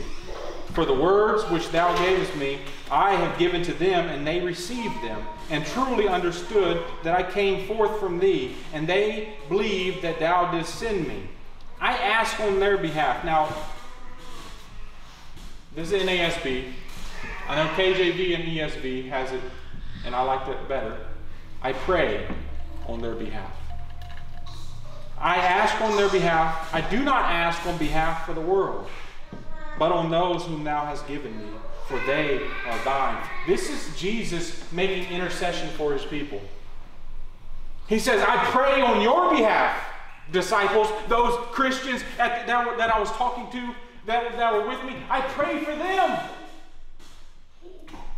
For 0.72 0.86
the 0.86 0.94
words 0.94 1.42
which 1.50 1.68
thou 1.70 1.94
gavest 1.96 2.34
me, 2.36 2.60
I 2.90 3.14
have 3.14 3.38
given 3.38 3.62
to 3.64 3.74
them, 3.74 4.08
and 4.08 4.26
they 4.26 4.40
received 4.40 5.02
them, 5.02 5.22
and 5.50 5.66
truly 5.66 6.08
understood 6.08 6.82
that 7.02 7.14
I 7.14 7.30
came 7.30 7.66
forth 7.66 7.98
from 7.98 8.20
thee, 8.20 8.54
and 8.72 8.86
they 8.86 9.34
believed 9.48 10.00
that 10.02 10.20
thou 10.20 10.50
didst 10.52 10.76
send 10.76 11.06
me. 11.06 11.28
I 11.80 11.94
ask 11.94 12.38
on 12.40 12.60
their 12.60 12.78
behalf. 12.78 13.24
Now, 13.24 13.52
this 15.74 15.90
is 15.90 16.02
NASB. 16.04 16.72
I 17.52 17.56
know 17.56 17.70
KJV 17.72 18.34
and 18.34 18.44
ESV 18.44 19.10
has 19.10 19.30
it, 19.30 19.42
and 20.06 20.14
I 20.14 20.22
like 20.22 20.46
that 20.46 20.70
better. 20.70 20.96
I 21.60 21.74
pray 21.74 22.26
on 22.88 23.02
their 23.02 23.14
behalf. 23.14 23.52
I 25.18 25.36
ask 25.36 25.78
on 25.82 25.94
their 25.98 26.08
behalf. 26.08 26.72
I 26.72 26.80
do 26.80 27.04
not 27.04 27.26
ask 27.26 27.66
on 27.66 27.76
behalf 27.76 28.24
for 28.24 28.32
the 28.32 28.40
world, 28.40 28.88
but 29.78 29.92
on 29.92 30.10
those 30.10 30.44
whom 30.46 30.64
thou 30.64 30.86
hast 30.86 31.06
given 31.06 31.36
me, 31.36 31.44
for 31.88 32.00
they 32.06 32.40
are 32.64 32.84
thine. 32.86 33.22
This 33.46 33.68
is 33.68 34.00
Jesus 34.00 34.64
making 34.72 35.12
intercession 35.12 35.68
for 35.76 35.92
his 35.92 36.06
people. 36.06 36.40
He 37.86 37.98
says, 37.98 38.24
I 38.26 38.46
pray 38.46 38.80
on 38.80 39.02
your 39.02 39.28
behalf, 39.28 39.78
disciples, 40.32 40.88
those 41.06 41.34
Christians 41.50 42.02
at, 42.18 42.46
that, 42.46 42.78
that 42.78 42.88
I 42.88 42.98
was 42.98 43.10
talking 43.10 43.50
to, 43.60 43.74
that, 44.06 44.38
that 44.38 44.54
were 44.54 44.66
with 44.66 44.82
me. 44.84 44.96
I 45.10 45.20
pray 45.20 45.62
for 45.62 45.76
them. 45.76 46.18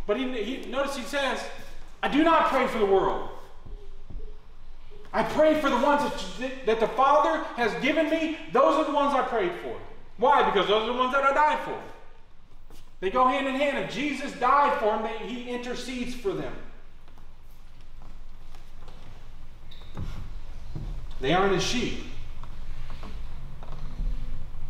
But 0.07 0.17
he, 0.17 0.43
he, 0.43 0.65
notice 0.69 0.95
he 0.95 1.03
says, 1.03 1.43
I 2.03 2.07
do 2.07 2.23
not 2.23 2.49
pray 2.49 2.67
for 2.67 2.77
the 2.77 2.85
world. 2.85 3.29
I 5.11 5.23
pray 5.23 5.59
for 5.59 5.69
the 5.69 5.77
ones 5.77 6.03
that, 6.39 6.65
that 6.65 6.79
the 6.79 6.87
Father 6.89 7.43
has 7.55 7.73
given 7.81 8.09
me. 8.09 8.37
Those 8.51 8.75
are 8.75 8.85
the 8.85 8.91
ones 8.91 9.13
I 9.15 9.21
prayed 9.23 9.53
for. 9.63 9.75
Why? 10.17 10.43
Because 10.43 10.67
those 10.67 10.83
are 10.83 10.93
the 10.93 10.99
ones 10.99 11.13
that 11.13 11.23
I 11.23 11.33
died 11.33 11.63
for. 11.63 11.79
They 12.99 13.09
go 13.09 13.25
hand 13.27 13.47
in 13.47 13.55
hand. 13.55 13.77
If 13.77 13.93
Jesus 13.93 14.31
died 14.33 14.77
for 14.79 14.97
them, 14.97 15.07
he 15.27 15.49
intercedes 15.49 16.13
for 16.13 16.33
them. 16.33 16.53
They 21.21 21.33
aren't 21.33 21.53
his 21.53 21.63
sheep. 21.63 22.03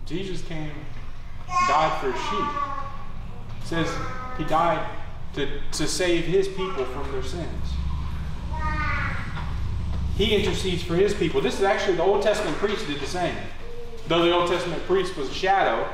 Jesus 0.06 0.42
came, 0.44 0.72
died 1.68 2.00
for 2.00 2.12
his 2.12 2.22
sheep. 2.30 3.62
It 3.62 3.68
says 3.68 3.96
he 4.38 4.44
died 4.44 4.88
to, 5.36 5.62
to 5.74 5.88
save 5.88 6.26
his 6.26 6.48
people 6.48 6.86
from 6.86 7.12
their 7.12 7.24
sins. 7.24 7.70
He 10.18 10.36
intercedes 10.36 10.82
for 10.82 10.96
his 10.96 11.14
people. 11.14 11.42
This 11.42 11.56
is 11.56 11.64
actually 11.64 11.98
the 11.98 12.04
Old 12.04 12.24
Testament 12.24 12.58
priest 12.58 12.88
did 12.88 13.00
the 13.00 13.08
same. 13.08 13.36
Though 14.08 14.24
the 14.24 14.34
Old 14.34 14.50
Testament 14.50 14.86
priest 14.86 15.18
was 15.18 15.30
a 15.30 15.34
shadow, 15.34 15.88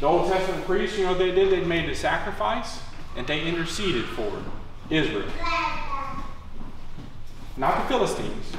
The 0.00 0.06
Old 0.06 0.30
Testament 0.30 0.64
priests, 0.66 0.98
you 0.98 1.04
know 1.04 1.10
what 1.10 1.18
they 1.18 1.30
did? 1.30 1.50
They 1.50 1.64
made 1.64 1.88
a 1.88 1.94
sacrifice 1.94 2.80
and 3.16 3.26
they 3.26 3.42
interceded 3.46 4.04
for 4.06 4.42
Israel. 4.90 5.28
Not 7.56 7.82
the 7.82 7.88
Philistines, 7.88 8.52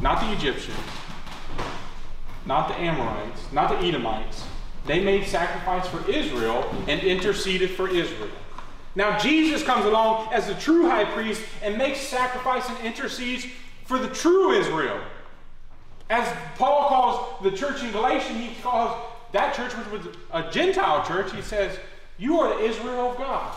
not 0.00 0.20
the 0.20 0.32
Egyptians, 0.32 0.78
not 2.46 2.68
the 2.68 2.74
Amorites, 2.74 3.52
not 3.52 3.68
the 3.68 3.86
Edomites. 3.86 4.44
They 4.86 5.04
made 5.04 5.26
sacrifice 5.26 5.86
for 5.86 6.10
Israel 6.10 6.74
and 6.88 7.00
interceded 7.02 7.70
for 7.70 7.88
Israel. 7.88 8.30
Now, 8.94 9.18
Jesus 9.18 9.62
comes 9.62 9.86
along 9.86 10.32
as 10.32 10.46
the 10.46 10.54
true 10.54 10.88
high 10.88 11.04
priest 11.04 11.42
and 11.62 11.78
makes 11.78 12.00
sacrifice 12.00 12.68
and 12.68 12.78
intercedes 12.84 13.46
for 13.84 13.98
the 13.98 14.08
true 14.08 14.52
Israel. 14.52 15.00
As 16.08 16.28
Paul 16.56 16.88
calls 16.88 17.42
the 17.42 17.52
church 17.52 17.82
in 17.84 17.92
Galatia, 17.92 18.32
he 18.32 18.60
calls 18.62 19.00
that 19.32 19.54
church, 19.54 19.72
which 19.72 20.04
was 20.04 20.16
a 20.32 20.50
Gentile 20.50 21.06
church, 21.06 21.32
he 21.32 21.42
says, 21.42 21.78
You 22.18 22.40
are 22.40 22.56
the 22.56 22.64
Israel 22.64 23.12
of 23.12 23.16
God. 23.16 23.54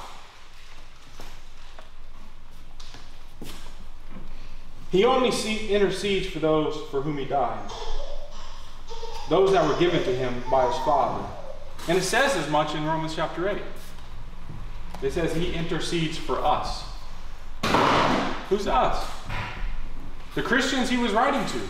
He 4.92 5.04
only 5.06 5.30
intercedes 5.70 6.28
for 6.28 6.38
those 6.38 6.80
for 6.92 7.02
whom 7.02 7.18
he 7.18 7.26
died, 7.26 7.72
those 9.28 9.52
that 9.54 9.68
were 9.68 9.80
given 9.80 10.04
to 10.04 10.16
him 10.16 10.44
by 10.52 10.68
his 10.68 10.78
Father. 10.86 11.28
And 11.88 11.98
it 11.98 12.04
says 12.04 12.36
as 12.36 12.48
much 12.52 12.76
in 12.76 12.86
Romans 12.86 13.16
chapter 13.16 13.50
8. 13.50 13.58
It 15.04 15.12
says 15.12 15.36
he 15.36 15.54
intercedes 15.54 16.18
for 16.18 16.40
us. 16.40 16.84
Who's 18.50 18.68
us? 18.68 19.06
The 20.36 20.42
Christians 20.42 20.90
he 20.90 20.98
was 20.98 21.12
writing 21.12 21.46
to. 21.48 21.68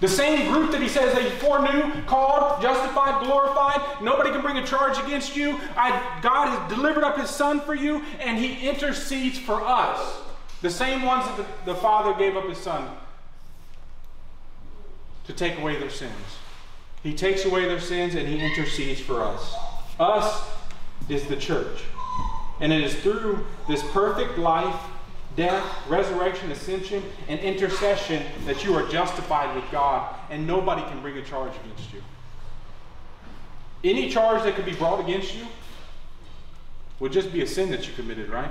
The 0.00 0.08
same 0.08 0.50
group 0.50 0.70
that 0.72 0.80
he 0.80 0.88
says 0.88 1.14
they 1.14 1.28
foreknew, 1.28 2.02
called, 2.06 2.62
justified, 2.62 3.22
glorified. 3.22 4.02
Nobody 4.02 4.30
can 4.30 4.40
bring 4.40 4.56
a 4.56 4.66
charge 4.66 4.98
against 4.98 5.36
you. 5.36 5.60
I, 5.76 6.18
God 6.22 6.48
has 6.48 6.74
delivered 6.74 7.04
up 7.04 7.18
his 7.18 7.28
son 7.28 7.60
for 7.60 7.74
you, 7.74 8.02
and 8.18 8.38
he 8.38 8.66
intercedes 8.66 9.38
for 9.38 9.62
us. 9.62 10.20
The 10.62 10.70
same 10.70 11.02
ones 11.02 11.26
that 11.26 11.36
the, 11.36 11.72
the 11.72 11.78
Father 11.78 12.14
gave 12.18 12.36
up 12.36 12.48
his 12.48 12.58
son 12.58 12.88
to 15.26 15.32
take 15.34 15.58
away 15.58 15.78
their 15.78 15.90
sins. 15.90 16.12
He 17.02 17.14
takes 17.14 17.44
away 17.44 17.66
their 17.66 17.80
sins 17.80 18.14
and 18.14 18.26
he 18.28 18.38
intercedes 18.40 19.00
for 19.00 19.22
us. 19.22 19.54
Us 19.98 20.42
is 21.08 21.24
the 21.26 21.36
church. 21.36 21.82
And 22.60 22.72
it 22.72 22.82
is 22.82 22.94
through 22.96 23.46
this 23.68 23.82
perfect 23.90 24.38
life, 24.38 24.78
death, 25.36 25.64
resurrection, 25.88 26.50
ascension, 26.50 27.02
and 27.28 27.40
intercession 27.40 28.22
that 28.44 28.64
you 28.64 28.74
are 28.74 28.86
justified 28.88 29.54
with 29.56 29.64
God, 29.70 30.14
and 30.30 30.46
nobody 30.46 30.82
can 30.82 31.00
bring 31.00 31.16
a 31.16 31.22
charge 31.22 31.52
against 31.64 31.92
you. 31.92 32.02
Any 33.82 34.10
charge 34.10 34.42
that 34.42 34.56
could 34.56 34.66
be 34.66 34.74
brought 34.74 35.00
against 35.00 35.34
you 35.34 35.46
would 36.98 37.12
just 37.12 37.32
be 37.32 37.42
a 37.42 37.46
sin 37.46 37.70
that 37.70 37.88
you 37.88 37.94
committed, 37.94 38.28
right? 38.28 38.50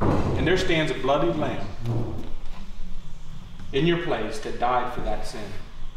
And 0.00 0.46
there 0.46 0.58
stands 0.58 0.90
a 0.90 0.94
bloody 0.94 1.32
lamb 1.32 1.66
in 3.72 3.86
your 3.86 4.02
place 4.02 4.40
that 4.40 4.60
died 4.60 4.92
for 4.92 5.00
that 5.00 5.26
sin. 5.26 5.44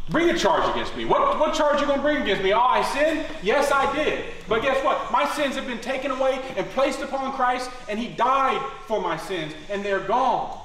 Bring 0.10 0.30
a 0.30 0.38
charge 0.38 0.70
against 0.70 0.96
me. 0.96 1.04
What, 1.04 1.40
what 1.40 1.56
charge 1.56 1.78
are 1.78 1.80
you 1.80 1.88
going 1.88 1.98
to 1.98 2.04
bring 2.04 2.22
against 2.22 2.44
me? 2.44 2.54
Oh, 2.54 2.60
I 2.60 2.84
sinned? 2.84 3.26
Yes, 3.42 3.72
I 3.72 3.92
did. 3.96 4.24
But 4.48 4.62
guess 4.62 4.84
what? 4.86 5.12
My 5.12 5.26
sins 5.30 5.56
have 5.56 5.66
been 5.66 5.82
taken 5.82 6.12
away 6.12 6.40
and 6.56 6.68
placed 6.70 7.02
upon 7.02 7.34
Christ, 7.34 7.72
and 7.90 7.98
He 7.98 8.08
died 8.10 8.62
for 8.86 9.02
my 9.02 9.18
sins, 9.18 9.54
and 9.70 9.84
they're 9.84 10.00
gone. 10.00 10.62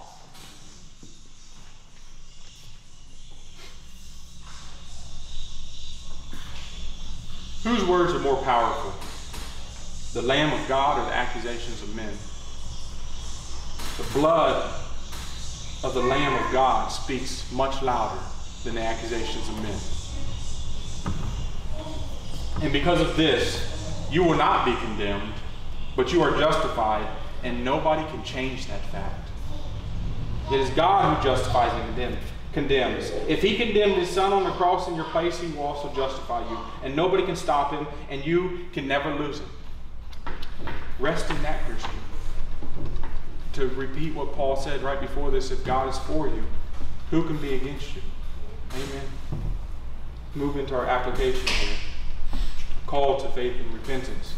Whose 7.64 7.84
words 7.84 8.12
are 8.12 8.18
more 8.18 8.42
powerful? 8.42 8.92
The 10.12 10.26
Lamb 10.26 10.52
of 10.52 10.68
God 10.68 10.98
or 10.98 11.08
the 11.08 11.14
accusations 11.14 11.82
of 11.82 11.94
men? 11.96 12.12
The 13.96 14.18
blood 14.18 14.70
of 15.82 15.94
the 15.94 16.02
Lamb 16.02 16.44
of 16.44 16.52
God 16.52 16.88
speaks 16.88 17.50
much 17.52 17.82
louder 17.82 18.20
than 18.64 18.74
the 18.74 18.82
accusations 18.82 19.48
of 19.48 19.62
men. 19.62 19.78
And 22.62 22.72
because 22.72 23.00
of 23.00 23.16
this, 23.16 23.66
you 24.10 24.22
will 24.22 24.36
not 24.36 24.64
be 24.66 24.74
condemned, 24.76 25.32
but 25.96 26.12
you 26.12 26.22
are 26.22 26.38
justified, 26.38 27.06
and 27.42 27.64
nobody 27.64 28.06
can 28.10 28.22
change 28.22 28.66
that 28.66 28.84
fact. 28.86 29.28
It 30.52 30.60
is 30.60 30.68
God 30.70 31.16
who 31.16 31.22
justifies 31.22 31.72
and 31.72 32.18
condemns. 32.52 33.10
If 33.28 33.40
He 33.40 33.56
condemned 33.56 33.94
His 33.94 34.10
Son 34.10 34.32
on 34.32 34.44
the 34.44 34.50
cross 34.50 34.88
in 34.88 34.94
your 34.94 35.04
place, 35.04 35.38
He 35.38 35.52
will 35.52 35.62
also 35.62 35.94
justify 35.94 36.40
you. 36.50 36.58
And 36.82 36.94
nobody 36.96 37.24
can 37.24 37.36
stop 37.36 37.72
Him, 37.72 37.86
and 38.10 38.24
you 38.24 38.66
can 38.72 38.86
never 38.88 39.14
lose 39.14 39.38
Him. 39.38 39.48
Rest 40.98 41.30
in 41.30 41.40
that, 41.42 41.64
Christian. 41.66 41.90
To 43.54 43.68
repeat 43.68 44.14
what 44.14 44.32
Paul 44.34 44.56
said 44.56 44.82
right 44.82 45.00
before 45.00 45.30
this 45.30 45.50
if 45.50 45.64
God 45.64 45.88
is 45.88 45.98
for 46.00 46.28
you, 46.28 46.42
who 47.10 47.24
can 47.24 47.38
be 47.38 47.54
against 47.54 47.94
you? 47.94 48.02
Amen. 48.74 49.02
Move 50.34 50.56
into 50.56 50.74
our 50.74 50.86
application 50.86 51.46
here. 51.46 51.76
Call 52.86 53.20
to 53.20 53.28
faith 53.30 53.56
and 53.58 53.72
repentance. 53.74 54.34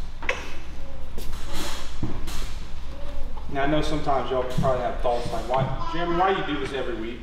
Now 3.52 3.64
I 3.64 3.66
know 3.66 3.82
sometimes 3.82 4.30
y'all 4.30 4.44
probably 4.44 4.80
have 4.80 5.00
thoughts 5.00 5.30
like, 5.30 5.46
why, 5.48 5.90
Jeremy, 5.92 6.16
why 6.16 6.32
do 6.32 6.40
you 6.40 6.58
do 6.58 6.64
this 6.64 6.72
every 6.72 6.94
week? 6.94 7.18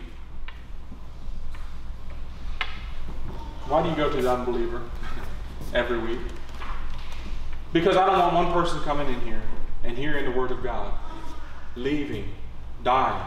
Why 3.68 3.82
do 3.82 3.90
you 3.90 3.96
go 3.96 4.12
to 4.12 4.22
the 4.22 4.32
unbeliever 4.32 4.82
every 5.74 5.98
week? 5.98 6.20
Because 7.74 7.98
I 7.98 8.06
don't 8.06 8.18
want 8.18 8.34
one 8.34 8.54
person 8.54 8.80
coming 8.82 9.08
in 9.08 9.22
here 9.22 9.42
and 9.84 9.98
hearing 9.98 10.26
the 10.26 10.32
word 10.32 10.52
of 10.52 10.62
God, 10.62 10.94
leaving, 11.76 12.34
dying, 12.84 13.26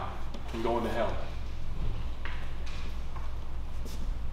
and 0.53 0.63
going 0.63 0.83
to 0.83 0.89
hell. 0.89 1.15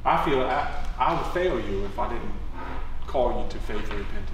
I 0.04 0.24
feel 0.24 0.40
I, 0.40 0.84
I 0.98 1.14
would 1.14 1.32
fail 1.32 1.60
you 1.60 1.84
if 1.84 1.98
I 1.98 2.12
didn't 2.12 2.32
call 3.06 3.42
you 3.42 3.50
to 3.50 3.58
faith 3.58 3.90
and 3.90 3.98
repentance. 3.98 4.30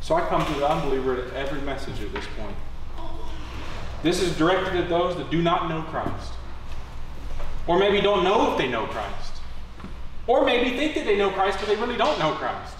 So 0.00 0.14
I 0.14 0.26
come 0.26 0.44
to 0.44 0.60
the 0.60 0.68
unbeliever 0.68 1.22
at 1.22 1.32
every 1.34 1.60
message 1.62 2.02
at 2.02 2.12
this 2.12 2.24
point. 2.38 2.56
This 4.02 4.22
is 4.22 4.36
directed 4.36 4.76
at 4.76 4.88
those 4.88 5.16
that 5.16 5.30
do 5.30 5.42
not 5.42 5.68
know 5.68 5.82
Christ. 5.82 6.32
Or 7.66 7.78
maybe 7.78 8.00
don't 8.00 8.24
know 8.24 8.52
if 8.52 8.58
they 8.58 8.68
know 8.68 8.86
Christ. 8.86 9.32
Or 10.26 10.44
maybe 10.44 10.76
think 10.76 10.94
that 10.94 11.04
they 11.04 11.16
know 11.16 11.30
Christ, 11.30 11.58
but 11.60 11.68
they 11.68 11.76
really 11.76 11.96
don't 11.96 12.18
know 12.18 12.32
Christ. 12.32 12.76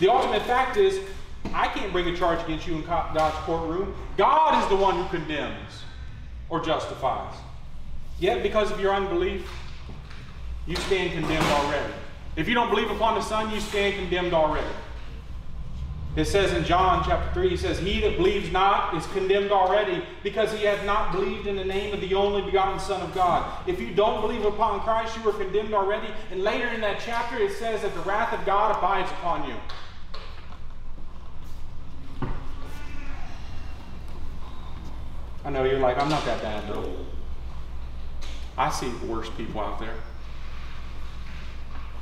The 0.00 0.10
ultimate 0.10 0.42
fact 0.42 0.76
is, 0.76 0.98
I 1.52 1.68
can't 1.68 1.92
bring 1.92 2.08
a 2.08 2.16
charge 2.16 2.42
against 2.42 2.66
you 2.66 2.76
in 2.76 2.82
God's 2.82 3.36
courtroom. 3.44 3.94
God 4.16 4.62
is 4.62 4.68
the 4.68 4.76
one 4.76 4.96
who 4.96 5.08
condemns 5.08 5.82
or 6.48 6.60
justifies. 6.60 7.34
Yet, 8.18 8.42
because 8.42 8.70
of 8.70 8.80
your 8.80 8.94
unbelief, 8.94 9.48
you 10.66 10.76
stand 10.76 11.12
condemned 11.12 11.46
already. 11.46 11.92
If 12.36 12.48
you 12.48 12.54
don't 12.54 12.70
believe 12.70 12.90
upon 12.90 13.14
the 13.14 13.22
Son, 13.22 13.52
you 13.52 13.60
stand 13.60 13.96
condemned 13.96 14.32
already. 14.32 14.66
It 16.16 16.26
says 16.26 16.52
in 16.52 16.64
John 16.64 17.02
chapter 17.04 17.32
3, 17.34 17.48
he 17.48 17.56
says, 17.56 17.80
He 17.80 18.00
that 18.00 18.16
believes 18.16 18.52
not 18.52 18.96
is 18.96 19.04
condemned 19.08 19.50
already 19.50 20.04
because 20.22 20.52
he 20.52 20.64
hath 20.64 20.84
not 20.86 21.10
believed 21.10 21.48
in 21.48 21.56
the 21.56 21.64
name 21.64 21.92
of 21.92 22.00
the 22.00 22.14
only 22.14 22.42
begotten 22.42 22.78
Son 22.78 23.00
of 23.02 23.12
God. 23.14 23.68
If 23.68 23.80
you 23.80 23.92
don't 23.92 24.20
believe 24.20 24.44
upon 24.44 24.80
Christ, 24.80 25.16
you 25.16 25.28
are 25.28 25.32
condemned 25.32 25.74
already. 25.74 26.06
And 26.30 26.44
later 26.44 26.68
in 26.68 26.80
that 26.82 27.00
chapter, 27.04 27.36
it 27.38 27.52
says 27.52 27.82
that 27.82 27.94
the 27.94 28.00
wrath 28.00 28.32
of 28.32 28.46
God 28.46 28.76
abides 28.76 29.10
upon 29.10 29.48
you. 29.48 29.56
I 35.44 35.50
know 35.50 35.64
you're 35.64 35.80
like, 35.80 35.98
I'm 35.98 36.08
not 36.08 36.24
that 36.24 36.40
bad 36.40 36.68
though. 36.68 36.94
I 38.56 38.70
see 38.70 38.90
worse 39.06 39.28
people 39.30 39.60
out 39.60 39.80
there. 39.80 39.94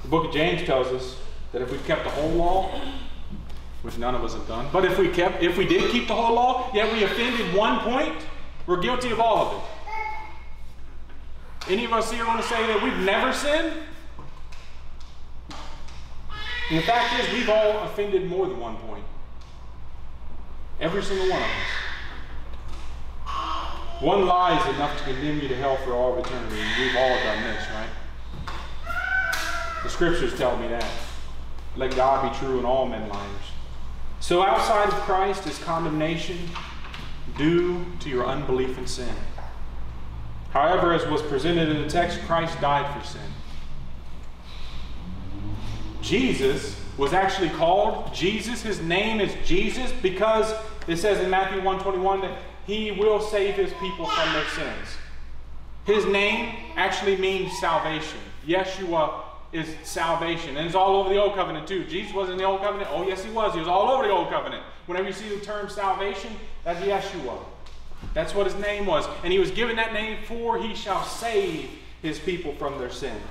The 0.02 0.08
book 0.08 0.26
of 0.26 0.32
James 0.32 0.66
tells 0.66 0.88
us 0.88 1.18
that 1.52 1.62
if 1.62 1.70
we've 1.70 1.84
kept 1.86 2.04
the 2.04 2.10
whole 2.10 2.30
law, 2.30 2.70
which 3.82 3.98
none 3.98 4.14
of 4.14 4.24
us 4.24 4.34
have 4.34 4.46
done, 4.46 4.68
but 4.72 4.84
if 4.84 4.98
we 4.98 5.08
kept, 5.08 5.42
if 5.42 5.56
we 5.56 5.66
did 5.66 5.90
keep 5.90 6.08
the 6.08 6.14
whole 6.14 6.34
law, 6.34 6.70
yet 6.74 6.92
we 6.92 7.04
offended 7.04 7.54
one 7.54 7.78
point, 7.80 8.14
we're 8.66 8.80
guilty 8.80 9.10
of 9.10 9.20
all 9.20 9.46
of 9.46 9.56
it. 9.56 11.72
Any 11.72 11.84
of 11.84 11.92
us 11.92 12.10
here 12.10 12.26
want 12.26 12.42
to 12.42 12.46
say 12.46 12.66
that 12.66 12.82
we've 12.82 12.98
never 12.98 13.32
sinned? 13.32 13.72
And 16.70 16.78
the 16.78 16.82
fact 16.82 17.18
is, 17.20 17.32
we've 17.32 17.48
all 17.48 17.84
offended 17.84 18.28
more 18.28 18.46
than 18.46 18.58
one 18.58 18.76
point. 18.76 19.04
Every 20.80 21.02
single 21.02 21.28
one 21.28 21.42
of 21.42 21.48
us. 21.48 21.81
One 24.02 24.26
lie 24.26 24.60
is 24.60 24.74
enough 24.74 24.98
to 24.98 25.04
condemn 25.04 25.40
you 25.40 25.46
to 25.46 25.54
hell 25.54 25.76
for 25.76 25.92
all 25.92 26.18
of 26.18 26.26
eternity, 26.26 26.60
and 26.60 26.82
we've 26.82 26.96
all 26.96 27.14
done 27.22 27.42
this, 27.44 27.64
right? 27.70 28.52
The 29.84 29.88
scriptures 29.88 30.36
tell 30.36 30.56
me 30.56 30.66
that. 30.66 30.84
Let 31.76 31.94
God 31.94 32.28
be 32.28 32.36
true 32.36 32.56
and 32.56 32.66
all 32.66 32.88
men 32.88 33.08
liars. 33.08 33.44
So 34.18 34.42
outside 34.42 34.88
of 34.88 34.94
Christ 35.02 35.46
is 35.46 35.56
condemnation 35.58 36.36
due 37.38 37.86
to 38.00 38.08
your 38.08 38.26
unbelief 38.26 38.76
and 38.76 38.88
sin. 38.88 39.14
However, 40.50 40.92
as 40.92 41.06
was 41.06 41.22
presented 41.22 41.68
in 41.68 41.80
the 41.80 41.88
text, 41.88 42.18
Christ 42.26 42.60
died 42.60 42.92
for 43.00 43.06
sin. 43.06 43.20
Jesus 46.00 46.76
was 46.98 47.12
actually 47.12 47.50
called 47.50 48.12
Jesus. 48.12 48.62
His 48.62 48.80
name 48.80 49.20
is 49.20 49.32
Jesus 49.46 49.92
because 50.02 50.52
it 50.88 50.96
says 50.96 51.20
in 51.20 51.30
Matthew 51.30 51.62
121 51.62 52.22
that 52.22 52.36
he 52.66 52.92
will 52.92 53.20
save 53.20 53.54
his 53.54 53.72
people 53.74 54.06
from 54.06 54.32
their 54.32 54.48
sins. 54.50 54.88
His 55.84 56.06
name 56.06 56.54
actually 56.76 57.16
means 57.16 57.58
salvation. 57.58 58.18
Yeshua 58.46 59.22
is 59.52 59.68
salvation. 59.82 60.56
And 60.56 60.66
it's 60.66 60.74
all 60.74 60.96
over 60.96 61.08
the 61.08 61.20
Old 61.20 61.34
Covenant 61.34 61.66
too. 61.66 61.84
Jesus 61.84 62.14
was 62.14 62.30
in 62.30 62.38
the 62.38 62.44
Old 62.44 62.60
Covenant. 62.60 62.88
Oh, 62.92 63.06
yes, 63.06 63.24
he 63.24 63.30
was. 63.30 63.52
He 63.52 63.58
was 63.58 63.68
all 63.68 63.90
over 63.90 64.04
the 64.04 64.10
Old 64.10 64.30
Covenant. 64.30 64.62
Whenever 64.86 65.08
you 65.08 65.12
see 65.12 65.28
the 65.28 65.44
term 65.44 65.68
salvation, 65.68 66.32
that's 66.64 66.80
Yeshua. 66.80 67.38
That's 68.14 68.34
what 68.34 68.46
his 68.46 68.56
name 68.56 68.86
was. 68.86 69.06
And 69.22 69.32
he 69.32 69.38
was 69.38 69.50
given 69.50 69.76
that 69.76 69.92
name 69.92 70.18
for 70.26 70.58
he 70.58 70.74
shall 70.74 71.04
save 71.04 71.68
his 72.00 72.18
people 72.18 72.54
from 72.54 72.78
their 72.78 72.90
sins. 72.90 73.22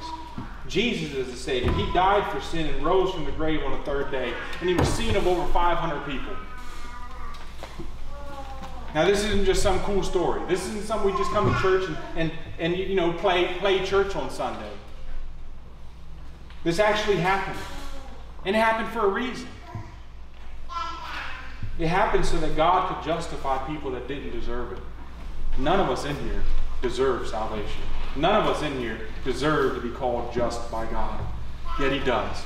Jesus 0.67 1.13
is 1.13 1.31
the 1.31 1.37
Savior. 1.37 1.71
He 1.73 1.91
died 1.93 2.31
for 2.31 2.39
sin 2.39 2.67
and 2.67 2.85
rose 2.85 3.13
from 3.13 3.25
the 3.25 3.31
grave 3.31 3.61
on 3.63 3.71
the 3.71 3.83
third 3.83 4.11
day. 4.11 4.33
And 4.59 4.69
he 4.69 4.75
was 4.75 4.87
seen 4.87 5.15
of 5.15 5.27
over 5.27 5.45
500 5.51 6.05
people. 6.05 6.33
Now, 8.93 9.05
this 9.05 9.23
isn't 9.23 9.45
just 9.45 9.63
some 9.63 9.79
cool 9.81 10.03
story. 10.03 10.41
This 10.47 10.67
isn't 10.67 10.83
something 10.83 11.11
we 11.11 11.17
just 11.17 11.31
come 11.31 11.53
to 11.53 11.59
church 11.61 11.87
and, 11.87 11.97
and, 12.17 12.31
and 12.59 12.77
you 12.77 12.95
know, 12.95 13.13
play, 13.13 13.55
play 13.59 13.85
church 13.85 14.15
on 14.15 14.29
Sunday. 14.29 14.69
This 16.63 16.77
actually 16.79 17.17
happened. 17.17 17.57
And 18.45 18.55
it 18.55 18.59
happened 18.59 18.89
for 18.89 19.05
a 19.05 19.09
reason. 19.09 19.47
It 21.79 21.87
happened 21.87 22.25
so 22.25 22.37
that 22.39 22.55
God 22.55 22.93
could 22.93 23.05
justify 23.05 23.65
people 23.65 23.91
that 23.91 24.07
didn't 24.07 24.31
deserve 24.31 24.73
it. 24.73 24.79
None 25.57 25.79
of 25.79 25.89
us 25.89 26.05
in 26.05 26.15
here 26.23 26.43
deserve 26.81 27.27
salvation. 27.27 27.81
None 28.15 28.35
of 28.35 28.47
us 28.47 28.61
in 28.61 28.77
here 28.77 28.99
deserve 29.23 29.75
to 29.75 29.81
be 29.81 29.89
called 29.89 30.33
just 30.33 30.69
by 30.69 30.85
God. 30.85 31.19
Yet 31.79 31.93
He 31.93 31.99
does. 31.99 32.43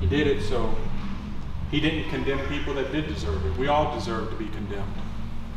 He 0.00 0.06
did 0.06 0.26
it 0.26 0.42
so 0.42 0.74
He 1.70 1.80
didn't 1.80 2.10
condemn 2.10 2.46
people 2.48 2.74
that 2.74 2.90
did 2.92 3.06
deserve 3.06 3.44
it. 3.46 3.56
We 3.56 3.68
all 3.68 3.94
deserve 3.94 4.30
to 4.30 4.36
be 4.36 4.46
condemned. 4.46 4.92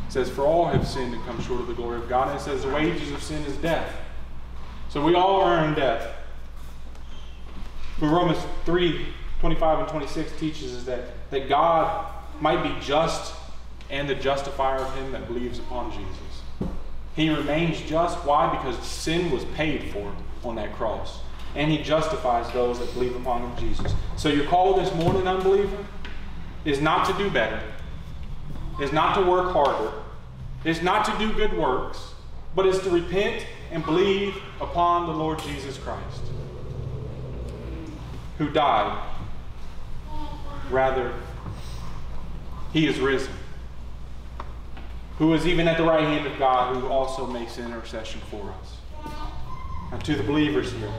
It 0.07 0.11
says, 0.11 0.29
For 0.29 0.45
all 0.45 0.65
have 0.67 0.87
sinned 0.87 1.13
and 1.13 1.23
come 1.25 1.41
short 1.41 1.61
of 1.61 1.67
the 1.67 1.73
glory 1.73 1.97
of 1.97 2.07
God. 2.07 2.29
And 2.29 2.39
it 2.39 2.43
says, 2.43 2.63
The 2.63 2.69
wages 2.69 3.11
of 3.11 3.23
sin 3.23 3.41
is 3.43 3.55
death. 3.57 3.93
So 4.89 5.03
we 5.03 5.15
all 5.15 5.47
earn 5.47 5.73
death. 5.73 6.15
But 7.99 8.07
Romans 8.07 8.39
3 8.65 9.07
25 9.39 9.79
and 9.79 9.87
26 9.89 10.39
teaches 10.39 10.73
us 10.73 10.83
that, 10.85 11.29
that 11.29 11.49
God 11.49 12.05
might 12.39 12.63
be 12.63 12.73
just 12.79 13.33
and 13.89 14.07
the 14.07 14.15
justifier 14.15 14.77
of 14.77 14.95
him 14.95 15.11
that 15.11 15.27
believes 15.27 15.59
upon 15.59 15.91
Jesus. 15.91 16.71
He 17.15 17.29
remains 17.29 17.81
just. 17.81 18.17
Why? 18.25 18.49
Because 18.55 18.77
sin 18.85 19.31
was 19.31 19.43
paid 19.55 19.91
for 19.91 20.15
on 20.43 20.55
that 20.55 20.73
cross. 20.75 21.19
And 21.55 21.69
he 21.69 21.83
justifies 21.83 22.51
those 22.53 22.79
that 22.79 22.91
believe 22.93 23.15
upon 23.15 23.41
him, 23.41 23.57
Jesus. 23.57 23.93
So 24.15 24.29
your 24.29 24.45
call 24.45 24.75
this 24.75 24.93
morning, 24.95 25.27
unbeliever, 25.27 25.85
is 26.65 26.81
not 26.81 27.05
to 27.07 27.13
do 27.23 27.29
better, 27.29 27.61
is 28.81 28.91
not 28.91 29.15
to 29.15 29.21
work 29.21 29.51
harder, 29.51 29.91
is 30.63 30.81
not 30.81 31.05
to 31.05 31.17
do 31.17 31.33
good 31.33 31.57
works, 31.57 32.13
but 32.55 32.65
is 32.65 32.79
to 32.81 32.89
repent 32.89 33.45
and 33.71 33.85
believe 33.85 34.35
upon 34.61 35.07
the 35.07 35.13
Lord 35.13 35.39
Jesus 35.39 35.77
Christ, 35.77 36.21
who 38.37 38.49
died 38.49 39.13
Rather, 40.69 41.13
he 42.71 42.87
is 42.87 42.99
risen, 42.99 43.33
who 45.17 45.33
is 45.33 45.45
even 45.45 45.67
at 45.67 45.77
the 45.77 45.83
right 45.83 46.03
hand 46.03 46.25
of 46.25 46.37
God, 46.39 46.75
who 46.75 46.87
also 46.87 47.27
makes 47.27 47.57
intercession 47.57 48.21
for 48.31 48.53
us. 48.59 48.77
Now, 49.91 49.97
to 49.99 50.15
the 50.15 50.23
believers 50.23 50.71
here, 50.71 50.91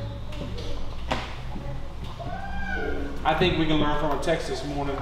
I 3.24 3.34
think 3.34 3.58
we 3.58 3.66
can 3.66 3.80
learn 3.80 3.98
from 3.98 4.12
our 4.12 4.22
text 4.22 4.48
this 4.48 4.64
morning 4.66 4.96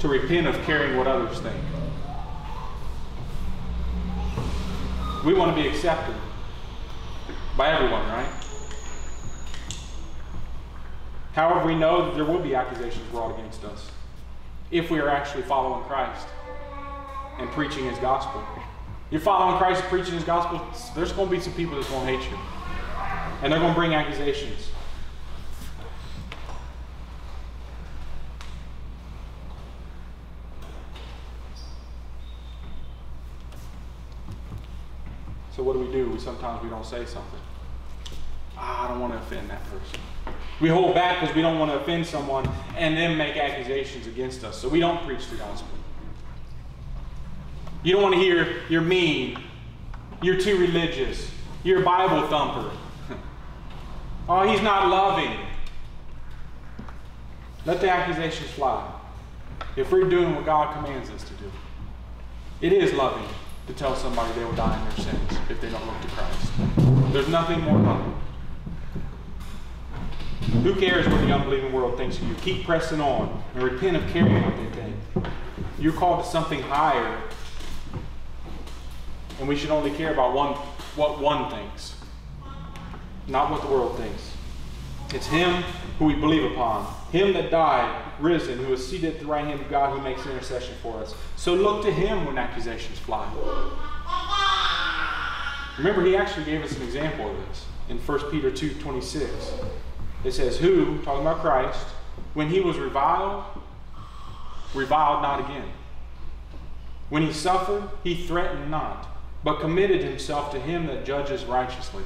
to 0.00 0.08
repent 0.08 0.46
of 0.46 0.54
caring 0.62 0.96
what 0.96 1.06
others 1.06 1.38
think. 1.40 1.56
We 5.24 5.34
want 5.34 5.56
to 5.56 5.62
be 5.62 5.68
accepted 5.68 6.14
by 7.56 7.70
everyone, 7.70 8.06
right? 8.08 8.32
However, 11.32 11.66
we 11.66 11.74
know 11.74 12.06
that 12.06 12.14
there 12.14 12.24
will 12.24 12.38
be 12.38 12.54
accusations 12.54 13.06
brought 13.10 13.38
against 13.38 13.64
us 13.64 13.90
if 14.70 14.90
we 14.90 14.98
are 15.00 15.08
actually 15.08 15.42
following 15.42 15.84
Christ 15.84 16.26
and 17.38 17.50
preaching 17.50 17.84
His 17.84 17.98
gospel. 17.98 18.42
You're 19.10 19.20
following 19.20 19.58
Christ 19.58 19.82
and 19.82 19.90
preaching 19.90 20.14
His 20.14 20.24
gospel, 20.24 20.60
there's 20.94 21.12
going 21.12 21.28
to 21.28 21.34
be 21.34 21.40
some 21.40 21.52
people 21.52 21.76
that's 21.76 21.90
going 21.90 22.06
to 22.06 22.16
hate 22.16 22.30
you. 22.30 22.38
And 23.42 23.52
they're 23.52 23.60
going 23.60 23.72
to 23.72 23.78
bring 23.78 23.94
accusations. 23.94 24.70
So 35.54 35.62
sometimes 36.18 36.62
we 36.62 36.68
don't 36.68 36.84
say 36.84 37.04
something. 37.04 37.40
Ah, 38.56 38.84
I 38.84 38.88
don't 38.88 39.00
want 39.00 39.12
to 39.12 39.18
offend 39.18 39.50
that 39.50 39.62
person. 39.64 40.00
We 40.60 40.68
hold 40.68 40.94
back 40.94 41.20
because 41.20 41.34
we 41.36 41.42
don't 41.42 41.58
want 41.58 41.70
to 41.70 41.78
offend 41.78 42.06
someone 42.06 42.48
and 42.76 42.96
then 42.96 43.16
make 43.16 43.36
accusations 43.36 44.06
against 44.06 44.44
us. 44.44 44.58
So 44.58 44.68
we 44.68 44.80
don't 44.80 45.04
preach 45.04 45.28
the 45.28 45.36
gospel. 45.36 45.68
You 47.82 47.92
don't 47.92 48.02
want 48.02 48.14
to 48.14 48.20
hear 48.20 48.62
you're 48.68 48.80
mean, 48.80 49.38
you're 50.22 50.40
too 50.40 50.56
religious, 50.56 51.30
you're 51.62 51.82
a 51.82 51.84
Bible 51.84 52.26
thumper. 52.28 52.70
oh, 54.28 54.48
he's 54.48 54.62
not 54.62 54.88
loving. 54.88 55.36
Let 57.66 57.80
the 57.80 57.90
accusations 57.90 58.50
fly. 58.50 58.90
If 59.76 59.92
we're 59.92 60.08
doing 60.08 60.34
what 60.34 60.46
God 60.46 60.74
commands 60.74 61.10
us 61.10 61.22
to 61.24 61.34
do, 61.34 61.50
it 62.62 62.72
is 62.72 62.92
loving 62.94 63.28
to 63.66 63.72
tell 63.72 63.96
somebody 63.96 64.32
they 64.34 64.44
will 64.44 64.52
die 64.52 64.78
in 64.78 64.84
their 64.84 65.04
sins 65.04 65.38
if 65.50 65.60
they 65.60 65.68
don't 65.68 65.84
look 65.86 66.00
to 66.00 66.08
Christ. 66.08 67.12
There's 67.12 67.28
nothing 67.28 67.60
more 67.62 67.78
loving. 67.78 68.14
Who 70.62 70.74
cares 70.76 71.06
what 71.08 71.20
the 71.20 71.32
unbelieving 71.32 71.72
world 71.72 71.96
thinks 71.96 72.18
of 72.18 72.24
you? 72.28 72.34
Keep 72.36 72.64
pressing 72.64 73.00
on 73.00 73.42
and 73.54 73.62
repent 73.62 73.96
of 73.96 74.06
caring 74.08 74.42
what 74.42 74.56
they 74.56 74.66
think. 74.80 74.96
You're 75.78 75.92
called 75.92 76.24
to 76.24 76.30
something 76.30 76.62
higher, 76.62 77.20
and 79.38 79.48
we 79.48 79.56
should 79.56 79.70
only 79.70 79.90
care 79.90 80.12
about 80.12 80.32
one, 80.34 80.54
what 80.94 81.20
one 81.20 81.50
thinks, 81.50 81.96
not 83.26 83.50
what 83.50 83.62
the 83.62 83.68
world 83.68 83.96
thinks. 83.98 84.32
It's 85.14 85.26
Him 85.26 85.62
who 85.98 86.06
we 86.06 86.14
believe 86.14 86.50
upon, 86.50 86.95
Him 87.12 87.32
that 87.34 87.50
died, 87.50 88.02
risen, 88.18 88.58
who 88.58 88.72
is 88.72 88.86
seated 88.86 89.14
at 89.14 89.20
the 89.20 89.26
right 89.26 89.44
hand 89.44 89.60
of 89.60 89.70
God, 89.70 89.96
who 89.96 90.02
makes 90.02 90.26
intercession 90.26 90.74
for 90.82 90.98
us. 90.98 91.14
So 91.36 91.54
look 91.54 91.84
to 91.84 91.92
Him 91.92 92.24
when 92.24 92.36
accusations 92.36 92.98
fly. 92.98 93.30
Remember, 95.78 96.04
He 96.04 96.16
actually 96.16 96.44
gave 96.44 96.62
us 96.62 96.76
an 96.76 96.82
example 96.82 97.30
of 97.30 97.36
this 97.48 97.66
in 97.88 97.98
1 97.98 98.30
Peter 98.30 98.50
2 98.50 98.74
26. 98.74 99.52
It 100.24 100.32
says, 100.32 100.58
Who, 100.58 101.00
talking 101.02 101.20
about 101.20 101.40
Christ, 101.40 101.86
when 102.34 102.48
he 102.50 102.60
was 102.60 102.78
reviled, 102.78 103.44
reviled 104.74 105.22
not 105.22 105.40
again. 105.40 105.68
When 107.08 107.22
he 107.22 107.32
suffered, 107.32 107.88
he 108.02 108.26
threatened 108.26 108.70
not, 108.70 109.06
but 109.44 109.60
committed 109.60 110.02
himself 110.02 110.50
to 110.52 110.60
him 110.60 110.86
that 110.86 111.06
judges 111.06 111.44
righteously. 111.44 112.04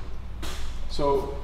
So, 0.88 1.38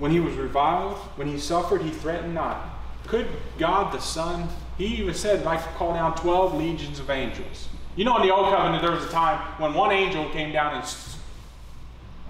when 0.00 0.10
he 0.10 0.18
was 0.18 0.34
reviled, 0.34 0.96
when 1.16 1.28
he 1.28 1.38
suffered, 1.38 1.82
he 1.82 1.90
threatened 1.90 2.34
not. 2.34 2.64
Could 3.06 3.28
God 3.58 3.92
the 3.92 4.00
Son, 4.00 4.48
he 4.78 4.86
even 4.86 5.14
said, 5.14 5.44
like 5.44 5.62
to 5.62 5.68
call 5.74 5.92
down 5.92 6.16
12 6.16 6.54
legions 6.54 6.98
of 6.98 7.10
angels. 7.10 7.68
You 7.96 8.04
know, 8.04 8.16
in 8.16 8.26
the 8.26 8.34
Old 8.34 8.46
Covenant, 8.46 8.82
there 8.82 8.92
was 8.92 9.04
a 9.04 9.10
time 9.10 9.38
when 9.60 9.74
one 9.74 9.92
angel 9.92 10.28
came 10.30 10.52
down 10.52 10.74
and, 10.74 10.84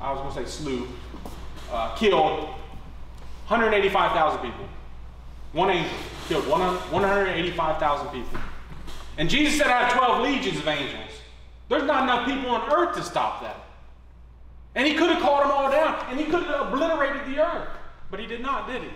I 0.00 0.12
was 0.12 0.20
going 0.20 0.44
to 0.44 0.50
say 0.50 0.62
slew, 0.62 0.88
uh, 1.70 1.94
killed 1.94 2.48
185,000 3.46 4.40
people. 4.40 4.66
One 5.52 5.70
angel 5.70 5.96
killed 6.28 6.48
185,000 6.48 8.08
people. 8.08 8.40
And 9.16 9.30
Jesus 9.30 9.58
said, 9.58 9.68
I 9.68 9.84
have 9.84 9.92
12 9.92 10.22
legions 10.22 10.58
of 10.58 10.66
angels. 10.66 11.10
There's 11.68 11.84
not 11.84 12.02
enough 12.02 12.26
people 12.26 12.50
on 12.50 12.68
earth 12.72 12.96
to 12.96 13.02
stop 13.04 13.42
that. 13.42 13.56
And 14.74 14.86
he 14.86 14.94
could 14.94 15.10
have 15.10 15.20
called 15.20 15.42
them 15.42 15.50
all 15.50 15.70
down, 15.70 16.04
and 16.08 16.18
he 16.18 16.26
could 16.26 16.44
have 16.44 16.68
obliterated 16.68 17.26
the 17.26 17.40
earth. 17.40 17.68
But 18.10 18.20
he 18.20 18.26
did 18.26 18.40
not, 18.40 18.68
did 18.68 18.82
he? 18.82 18.90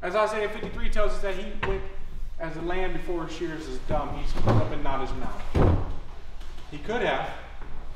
As 0.00 0.16
Isaiah 0.16 0.48
53 0.48 0.90
tells 0.90 1.12
us 1.12 1.22
that 1.22 1.34
he 1.34 1.52
went 1.68 1.82
as 2.40 2.56
a 2.56 2.62
lamb 2.62 2.92
before 2.92 3.26
his 3.26 3.36
shears 3.36 3.68
is 3.68 3.78
dumb, 3.88 4.16
he's 4.18 4.34
up 4.46 4.70
and 4.72 4.82
not 4.82 5.00
his 5.00 5.16
mouth. 5.18 5.86
He 6.70 6.78
could 6.78 7.02
have, 7.02 7.30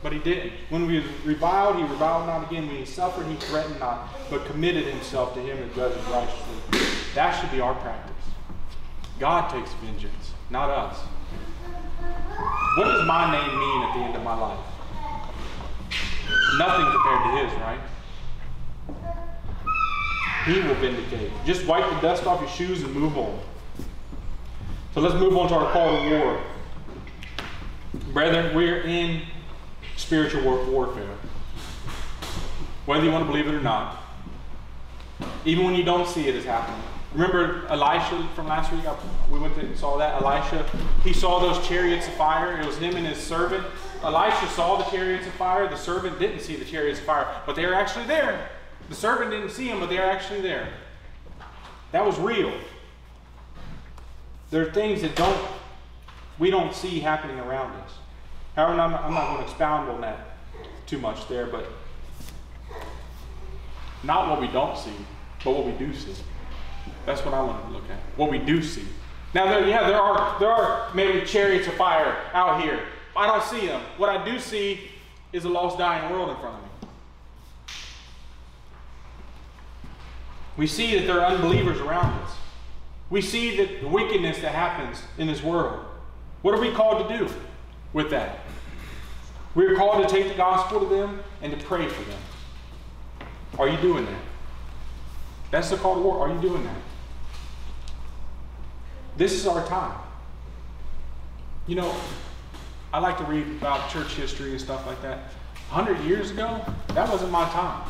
but 0.03 0.13
he 0.13 0.19
didn't. 0.19 0.53
When 0.69 0.87
we 0.87 1.05
reviled, 1.25 1.77
he 1.77 1.83
reviled 1.83 2.27
not 2.27 2.51
again. 2.51 2.67
When 2.69 2.77
he 2.77 2.85
suffered, 2.85 3.27
he 3.27 3.35
threatened 3.37 3.81
not, 3.81 4.09
but 4.31 4.45
committed 4.47 4.85
himself 4.85 5.35
to 5.35 5.41
him 5.41 5.59
that 5.59 5.75
judges 5.75 6.05
righteously. 6.07 6.81
That 7.15 7.33
should 7.41 7.51
be 7.51 7.61
our 7.61 7.75
practice. 7.75 8.13
God 9.19 9.51
takes 9.51 9.73
vengeance, 9.75 10.33
not 10.51 10.71
us. 10.71 10.99
What 12.77 12.85
does 12.85 13.07
my 13.07 13.33
name 13.33 13.59
mean 13.59 13.83
at 13.83 13.95
the 13.95 14.01
end 14.01 14.17
of 14.17 14.23
my 14.23 14.39
life? 14.39 14.76
Nothing 16.59 16.87
compared 16.91 17.23
to 17.25 17.31
his, 17.45 17.53
right? 17.61 17.81
He 20.47 20.61
will 20.61 20.75
vindicate. 20.77 21.33
Just 21.45 21.67
wipe 21.67 21.89
the 21.91 22.01
dust 22.01 22.27
off 22.27 22.41
your 22.41 22.51
shoes 22.51 22.83
and 22.83 22.95
move 22.95 23.17
on. 23.19 23.39
So 24.95 25.01
let's 25.01 25.15
move 25.15 25.37
on 25.37 25.49
to 25.49 25.55
our 25.55 25.73
call 25.73 25.97
to 25.97 26.11
war. 26.11 26.41
Brethren, 28.13 28.55
we're 28.55 28.83
in 28.83 29.23
spiritual 29.97 30.43
warfare. 30.71 31.17
Whether 32.87 33.05
you 33.05 33.11
want 33.11 33.27
to 33.27 33.31
believe 33.31 33.49
it 33.49 33.55
or 33.55 33.61
not. 33.61 34.03
Even 35.45 35.65
when 35.65 35.75
you 35.75 35.83
don't 35.83 36.07
see 36.07 36.29
it 36.29 36.35
as 36.35 36.45
happening. 36.45 36.81
Remember 37.13 37.67
Elisha 37.69 38.29
from 38.35 38.47
last 38.47 38.73
week? 38.73 38.83
We 39.31 39.39
went 39.39 39.57
and 39.57 39.77
saw 39.77 39.97
that. 39.99 40.23
Elisha, 40.23 40.65
he 41.03 41.13
saw 41.13 41.41
those 41.41 41.67
chariots 41.67 42.07
of 42.07 42.15
fire. 42.15 42.61
It 42.61 42.67
was 42.67 42.79
him 42.79 42.95
and 42.97 43.07
his 43.07 43.19
servant. 43.19 43.65
Elisha 44.03 44.47
saw 44.49 44.77
the 44.77 44.85
chariots 44.91 45.27
of 45.27 45.33
fire. 45.35 45.69
The 45.69 45.77
servant 45.77 46.19
didn't 46.19 46.41
see 46.41 46.57
the 46.57 46.65
chariots 46.65 46.99
of 46.99 47.07
fire, 47.07 47.27
but 47.47 47.57
they 47.57 47.67
were 47.67 47.75
actually 47.75 48.07
there. 48.07 48.49
The 48.89 48.95
servant 48.95 49.31
didn't 49.31 49.51
see 49.51 49.69
them, 49.69 49.81
but 49.81 49.89
they 49.89 49.99
are 49.99 50.11
actually 50.11 50.41
there. 50.41 50.69
That 51.93 52.05
was 52.05 52.19
real. 52.19 52.53
There 54.51 54.67
are 54.67 54.73
things 54.73 55.03
that 55.03 55.17
don't 55.17 55.41
we 56.39 56.51
don't 56.51 56.75
see 56.75 57.01
happening 57.01 57.39
around 57.39 57.73
us. 57.81 57.93
However, 58.55 58.81
I'm 58.81 58.91
not, 58.91 59.05
I'm 59.05 59.15
not 59.15 59.29
going 59.29 59.45
to 59.45 59.51
expound 59.51 59.91
on 59.91 60.01
that 60.03 60.37
too 60.87 60.99
much 60.99 61.29
there, 61.29 61.47
but 61.47 61.67
not 64.03 64.29
what 64.29 64.41
we 64.41 64.49
don't 64.49 64.77
see, 64.77 64.93
but 65.45 65.53
what 65.53 65.67
we 65.67 65.73
do 65.73 65.95
see. 65.95 66.15
That's 67.07 67.25
what 67.25 67.35
I 67.35 67.43
want 67.43 67.65
to 67.67 67.73
look 67.73 67.85
at. 67.91 67.99
What 68.17 68.31
we 68.31 68.39
do 68.39 68.63
see. 68.63 68.85
Now, 69.35 69.47
there, 69.47 69.67
yeah, 69.67 69.87
there 69.87 70.01
are 70.01 70.39
there 70.39 70.51
are 70.51 70.95
maybe 70.95 71.25
chariots 71.27 71.67
of 71.67 71.75
fire 71.75 72.17
out 72.33 72.63
here. 72.63 72.81
I 73.17 73.27
don't 73.27 73.43
see 73.43 73.67
them. 73.67 73.83
What 73.97 74.09
I 74.09 74.25
do 74.25 74.39
see 74.39 74.91
is 75.33 75.45
a 75.45 75.49
lost, 75.49 75.79
dying 75.79 76.11
world 76.11 76.31
in 76.31 76.37
front 76.37 76.57
of 76.57 76.63
me. 76.63 76.89
We 80.57 80.67
see 80.67 80.99
that 80.99 81.07
there 81.07 81.21
are 81.21 81.35
unbelievers 81.35 81.79
around 81.81 82.13
us. 82.23 82.31
We 83.11 83.21
see 83.21 83.57
that 83.59 83.81
the 83.83 83.89
wickedness 83.89 84.39
that 84.39 84.53
happens 84.53 85.03
in 85.19 85.27
this 85.27 85.43
world. 85.43 85.85
What 86.43 86.55
are 86.55 86.61
we 86.61 86.73
called 86.73 87.09
to 87.09 87.19
do 87.19 87.29
with 87.93 88.11
that? 88.11 88.41
We 89.55 89.65
are 89.67 89.75
called 89.75 90.07
to 90.07 90.15
take 90.15 90.29
the 90.29 90.35
gospel 90.35 90.81
to 90.81 90.87
them 90.87 91.21
and 91.43 91.53
to 91.53 91.67
pray 91.67 91.89
for 91.89 92.03
them. 92.11 92.19
Are 93.59 93.69
you 93.69 93.77
doing 93.79 94.05
that? 94.05 94.21
That's 95.51 95.71
the 95.71 95.77
call 95.77 95.95
to 95.95 96.01
war. 96.01 96.19
Are 96.19 96.35
you 96.35 96.41
doing 96.41 96.65
that? 96.65 96.77
This 99.17 99.33
is 99.33 99.47
our 99.47 99.65
time. 99.67 99.99
You 101.67 101.77
know, 101.77 101.97
I 102.97 102.99
like 102.99 103.19
to 103.19 103.25
read 103.25 103.47
about 103.47 103.91
church 103.91 104.15
history 104.15 104.53
and 104.53 104.59
stuff 104.59 104.87
like 104.87 105.03
that. 105.03 105.19
100 105.69 106.03
years 106.09 106.31
ago, 106.31 106.65
that 106.95 107.07
wasn't 107.11 107.31
my 107.31 107.45
time. 107.51 107.87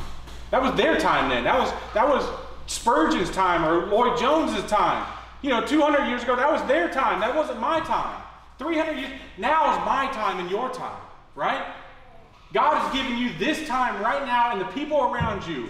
That 0.50 0.60
was 0.60 0.74
their 0.74 0.98
time 0.98 1.30
then. 1.30 1.44
That 1.44 1.56
was, 1.56 1.72
that 1.94 2.08
was 2.08 2.28
Spurgeon's 2.66 3.30
time 3.30 3.64
or 3.64 3.86
Lloyd 3.86 4.18
Jones's 4.18 4.68
time. 4.68 5.06
You 5.42 5.50
know, 5.50 5.64
200 5.64 6.08
years 6.08 6.24
ago, 6.24 6.34
that 6.34 6.50
was 6.50 6.60
their 6.66 6.88
time. 6.88 7.20
That 7.20 7.36
wasn't 7.36 7.60
my 7.60 7.78
time. 7.78 8.20
300 8.58 8.98
years, 8.98 9.12
now 9.38 9.78
is 9.78 9.86
my 9.86 10.10
time 10.12 10.40
and 10.40 10.50
your 10.50 10.70
time, 10.70 11.00
right? 11.36 11.64
God 12.52 12.76
has 12.76 12.92
given 12.92 13.16
you 13.16 13.30
this 13.38 13.64
time 13.68 14.02
right 14.02 14.26
now 14.26 14.50
and 14.50 14.60
the 14.60 14.72
people 14.72 15.00
around 15.02 15.46
you 15.46 15.68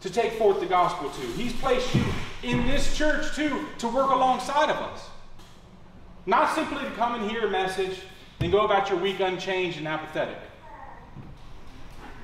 to 0.00 0.08
take 0.08 0.32
forth 0.38 0.58
the 0.58 0.66
gospel 0.66 1.10
to. 1.10 1.26
He's 1.32 1.52
placed 1.52 1.94
you 1.94 2.04
in 2.42 2.66
this 2.66 2.96
church 2.96 3.36
too 3.36 3.66
to 3.76 3.88
work 3.88 4.10
alongside 4.10 4.70
of 4.70 4.76
us. 4.76 5.10
Not 6.26 6.54
simply 6.54 6.82
to 6.84 6.90
come 6.92 7.14
and 7.20 7.30
hear 7.30 7.46
a 7.46 7.50
message 7.50 8.00
and 8.40 8.50
go 8.50 8.64
about 8.64 8.88
your 8.88 8.98
week 8.98 9.20
unchanged 9.20 9.78
and 9.78 9.86
apathetic. 9.86 10.38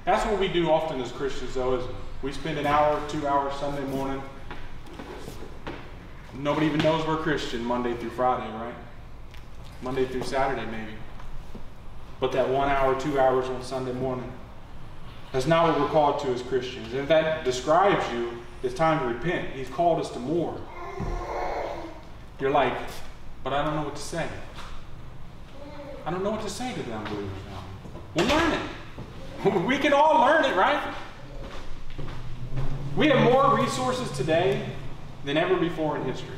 That's 0.04 0.24
what 0.26 0.40
we 0.40 0.48
do 0.48 0.70
often 0.70 1.00
as 1.00 1.12
Christians, 1.12 1.54
though, 1.54 1.76
is 1.76 1.84
we 2.22 2.32
spend 2.32 2.58
an 2.58 2.66
hour, 2.66 3.00
two 3.08 3.26
hours 3.26 3.54
Sunday 3.60 3.84
morning. 3.84 4.22
Nobody 6.34 6.66
even 6.66 6.80
knows 6.80 7.06
we're 7.06 7.18
Christian 7.18 7.62
Monday 7.62 7.94
through 7.94 8.10
Friday, 8.10 8.50
right? 8.54 8.74
Monday 9.82 10.06
through 10.06 10.22
Saturday, 10.22 10.64
maybe. 10.70 10.92
But 12.18 12.32
that 12.32 12.48
one 12.48 12.68
hour, 12.68 12.98
two 12.98 13.18
hours 13.18 13.46
on 13.46 13.62
Sunday 13.62 13.92
morning, 13.92 14.30
that's 15.32 15.46
not 15.46 15.68
what 15.68 15.80
we're 15.80 15.88
called 15.88 16.20
to 16.20 16.28
as 16.28 16.42
Christians. 16.42 16.92
And 16.92 17.02
if 17.02 17.08
that 17.08 17.44
describes 17.44 18.10
you, 18.12 18.38
it's 18.62 18.74
time 18.74 18.98
to 19.00 19.14
repent. 19.14 19.50
He's 19.50 19.68
called 19.68 20.00
us 20.00 20.10
to 20.10 20.18
more. 20.18 20.58
You're 22.38 22.50
like, 22.50 22.76
but 23.42 23.52
I 23.52 23.64
don't 23.64 23.76
know 23.76 23.82
what 23.82 23.96
to 23.96 24.02
say. 24.02 24.28
I 26.04 26.10
don't 26.10 26.24
know 26.24 26.30
what 26.30 26.42
to 26.42 26.50
say 26.50 26.72
to 26.72 26.82
the 26.82 26.92
unbelievers 26.92 27.30
now. 27.50 27.64
We'll 28.14 28.26
learn 28.26 28.52
it. 28.52 28.60
we 29.66 29.78
can 29.78 29.92
all 29.92 30.20
learn 30.20 30.44
it, 30.44 30.56
right? 30.56 30.94
We 32.96 33.08
have 33.08 33.22
more 33.22 33.56
resources 33.56 34.10
today 34.16 34.66
than 35.24 35.36
ever 35.36 35.56
before 35.56 35.96
in 35.96 36.04
history. 36.04 36.36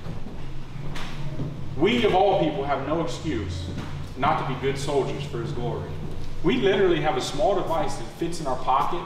We, 1.76 2.04
of 2.04 2.14
all 2.14 2.40
people, 2.40 2.64
have 2.64 2.86
no 2.86 3.02
excuse 3.02 3.64
not 4.16 4.46
to 4.46 4.54
be 4.54 4.60
good 4.60 4.78
soldiers 4.78 5.24
for 5.24 5.40
His 5.40 5.52
glory. 5.52 5.90
We 6.44 6.56
literally 6.56 7.00
have 7.00 7.16
a 7.16 7.20
small 7.20 7.54
device 7.54 7.96
that 7.96 8.06
fits 8.18 8.40
in 8.40 8.46
our 8.46 8.56
pocket 8.56 9.02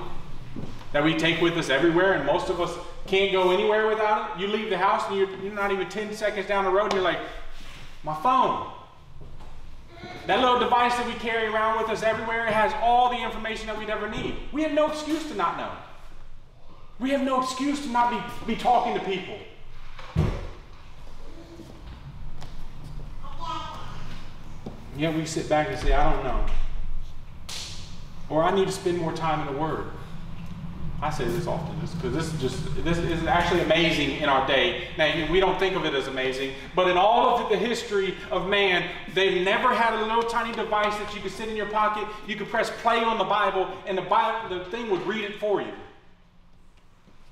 that 0.93 1.05
we 1.05 1.17
take 1.17 1.41
with 1.41 1.57
us 1.57 1.69
everywhere, 1.69 2.15
and 2.15 2.27
most 2.27 2.49
of 2.49 2.61
us 2.61 2.77
can't 3.07 3.31
go 3.31 3.53
anywhere 3.53 3.87
without 3.87 4.37
it. 4.37 4.41
You 4.41 4.49
leave 4.49 4.71
the 4.71 4.79
house 4.79 5.05
and 5.09 5.17
you're, 5.17 5.31
you're 5.41 5.55
not 5.55 5.71
even 5.71 5.89
10 5.89 6.15
seconds 6.15 6.47
down 6.47 6.65
the 6.65 6.71
road, 6.71 6.85
and 6.85 6.95
you're 6.95 7.03
like, 7.03 7.21
my 8.07 8.15
phone. 8.23 8.71
That 10.29 10.41
little 10.41 10.61
device 10.61 10.95
that 10.95 11.07
we 11.07 11.15
carry 11.15 11.49
around 11.49 11.79
with 11.83 11.91
us 11.91 12.05
everywhere 12.05 12.47
has 12.47 12.73
all 12.81 13.11
the 13.11 13.21
information 13.21 13.67
that 13.67 13.77
we'd 13.77 13.91
ever 13.91 14.09
need. 14.09 14.37
We 14.53 14.63
have 14.63 14.73
no 14.73 14.89
excuse 14.89 15.27
to 15.29 15.35
not 15.35 15.59
know. 15.59 15.73
We 17.01 17.11
have 17.11 17.23
no 17.23 17.43
excuse 17.43 17.83
to 17.83 17.89
not 17.89 18.11
be, 18.47 18.55
be 18.55 18.59
talking 18.59 18.95
to 18.95 19.01
people. 19.01 19.37
Yet 24.97 25.15
we 25.15 25.27
sit 25.27 25.49
back 25.49 25.69
and 25.69 25.79
say, 25.79 25.93
I 25.93 26.13
don't 26.13 26.25
know. 26.25 26.47
Or 28.31 28.43
I 28.43 28.55
need 28.55 28.67
to 28.67 28.73
spend 28.73 28.99
more 28.99 29.13
time 29.13 29.47
in 29.47 29.53
the 29.53 29.61
Word. 29.61 29.89
I 31.03 31.11
say 31.11 31.25
this 31.27 31.47
often 31.47 31.79
because 31.79 32.15
this 32.15 32.33
is 32.33 32.41
just 32.41 32.85
this 32.85 32.97
is 32.97 33.27
actually 33.27 33.61
amazing 33.61 34.13
in 34.13 34.31
our 34.31 34.47
day. 34.47 34.89
Now 34.97 35.31
we 35.31 35.41
don't 35.41 35.59
think 35.59 35.77
of 35.77 35.85
it 35.85 35.93
as 35.93 36.07
amazing, 36.07 36.55
but 36.75 36.89
in 36.89 36.97
all 36.97 37.39
of 37.39 37.51
the 37.51 37.57
history 37.57 38.15
of 38.31 38.49
man, 38.49 38.89
they've 39.13 39.45
never 39.45 39.75
had 39.75 39.93
a 39.93 40.07
little 40.07 40.23
tiny 40.23 40.55
device 40.55 40.97
that 40.97 41.15
you 41.15 41.21
could 41.21 41.33
sit 41.33 41.51
in 41.51 41.57
your 41.57 41.67
pocket. 41.67 42.09
You 42.27 42.37
could 42.37 42.49
press 42.49 42.71
play 42.81 43.01
on 43.05 43.19
the 43.19 43.25
Bible, 43.25 43.69
and 43.87 43.99
the 43.99 44.03
Bible, 44.03 44.59
the 44.59 44.65
thing 44.67 44.91
would 44.91 45.07
read 45.07 45.25
it 45.25 45.39
for 45.39 45.61
you. 45.61 45.73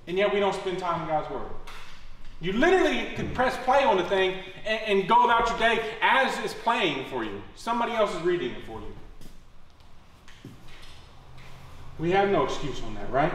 And 0.07 0.19
yet 0.19 0.33
we 0.33 0.41
don't 0.41 0.55
spend 0.55 0.79
time 0.79 1.01
in 1.03 1.09
God's 1.09 1.31
Word. 1.31 1.49
You 2.43 2.53
literally 2.53 3.15
could 3.17 3.35
press 3.35 3.57
play 3.65 3.85
on 3.85 3.97
the 3.97 4.05
thing 4.05 4.37
and, 4.67 5.01
and 5.01 5.09
go 5.09 5.25
about 5.25 5.49
your 5.49 5.59
day 5.59 5.83
as 6.03 6.37
it's 6.45 6.53
playing 6.53 7.09
for 7.09 7.25
you. 7.25 7.43
Somebody 7.55 7.93
else 7.93 8.15
is 8.15 8.21
reading 8.21 8.51
it 8.51 8.67
for 8.67 8.81
you. 8.81 10.51
We 11.99 12.11
have 12.11 12.29
no 12.29 12.45
excuse 12.45 12.83
on 12.83 12.95
that, 12.97 13.11
right? 13.11 13.33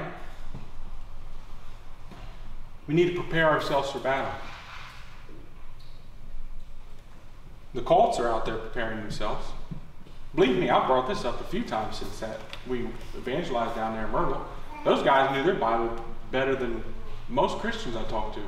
We 2.90 2.96
need 2.96 3.14
to 3.14 3.22
prepare 3.22 3.48
ourselves 3.48 3.92
for 3.92 4.00
battle. 4.00 4.32
The 7.76 7.84
cults 7.84 8.20
are 8.20 8.28
out 8.28 8.48
there 8.48 8.58
preparing 8.58 8.98
themselves. 8.98 9.46
Believe 10.34 10.58
me, 10.58 10.72
I've 10.72 10.88
brought 10.88 11.08
this 11.08 11.24
up 11.24 11.40
a 11.40 11.44
few 11.44 11.62
times 11.62 11.98
since 11.98 12.20
that 12.20 12.40
we 12.68 12.88
evangelized 13.16 13.76
down 13.76 13.94
there 13.94 14.06
in 14.06 14.12
Myrtle. 14.12 14.44
Those 14.86 15.04
guys 15.04 15.32
knew 15.36 15.44
their 15.44 15.54
Bible 15.54 16.04
better 16.32 16.56
than 16.56 16.84
most 17.28 17.60
Christians 17.60 17.96
I 17.96 18.02
talk 18.06 18.34
to. 18.34 18.42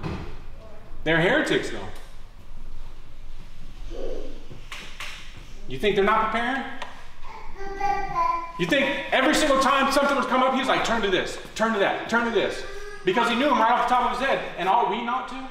They're 1.04 1.22
heretics, 1.22 1.70
though. 1.70 1.90
You 5.68 5.78
think 5.78 5.96
they're 5.96 6.04
not 6.04 6.32
preparing? 6.32 6.64
You 8.58 8.66
think 8.66 9.06
every 9.12 9.36
single 9.36 9.60
time 9.60 9.92
something 9.92 10.18
would 10.18 10.26
come 10.30 10.42
up, 10.42 10.56
he's 10.56 10.68
like, 10.68 10.84
turn 10.84 11.04
to 11.04 11.12
this, 11.12 11.38
turn 11.54 11.74
to 11.74 11.80
that, 11.80 12.10
turn 12.10 12.26
to 12.26 12.32
this. 12.32 12.64
Because 13.04 13.30
he 13.30 13.36
knew 13.36 13.50
him 13.50 13.58
right 13.58 13.72
off 13.72 13.88
the 13.88 13.96
top 13.96 14.12
of 14.12 14.20
his 14.20 14.28
head. 14.28 14.44
And 14.58 14.70
are 14.70 14.90
we 14.90 15.04
not 15.04 15.28
to? 15.30 15.48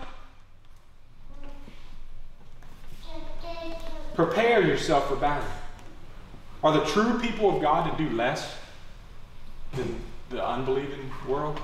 Prepare 4.14 4.62
yourself 4.66 5.08
for 5.08 5.16
battle. 5.16 5.48
Are 6.62 6.72
the 6.72 6.84
true 6.84 7.18
people 7.18 7.54
of 7.54 7.62
God 7.62 7.90
to 7.90 8.04
do 8.04 8.14
less 8.14 8.54
than 9.74 9.98
the 10.28 10.44
unbelieving 10.44 11.10
world? 11.26 11.58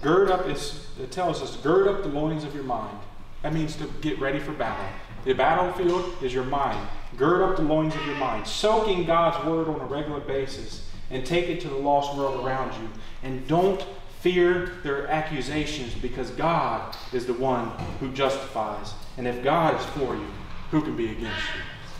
Gird 0.00 0.30
up, 0.30 0.48
is, 0.48 0.86
it 1.00 1.12
tells 1.12 1.42
us, 1.42 1.56
gird 1.58 1.86
up 1.86 2.02
the 2.02 2.08
loins 2.08 2.44
of 2.44 2.54
your 2.54 2.64
mind. 2.64 2.96
That 3.42 3.52
means 3.52 3.76
to 3.76 3.88
get 4.00 4.18
ready 4.18 4.38
for 4.38 4.52
battle. 4.52 4.86
The 5.24 5.34
battlefield 5.34 6.14
is 6.22 6.32
your 6.32 6.44
mind. 6.44 6.88
Gird 7.16 7.42
up 7.42 7.56
the 7.56 7.62
loins 7.62 7.94
of 7.94 8.04
your 8.06 8.16
mind. 8.16 8.46
Soak 8.46 8.88
in 8.88 9.04
God's 9.04 9.44
word 9.46 9.68
on 9.68 9.80
a 9.80 9.84
regular 9.84 10.20
basis 10.20 10.88
and 11.10 11.26
take 11.26 11.48
it 11.48 11.60
to 11.60 11.68
the 11.68 11.76
lost 11.76 12.16
world 12.16 12.44
around 12.44 12.72
you. 12.80 12.88
And 13.22 13.46
don't 13.46 13.84
fear 14.22 14.74
their 14.84 15.08
accusations 15.08 15.94
because 15.94 16.30
God 16.30 16.96
is 17.12 17.26
the 17.26 17.34
one 17.34 17.68
who 17.98 18.12
justifies. 18.12 18.94
And 19.18 19.26
if 19.26 19.42
God 19.42 19.78
is 19.78 19.84
for 19.86 20.14
you, 20.14 20.26
who 20.70 20.80
can 20.80 20.96
be 20.96 21.10
against 21.10 21.42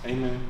you? 0.04 0.10
Amen. 0.12 0.40